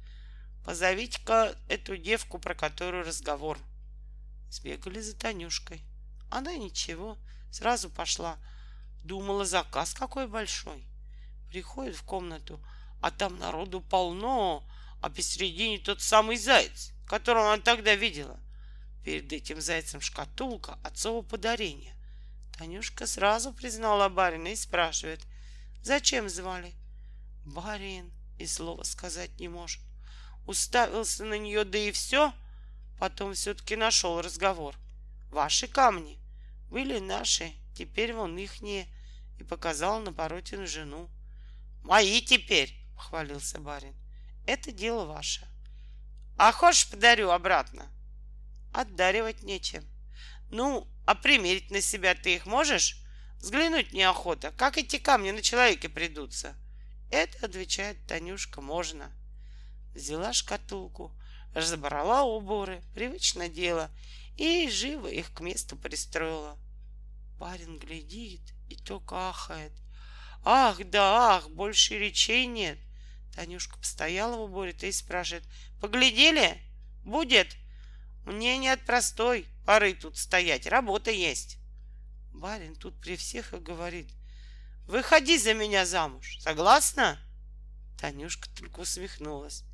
Позовите-ка 0.64 1.57
эту 1.68 1.97
девку, 1.97 2.39
про 2.39 2.55
которую 2.55 3.05
разговор. 3.05 3.59
Сбегали 4.51 5.01
за 5.01 5.16
Танюшкой. 5.16 5.82
Она 6.30 6.57
ничего, 6.57 7.18
сразу 7.51 7.90
пошла. 7.90 8.38
Думала, 9.05 9.44
заказ 9.44 9.94
какой 9.94 10.26
большой. 10.26 10.86
Приходит 11.49 11.96
в 11.96 12.03
комнату, 12.03 12.61
а 13.01 13.11
там 13.11 13.38
народу 13.38 13.80
полно, 13.80 14.68
а 15.01 15.09
посередине 15.11 15.78
тот 15.78 16.03
самый 16.03 16.36
заяц, 16.36 16.92
которого 17.07 17.53
она 17.53 17.62
тогда 17.62 17.94
видела. 17.94 18.38
Перед 19.05 19.32
этим 19.32 19.61
зайцем 19.61 20.01
шкатулка 20.01 20.78
отцова 20.82 21.22
подарения. 21.22 21.94
Танюшка 22.59 23.07
сразу 23.07 23.53
признала 23.53 24.09
барина 24.09 24.49
и 24.49 24.57
спрашивает, 24.57 25.24
зачем 25.82 26.28
звали? 26.28 26.74
Барин 27.44 28.12
и 28.38 28.46
слова 28.46 28.82
сказать 28.82 29.38
не 29.38 29.49
может. 29.49 29.80
Уставился 30.46 31.24
на 31.24 31.38
нее, 31.38 31.64
да 31.64 31.78
и 31.78 31.92
все. 31.92 32.32
Потом 32.99 33.34
все-таки 33.34 33.76
нашел 33.76 34.20
разговор. 34.20 34.74
Ваши 35.30 35.68
камни 35.68 36.18
были 36.70 36.99
наши, 36.99 37.53
теперь 37.74 38.12
вон 38.12 38.36
ихние. 38.36 38.88
И 39.38 39.44
показал 39.44 40.01
на 40.01 40.12
Поротину 40.12 40.66
жену. 40.66 41.09
Мои 41.82 42.20
теперь, 42.20 42.74
хвалился 42.96 43.61
барин. 43.61 43.94
Это 44.46 44.72
дело 44.72 45.05
ваше. 45.05 45.46
А 46.36 46.51
хочешь, 46.53 46.90
подарю 46.90 47.30
обратно? 47.30 47.86
Отдаривать 48.72 49.42
нечем. 49.42 49.84
Ну, 50.51 50.88
а 51.07 51.14
примерить 51.14 51.70
на 51.70 51.80
себя 51.80 52.14
ты 52.14 52.34
их 52.34 52.46
можешь? 52.46 53.01
Взглянуть 53.38 53.92
неохота, 53.92 54.51
как 54.51 54.76
эти 54.76 54.99
камни 54.99 55.30
на 55.30 55.42
человеке 55.42 55.88
придутся. 55.88 56.57
Это, 57.11 57.46
отвечает 57.46 58.05
Танюшка, 58.07 58.61
можно. 58.61 59.12
Взяла 59.94 60.32
шкатулку, 60.32 61.12
разобрала 61.59 62.24
уборы, 62.24 62.82
привычное 62.94 63.48
дело, 63.48 63.90
и 64.36 64.68
живо 64.70 65.09
их 65.09 65.32
к 65.32 65.40
месту 65.40 65.76
пристроила. 65.76 66.56
Парень 67.38 67.78
глядит 67.78 68.40
и 68.68 68.76
только 68.76 69.28
ахает. 69.28 69.72
Ах, 70.44 70.78
да 70.90 71.36
ах, 71.36 71.50
больше 71.50 71.98
речей 71.98 72.46
нет. 72.46 72.78
Танюшка 73.34 73.78
постояла 73.78 74.36
в 74.36 74.42
уборе, 74.42 74.74
и 74.80 74.92
спрашивает. 74.92 75.44
Поглядели? 75.80 76.59
Будет? 77.04 77.56
Мне 78.24 78.59
не 78.59 78.68
от 78.68 78.84
простой 78.84 79.46
поры 79.64 79.94
тут 79.94 80.16
стоять, 80.16 80.66
работа 80.66 81.11
есть. 81.11 81.59
Барин 82.32 82.74
тут 82.74 83.00
при 83.00 83.16
всех 83.16 83.54
и 83.54 83.59
говорит. 83.59 84.09
Выходи 84.86 85.38
за 85.38 85.54
меня 85.54 85.84
замуж, 85.84 86.38
согласна? 86.40 87.18
Танюшка 87.98 88.48
только 88.56 88.80
усмехнулась. 88.80 89.64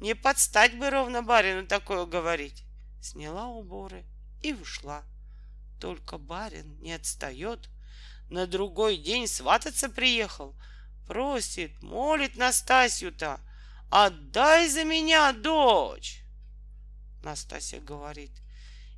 Не 0.00 0.14
подстать 0.14 0.78
бы 0.78 0.90
ровно 0.90 1.22
барину 1.22 1.66
такое 1.66 2.06
говорить. 2.06 2.64
Сняла 3.00 3.46
уборы 3.46 4.04
и 4.42 4.52
ушла. 4.52 5.02
Только 5.80 6.18
барин 6.18 6.78
не 6.80 6.92
отстает. 6.92 7.68
На 8.30 8.46
другой 8.46 8.96
день 8.96 9.26
свататься 9.26 9.88
приехал. 9.88 10.54
Просит, 11.06 11.82
молит 11.82 12.36
Настасью-то. 12.36 13.40
Отдай 13.90 14.68
за 14.68 14.84
меня 14.84 15.32
дочь. 15.32 16.22
Настасья 17.22 17.80
говорит, 17.80 18.30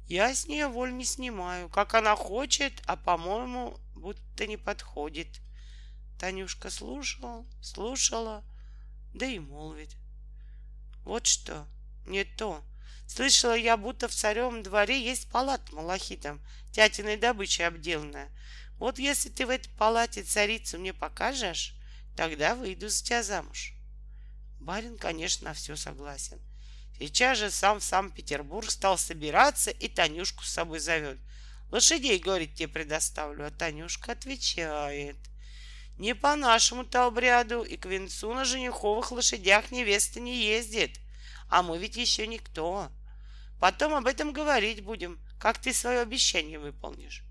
я 0.06 0.34
с 0.34 0.46
нее 0.46 0.66
воль 0.66 0.92
не 0.92 1.04
снимаю, 1.04 1.68
как 1.68 1.94
она 1.94 2.16
хочет, 2.16 2.82
а, 2.86 2.96
по-моему, 2.96 3.78
будто 3.94 4.46
не 4.48 4.56
подходит. 4.56 5.40
Танюшка 6.18 6.68
слушала, 6.68 7.46
слушала, 7.62 8.42
да 9.14 9.26
и 9.26 9.38
молвит. 9.38 9.96
Вот 11.04 11.26
что, 11.26 11.66
не 12.06 12.24
то. 12.24 12.64
Слышала 13.06 13.56
я, 13.56 13.76
будто 13.76 14.08
в 14.08 14.14
царевом 14.14 14.62
дворе 14.62 15.02
есть 15.02 15.28
палат 15.30 15.72
малахитом, 15.72 16.40
тятиной 16.72 17.16
добычей 17.16 17.66
обделанная. 17.66 18.28
Вот 18.78 18.98
если 18.98 19.28
ты 19.28 19.46
в 19.46 19.50
этой 19.50 19.70
палате 19.70 20.22
царицу 20.22 20.78
мне 20.78 20.94
покажешь, 20.94 21.74
тогда 22.16 22.54
выйду 22.54 22.88
за 22.88 23.02
тебя 23.04 23.22
замуж. 23.22 23.74
Барин, 24.60 24.96
конечно, 24.96 25.48
на 25.48 25.54
все 25.54 25.74
согласен. 25.74 26.40
Сейчас 26.98 27.38
же 27.38 27.50
сам 27.50 27.80
в 27.80 27.84
Санкт-Петербург 27.84 28.70
стал 28.70 28.98
собираться 28.98 29.70
и 29.70 29.88
Танюшку 29.88 30.44
с 30.44 30.50
собой 30.50 30.80
зовет. 30.80 31.18
Лошадей, 31.70 32.18
говорит, 32.18 32.54
тебе 32.54 32.68
предоставлю. 32.68 33.46
А 33.46 33.50
Танюшка 33.50 34.12
отвечает. 34.12 35.16
Не 36.00 36.14
по 36.14 36.34
нашему-то 36.34 37.04
обряду 37.04 37.62
и 37.62 37.76
к 37.76 37.84
венцу 37.84 38.32
на 38.32 38.46
жениховых 38.46 39.12
лошадях 39.12 39.70
невеста 39.70 40.18
не 40.18 40.34
ездит. 40.34 40.98
А 41.50 41.62
мы 41.62 41.76
ведь 41.76 41.98
еще 41.98 42.26
никто. 42.26 42.90
Потом 43.60 43.92
об 43.92 44.06
этом 44.06 44.32
говорить 44.32 44.82
будем, 44.82 45.20
как 45.38 45.58
ты 45.58 45.74
свое 45.74 46.00
обещание 46.00 46.58
выполнишь. 46.58 47.22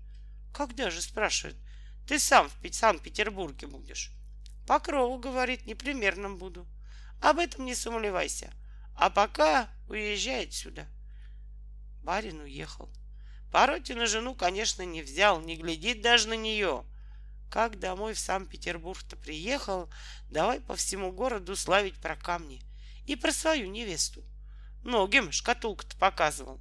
Когда 0.54 0.88
же, 0.88 1.02
спрашивает, 1.02 1.56
ты 2.06 2.20
сам 2.20 2.48
в 2.48 2.72
Санкт-Петербурге 2.72 3.66
будешь? 3.66 4.12
По 4.68 4.78
крову, 4.78 5.18
говорит, 5.18 5.66
непримерным 5.66 6.38
буду. 6.38 6.64
Об 7.20 7.40
этом 7.40 7.64
не 7.64 7.74
сомневайся. 7.74 8.52
А 8.94 9.10
пока 9.10 9.68
уезжай 9.88 10.44
отсюда. 10.46 10.86
Барин 12.04 12.38
уехал. 12.38 12.88
Паротину 13.50 14.06
жену, 14.06 14.36
конечно, 14.36 14.82
не 14.82 15.02
взял, 15.02 15.40
не 15.40 15.56
глядит 15.56 16.02
даже 16.02 16.28
на 16.28 16.34
нее. 16.34 16.84
Как 17.50 17.78
домой 17.78 18.14
в 18.14 18.18
Санкт-Петербург-то 18.18 19.16
приехал, 19.16 19.90
давай 20.30 20.60
по 20.60 20.76
всему 20.76 21.12
городу 21.12 21.56
славить 21.56 22.00
про 22.00 22.16
камни. 22.16 22.62
И 23.06 23.16
про 23.16 23.32
свою 23.32 23.68
невесту. 23.68 24.24
Многим 24.82 25.32
шкатулку-то 25.32 25.96
показывал. 25.96 26.60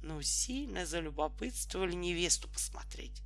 Но 0.00 0.20
сильно 0.22 0.86
залюбопытствовали 0.86 1.92
невесту 1.94 2.48
посмотреть. 2.48 3.22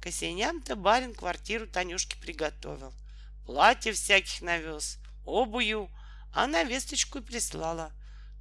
К 0.00 0.06
осеням-то 0.06 0.76
барин 0.76 1.14
квартиру 1.14 1.66
Танюшке 1.66 2.16
приготовил. 2.18 2.92
Платье 3.46 3.92
всяких 3.92 4.42
навез, 4.42 4.98
обую— 5.26 5.90
она 6.34 6.64
весточку 6.64 7.18
и 7.18 7.22
прислала. 7.22 7.92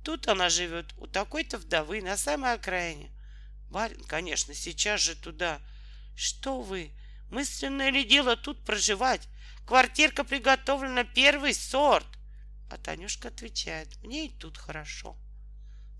Тут 0.03 0.27
она 0.27 0.49
живет 0.49 0.93
у 0.97 1.05
такой-то 1.05 1.59
вдовы 1.59 2.01
на 2.01 2.17
самой 2.17 2.53
окраине. 2.53 3.11
Барин, 3.69 4.03
конечно, 4.05 4.55
сейчас 4.55 4.99
же 4.99 5.15
туда. 5.15 5.61
Что 6.15 6.61
вы, 6.61 6.91
мысленное 7.33 7.89
ли 7.89 8.03
дело 8.03 8.37
тут 8.37 8.63
проживать? 8.63 9.27
Квартирка 9.65 10.23
приготовлена 10.23 11.03
первый 11.03 11.53
сорт. 11.53 12.07
А 12.69 12.77
Танюшка 12.77 13.27
отвечает, 13.27 14.01
мне 14.03 14.27
и 14.27 14.29
тут 14.29 14.57
хорошо. 14.57 15.17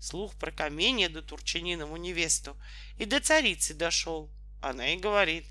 Слух 0.00 0.34
про 0.36 0.50
каменье 0.50 1.08
до 1.08 1.22
Турчанинову 1.22 1.96
невесту 1.96 2.56
и 2.98 3.04
до 3.04 3.20
царицы 3.20 3.74
дошел. 3.74 4.30
Она 4.62 4.88
и 4.88 4.96
говорит, 4.96 5.46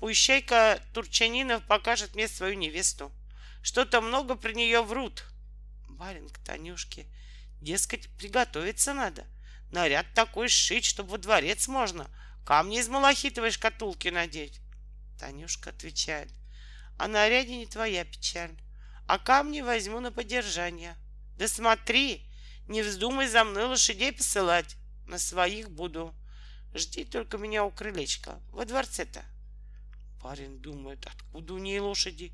пущай-ка 0.00 0.80
Турчанинов 0.94 1.66
покажет 1.66 2.14
мне 2.14 2.28
свою 2.28 2.54
невесту. 2.54 3.12
Что-то 3.62 4.00
много 4.00 4.34
про 4.36 4.52
нее 4.52 4.82
врут 4.82 5.24
барин 6.00 6.30
к 6.30 6.38
Танюшке. 6.38 7.06
Дескать, 7.60 8.08
приготовиться 8.16 8.94
надо. 8.94 9.26
Наряд 9.70 10.06
такой 10.14 10.48
сшить, 10.48 10.86
чтобы 10.86 11.10
во 11.10 11.18
дворец 11.18 11.68
можно. 11.68 12.08
Камни 12.46 12.78
из 12.78 12.88
малахитовой 12.88 13.50
шкатулки 13.50 14.08
надеть. 14.08 14.60
Танюшка 15.20 15.70
отвечает. 15.70 16.32
О 16.98 17.06
наряде 17.06 17.56
не 17.56 17.66
твоя 17.66 18.04
печаль, 18.04 18.56
а 19.06 19.18
камни 19.18 19.60
возьму 19.60 20.00
на 20.00 20.10
поддержание. 20.10 20.96
Да 21.36 21.46
смотри, 21.46 22.26
не 22.66 22.82
вздумай 22.82 23.28
за 23.28 23.44
мной 23.44 23.66
лошадей 23.66 24.12
посылать. 24.12 24.76
На 25.06 25.18
своих 25.18 25.70
буду. 25.70 26.14
Жди 26.74 27.04
только 27.04 27.36
меня 27.36 27.64
у 27.64 27.70
крылечка, 27.70 28.40
во 28.50 28.64
дворце-то. 28.64 29.24
Парень 30.22 30.58
думает, 30.60 31.06
откуда 31.06 31.54
у 31.54 31.58
ней 31.58 31.80
лошади? 31.80 32.32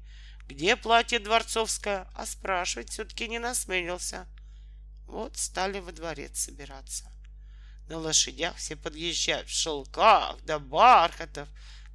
где 0.49 0.77
платье 0.77 1.19
дворцовское, 1.19 2.09
а 2.15 2.25
спрашивать 2.25 2.91
все-таки 2.91 3.29
не 3.29 3.39
насмелился. 3.39 4.27
Вот 5.07 5.37
стали 5.37 5.81
во 5.81 5.93
дворец 5.93 6.39
собираться. 6.39 7.11
На 7.89 7.99
лошадях 7.99 8.57
все 8.57 8.77
подъезжают 8.77 9.49
в 9.49 9.53
шелках 9.53 10.37
да 10.45 10.59
бархатов. 10.59 11.49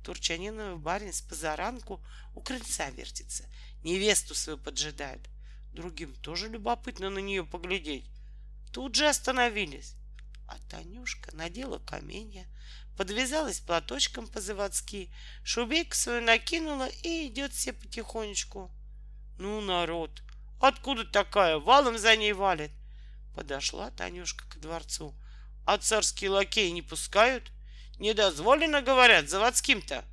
Турчанинов 0.04 0.80
барин 0.80 1.14
с 1.14 1.22
позаранку 1.22 2.04
у 2.34 2.42
крыльца 2.42 2.90
вертится, 2.90 3.46
невесту 3.84 4.36
свою 4.36 4.58
поджидает. 4.58 5.30
Другим 5.74 6.14
тоже 6.16 6.50
любопытно 6.50 7.10
на 7.10 7.20
нее 7.20 7.46
поглядеть. 7.46 8.06
Тут 8.72 8.96
же 8.96 9.08
остановились. 9.08 9.96
А 10.48 10.58
Танюшка 10.70 11.34
надела 11.36 11.80
каменья, 11.80 12.46
подвязалась 12.98 13.62
платочком 13.62 14.28
по-заводски, 14.28 15.10
шубейку 15.44 15.96
свою 15.96 16.22
накинула 16.22 16.88
и 17.04 17.28
идет 17.28 17.54
все 17.54 17.72
потихонечку. 17.72 18.70
Ну, 19.38 19.62
народ, 19.62 20.24
откуда 20.60 21.06
такая? 21.06 21.58
Валом 21.58 21.98
за 21.98 22.16
ней 22.18 22.34
валит. 22.34 22.72
Подошла 23.34 23.92
Танюшка 23.92 24.46
к 24.50 24.60
дворцу. 24.60 25.16
А 25.66 25.78
царские 25.78 26.32
лакеи 26.32 26.70
не 26.70 26.82
пускают? 26.82 27.52
Не 28.02 28.16
дозволено, 28.16 28.82
говорят, 28.82 29.30
заводским-то. 29.30 30.04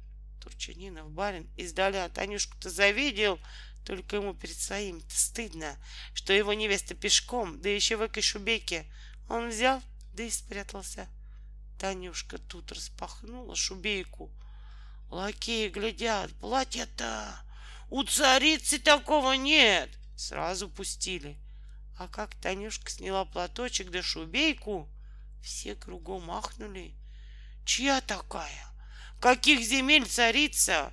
Турчанинов 0.42 1.10
барин 1.10 1.50
издаля 1.56 2.10
Танюшку-то 2.10 2.68
завидел, 2.68 3.40
только 3.82 4.16
ему 4.16 4.34
перед 4.34 4.58
своим-то 4.58 5.08
стыдно, 5.08 5.74
что 6.12 6.34
его 6.34 6.52
невеста 6.52 6.94
пешком, 6.94 7.62
да 7.62 7.70
еще 7.70 7.96
в 7.96 8.02
этой 8.02 8.22
шубейке. 8.22 8.84
Он 9.30 9.48
взял, 9.48 9.80
да 10.12 10.22
и 10.22 10.28
спрятался. 10.28 11.08
Танюшка 11.78 12.36
тут 12.36 12.72
распахнула 12.72 13.56
шубейку. 13.56 14.30
Лакеи 15.08 15.70
глядят, 15.70 16.30
платье-то 16.40 17.40
у 17.88 18.02
царицы 18.02 18.78
такого 18.78 19.32
нет. 19.32 19.88
Сразу 20.14 20.68
пустили. 20.68 21.38
А 21.98 22.06
как 22.06 22.34
Танюшка 22.34 22.90
сняла 22.90 23.24
платочек 23.24 23.90
да 23.90 24.02
шубейку, 24.02 24.90
все 25.42 25.74
кругом 25.74 26.30
ахнули. 26.30 26.94
Чья 27.68 28.00
такая? 28.00 28.66
Каких 29.20 29.60
земель 29.60 30.06
царица? 30.06 30.90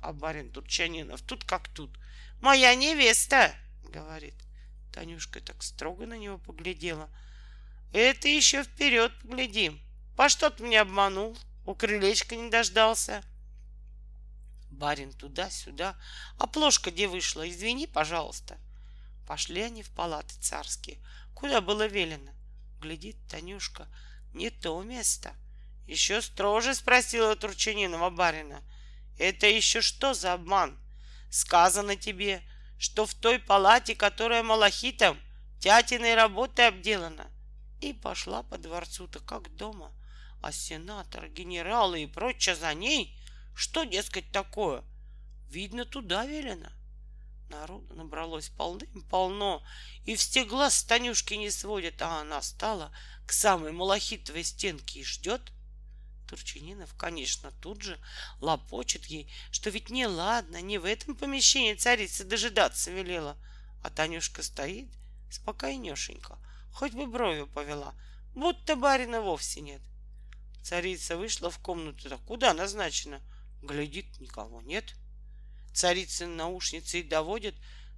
А 0.00 0.14
барин 0.14 0.50
Турчанинов 0.50 1.20
тут 1.20 1.44
как 1.44 1.68
тут. 1.68 1.90
Моя 2.40 2.74
невеста, 2.74 3.54
говорит. 3.90 4.34
Танюшка 4.90 5.42
так 5.42 5.62
строго 5.62 6.06
на 6.06 6.16
него 6.16 6.38
поглядела. 6.38 7.10
Это 7.92 8.26
еще 8.26 8.62
вперед 8.62 9.12
поглядим. 9.20 9.78
По 10.16 10.30
что 10.30 10.48
ты 10.48 10.62
меня 10.62 10.80
обманул? 10.80 11.36
У 11.66 11.74
крылечка 11.74 12.36
не 12.36 12.48
дождался. 12.48 13.22
Барин 14.70 15.12
туда-сюда. 15.12 15.94
А 16.38 16.46
плошка 16.46 16.90
где 16.90 17.06
вышла? 17.06 17.46
Извини, 17.46 17.86
пожалуйста. 17.86 18.56
Пошли 19.28 19.60
они 19.60 19.82
в 19.82 19.90
палаты 19.90 20.34
царские, 20.40 20.96
куда 21.34 21.60
было 21.60 21.86
велено. 21.86 22.32
Глядит 22.80 23.18
Танюшка, 23.28 23.88
не 24.32 24.48
то 24.48 24.82
место. 24.82 25.34
Еще 25.86 26.22
строже 26.22 26.74
спросила 26.74 27.36
Турчанинова 27.36 28.10
барина. 28.10 28.62
Это 29.18 29.46
еще 29.46 29.80
что 29.80 30.14
за 30.14 30.32
обман? 30.32 30.78
Сказано 31.30 31.96
тебе, 31.96 32.42
что 32.78 33.06
в 33.06 33.14
той 33.14 33.38
палате, 33.38 33.94
которая 33.94 34.42
малахитом, 34.42 35.18
тятиной 35.60 36.14
работой 36.14 36.68
обделана. 36.68 37.30
И 37.80 37.92
пошла 37.92 38.42
по 38.42 38.58
дворцу-то 38.58 39.20
как 39.20 39.54
дома— 39.56 39.92
а 40.44 40.52
сенатор, 40.52 41.28
генералы 41.28 42.02
и 42.02 42.06
прочее 42.06 42.54
за 42.54 42.74
ней, 42.74 43.16
что, 43.54 43.84
дескать, 43.84 44.30
такое? 44.30 44.84
Видно, 45.48 45.86
туда 45.86 46.26
велено. 46.26 46.68
Народу 47.48 47.94
набралось 47.94 48.50
полным-полно, 48.50 49.64
и 50.04 50.16
все 50.16 50.44
глаз 50.44 50.74
с 50.74 50.84
Танюшки 50.84 51.32
не 51.32 51.50
сводят, 51.50 52.02
а 52.02 52.20
она 52.20 52.42
стала 52.42 52.92
к 53.26 53.32
самой 53.32 53.72
малахитовой 53.72 54.44
стенке 54.44 55.00
и 55.00 55.04
ждет. 55.04 55.50
Турчининов, 56.34 56.92
конечно, 56.94 57.52
тут 57.60 57.82
же 57.82 57.96
лопочет 58.40 59.06
ей, 59.06 59.32
что 59.52 59.70
ведь 59.70 59.88
не 59.90 60.08
ладно, 60.08 60.60
не 60.60 60.78
в 60.78 60.84
этом 60.84 61.14
помещении 61.14 61.74
царица 61.74 62.24
дожидаться 62.24 62.90
велела. 62.90 63.36
А 63.84 63.90
Танюшка 63.90 64.42
стоит 64.42 64.88
спокойнешенько, 65.30 66.38
хоть 66.72 66.92
бы 66.92 67.06
бровью 67.06 67.46
повела, 67.46 67.94
будто 68.34 68.74
барина 68.74 69.20
вовсе 69.20 69.60
нет. 69.60 69.80
Царица 70.60 71.16
вышла 71.16 71.50
в 71.50 71.58
комнату. 71.58 72.08
Так 72.08 72.20
куда 72.22 72.52
назначена? 72.52 73.20
Глядит, 73.62 74.18
никого 74.18 74.60
нет. 74.62 74.94
Царица 75.72 76.26
наушницы 76.26 77.00
и 77.00 77.02
доводит. 77.04 77.54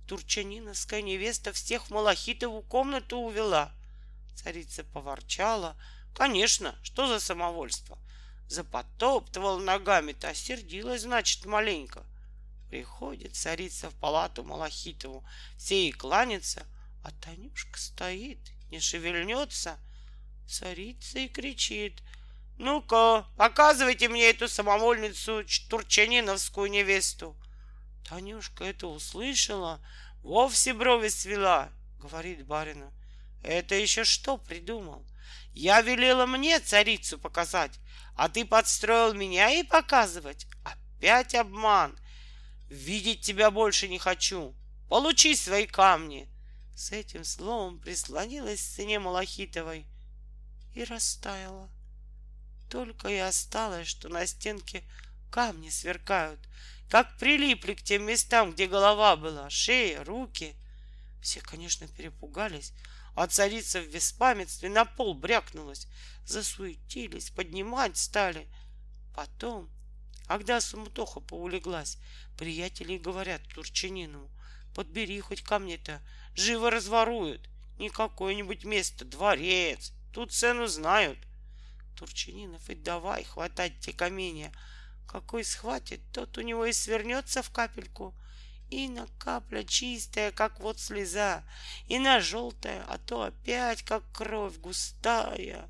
Турчаниновская 0.07 1.01
невеста 1.01 1.53
всех 1.53 1.87
в 1.87 1.91
Малахитову 1.91 2.62
комнату 2.62 3.18
увела. 3.18 3.72
Царица 4.34 4.84
поворчала. 4.84 5.76
Конечно, 6.14 6.78
что 6.82 7.07
за 7.07 7.20
самовольство? 7.20 7.99
Запотоптывала 8.49 9.59
ногами-то, 9.59 10.28
осердилась, 10.28 11.03
значит, 11.03 11.44
маленько. 11.47 12.05
Приходит 12.68 13.34
царица 13.34 13.90
в 13.90 13.94
палату 13.94 14.44
Малахитову, 14.44 15.24
все 15.57 15.84
ей 15.84 15.92
кланятся, 15.92 16.66
а 17.03 17.11
Танюшка 17.11 17.78
стоит, 17.78 18.38
не 18.70 18.80
шевельнется. 18.80 19.78
Царица 20.49 21.18
и 21.18 21.28
кричит— 21.28 22.03
ну-ка, 22.59 23.26
показывайте 23.36 24.09
мне 24.09 24.30
эту 24.30 24.49
самовольницу 24.49 25.44
Турчаниновскую 25.68 26.70
невесту. 26.70 27.36
Танюшка 28.09 28.64
это 28.64 28.86
услышала, 28.86 29.80
вовсе 30.22 30.72
брови 30.72 31.09
свела, 31.09 31.68
говорит 32.01 32.47
барину. 32.47 32.90
Это 33.42 33.74
еще 33.74 34.05
что 34.05 34.38
придумал? 34.38 35.05
Я 35.57 35.80
велела 35.80 36.26
мне 36.26 36.61
царицу 36.61 37.18
показать, 37.18 37.80
а 38.14 38.28
ты 38.28 38.44
подстроил 38.44 39.14
меня 39.14 39.50
и 39.50 39.62
показывать. 39.62 40.46
Опять 40.62 41.34
обман. 41.34 41.98
Видеть 42.68 43.22
тебя 43.22 43.50
больше 43.50 43.88
не 43.88 43.98
хочу. 43.98 44.54
Получи 44.90 45.34
свои 45.34 45.66
камни. 45.66 46.28
С 46.74 46.92
этим 46.92 47.24
словом 47.24 47.80
прислонилась 47.80 48.61
к 48.61 48.64
стене 48.64 48.98
Малахитовой 48.98 49.86
и 50.74 50.84
растаяла. 50.84 51.70
Только 52.68 53.09
и 53.09 53.16
осталось, 53.16 53.88
что 53.88 54.11
на 54.11 54.26
стенке 54.26 54.84
камни 55.30 55.70
сверкают, 55.70 56.40
как 56.90 57.16
прилипли 57.16 57.72
к 57.72 57.82
тем 57.82 58.04
местам, 58.04 58.52
где 58.52 58.66
голова 58.66 59.16
была, 59.16 59.48
шея, 59.48 60.04
руки. 60.04 60.54
Все, 61.22 61.40
конечно, 61.40 61.88
перепугались, 61.88 62.74
а 63.17 63.27
царица 63.27 63.81
в 63.81 63.89
беспамятстве 63.89 64.69
на 64.69 64.85
пол 64.85 65.14
брякнулась, 65.14 65.89
засуетились, 66.27 67.31
поднимать 67.31 67.97
стали. 67.97 68.47
Потом, 69.14 69.71
когда 70.27 70.61
суматоха 70.61 71.21
поулеглась, 71.21 71.99
приятели 72.37 72.99
говорят 72.99 73.41
Турчинину, 73.49 74.31
подбери 74.75 75.19
хоть 75.21 75.43
камни-то, 75.43 76.03
живо 76.35 76.71
разворуют, 76.71 77.49
не 77.79 77.89
какое-нибудь 77.89 78.64
место, 78.64 79.07
дворец, 79.07 79.93
тут 80.12 80.33
цену 80.33 80.67
знают. 80.67 81.19
Турчининов, 81.97 82.69
и 82.69 82.75
давай 82.75 83.25
хватать 83.25 83.81
те 83.81 83.95
каменья. 83.95 84.53
Какой 85.09 85.43
схватит, 85.43 86.03
тот 86.12 86.37
у 86.37 86.43
него 86.43 86.67
и 86.67 86.73
свернется 86.75 87.43
в 87.43 87.49
капельку. 87.49 88.14
И 88.71 88.89
на 88.89 89.07
капля 89.19 89.62
чистая, 89.62 90.33
как 90.33 90.61
вот 90.61 90.81
слеза, 90.81 91.45
и 91.87 91.99
на 91.99 92.21
желтая, 92.21 92.85
а 92.89 92.99
то 92.99 93.23
опять, 93.23 93.83
как 93.83 94.03
кровь 94.12 94.59
густая. 94.59 95.69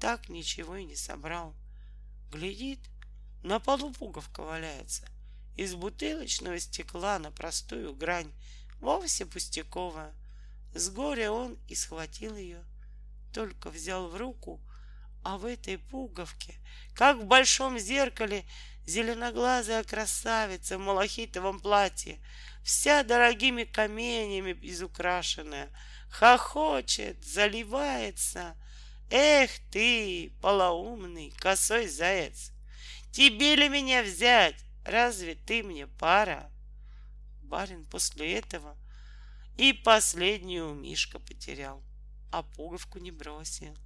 Так 0.00 0.28
ничего 0.28 0.76
и 0.76 0.84
не 0.84 0.96
собрал. 0.96 1.54
Глядит, 2.32 2.80
на 3.42 3.60
полу 3.60 3.92
пуговка 3.92 4.42
валяется. 4.42 5.08
Из 5.56 5.74
бутылочного 5.74 6.58
стекла 6.58 7.18
на 7.18 7.30
простую 7.30 7.94
грань, 7.94 8.32
вовсе 8.80 9.24
пустяковая. 9.24 10.12
С 10.74 10.90
горя 10.90 11.30
он 11.30 11.56
и 11.68 11.76
схватил 11.76 12.36
ее, 12.36 12.64
только 13.32 13.70
взял 13.70 14.08
в 14.08 14.16
руку— 14.16 14.60
а 15.24 15.38
в 15.38 15.46
этой 15.46 15.78
пуговке, 15.78 16.54
как 16.94 17.16
в 17.16 17.24
большом 17.24 17.78
зеркале, 17.78 18.44
зеленоглазая 18.86 19.84
красавица 19.84 20.78
в 20.78 20.80
малахитовом 20.80 21.60
платье, 21.60 22.20
вся 22.62 23.02
дорогими 23.02 23.64
каменями 23.64 24.56
изукрашенная, 24.62 25.70
хохочет, 26.10 27.24
заливается. 27.24 28.56
Эх 29.10 29.50
ты, 29.70 30.32
полоумный, 30.40 31.32
косой 31.38 31.88
заяц, 31.88 32.52
тебе 33.12 33.54
ли 33.56 33.68
меня 33.68 34.02
взять? 34.02 34.56
Разве 34.84 35.34
ты 35.34 35.62
мне 35.62 35.86
пара? 35.86 36.50
Барин 37.42 37.84
после 37.84 38.34
этого 38.34 38.76
и 39.56 39.72
последнюю 39.72 40.74
Мишка 40.74 41.18
потерял, 41.18 41.82
а 42.32 42.42
пуговку 42.42 42.98
не 42.98 43.10
бросил. 43.10 43.76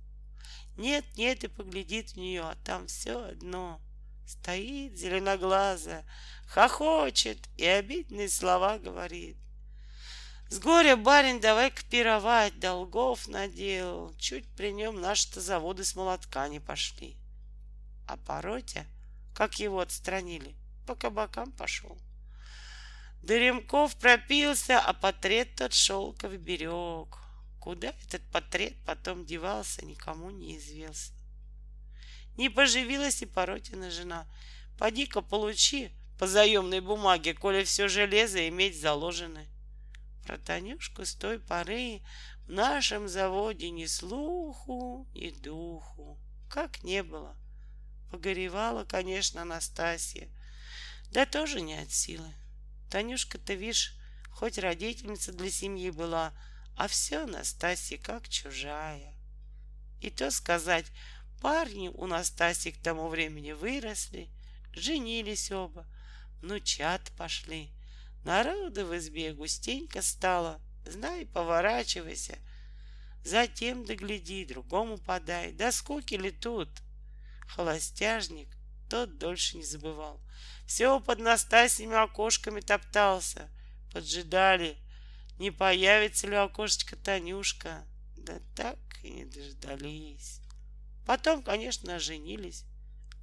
Нет, 0.77 1.05
нет, 1.17 1.45
и 1.45 1.49
поглядит 1.49 2.13
в 2.13 2.17
нее, 2.17 2.43
а 2.43 2.57
там 2.65 2.87
все 2.87 3.23
одно. 3.23 3.81
Стоит 4.29 4.95
зеленоглазая, 4.99 6.05
хохочет 6.49 7.39
и 7.57 7.65
обидные 7.65 8.29
слова 8.29 8.77
говорит. 8.77 9.39
С 10.51 10.59
горя 10.59 10.97
барин 10.97 11.41
давай-ка 11.41 11.83
пировать, 11.91 12.61
долгов 12.61 13.27
наделал. 13.27 14.15
Чуть 14.19 14.47
при 14.55 14.73
нем 14.73 15.01
наши-то 15.01 15.41
заводы 15.41 15.83
с 15.83 15.95
молотка 15.95 16.47
не 16.49 16.61
пошли. 16.61 17.17
А 18.07 18.19
Паротя, 18.19 18.85
как 19.35 19.59
его 19.61 19.81
отстранили, 19.81 20.55
по 20.87 20.95
кабакам 20.95 21.51
пошел. 21.51 21.99
Дыремков 23.23 23.97
пропился, 23.97 24.79
а 24.79 24.93
потрет 24.93 25.57
тот 25.57 25.73
шелков 25.73 26.33
берег. 26.33 27.17
Куда 27.61 27.95
этот 28.05 28.31
портрет 28.31 28.77
потом 28.85 29.25
девался, 29.25 29.87
никому 29.87 30.29
не 30.29 30.59
известно. 30.59 31.18
Не 32.39 32.49
поживилась 32.49 33.21
и 33.21 33.27
Поротина 33.27 33.91
жена. 33.91 34.27
Поди-ка 34.79 35.23
получи 35.23 35.91
по 36.19 36.29
заемной 36.29 36.81
бумаге, 36.81 37.35
коли 37.35 37.65
все 37.65 37.89
железо 37.89 38.49
иметь 38.49 38.81
заложены. 38.81 39.49
Про 40.25 40.39
Танюшку 40.39 41.05
с 41.05 41.15
той 41.15 41.41
поры 41.41 42.01
в 42.47 42.53
нашем 42.53 43.09
заводе 43.09 43.71
ни 43.71 43.87
слуху, 43.87 45.09
ни 45.15 45.31
духу, 45.31 46.17
как 46.49 46.85
не 46.85 47.03
было. 47.03 47.37
Погоревала, 48.13 48.85
конечно, 48.85 49.43
Анастасия, 49.43 50.29
да 51.11 51.27
тоже 51.27 51.61
не 51.61 51.75
от 51.75 51.91
силы. 51.91 52.33
Танюшка-то, 52.89 53.55
вишь, 53.55 53.95
хоть 54.31 54.59
родительница 54.59 55.33
для 55.33 55.51
семьи 55.51 55.91
была, 55.91 56.33
а 56.77 56.87
все 56.87 57.27
Настасья 57.27 57.99
как 57.99 58.29
чужая. 58.29 59.13
И 60.01 60.11
то 60.11 60.31
сказать, 60.31 60.87
парни 61.41 61.89
у 61.89 62.07
Настасьи 62.07 62.73
к 62.73 62.83
тому 62.83 63.09
времени 63.09 63.53
выросли, 63.53 64.29
женились 64.73 65.51
оба, 65.51 65.87
внучат 66.41 67.11
пошли. 67.17 67.71
Народу 68.25 68.87
в 68.87 68.97
избе 68.97 69.33
густенько 69.33 70.03
стало, 70.03 70.61
знай, 70.85 71.27
поворачивайся. 71.27 72.39
Затем 73.25 73.85
догляди, 73.85 74.45
другому 74.45 74.99
подай. 74.99 75.53
Да 75.53 75.73
скуки 75.73 76.15
ли 76.15 76.31
тут? 76.31 76.69
Холостяжник 77.49 78.49
тот 78.89 79.19
дольше 79.19 79.57
не 79.57 79.65
забывал. 79.65 80.21
Все 80.67 81.01
под 81.01 81.19
Настасьями 81.19 81.97
окошками 81.97 82.61
топтался. 82.61 83.49
Поджидали, 83.93 84.77
не 85.39 85.51
появится 85.51 86.27
ли 86.27 86.37
окошечко 86.37 86.97
Танюшка. 86.97 87.85
Да 88.17 88.41
так 88.55 88.79
и 89.03 89.11
не 89.11 89.25
дождались. 89.25 90.41
Потом, 91.09 91.43
конечно, 91.43 91.99
женились. 91.99 92.67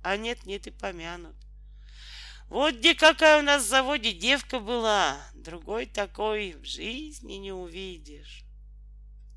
А 0.01 0.17
нет-нет 0.17 0.65
и 0.65 0.71
помянут. 0.71 1.35
Вот 2.47 2.73
где 2.73 2.95
какая 2.95 3.37
у 3.37 3.43
нас 3.43 3.63
в 3.63 3.67
заводе 3.67 4.11
девка 4.11 4.59
была. 4.59 5.19
Другой 5.35 5.85
такой 5.85 6.53
в 6.53 6.65
жизни 6.65 7.33
не 7.33 7.51
увидишь. 7.51 8.43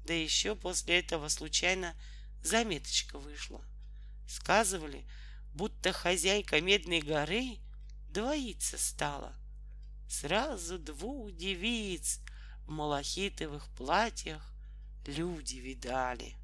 Да 0.06 0.14
еще 0.14 0.56
после 0.56 1.00
этого 1.00 1.28
случайно 1.28 1.94
заметочка 2.42 3.18
вышла. 3.18 3.62
Сказывали, 4.26 5.04
будто 5.52 5.92
хозяйка 5.92 6.62
Медной 6.62 7.02
горы 7.02 7.58
двоиться 8.08 8.78
стала. 8.78 9.34
Сразу 10.08 10.78
двух 10.78 11.32
девиц 11.32 12.20
в 12.64 12.70
малахитовых 12.70 13.68
платьях 13.76 14.54
люди 15.04 15.56
видали. 15.56 16.38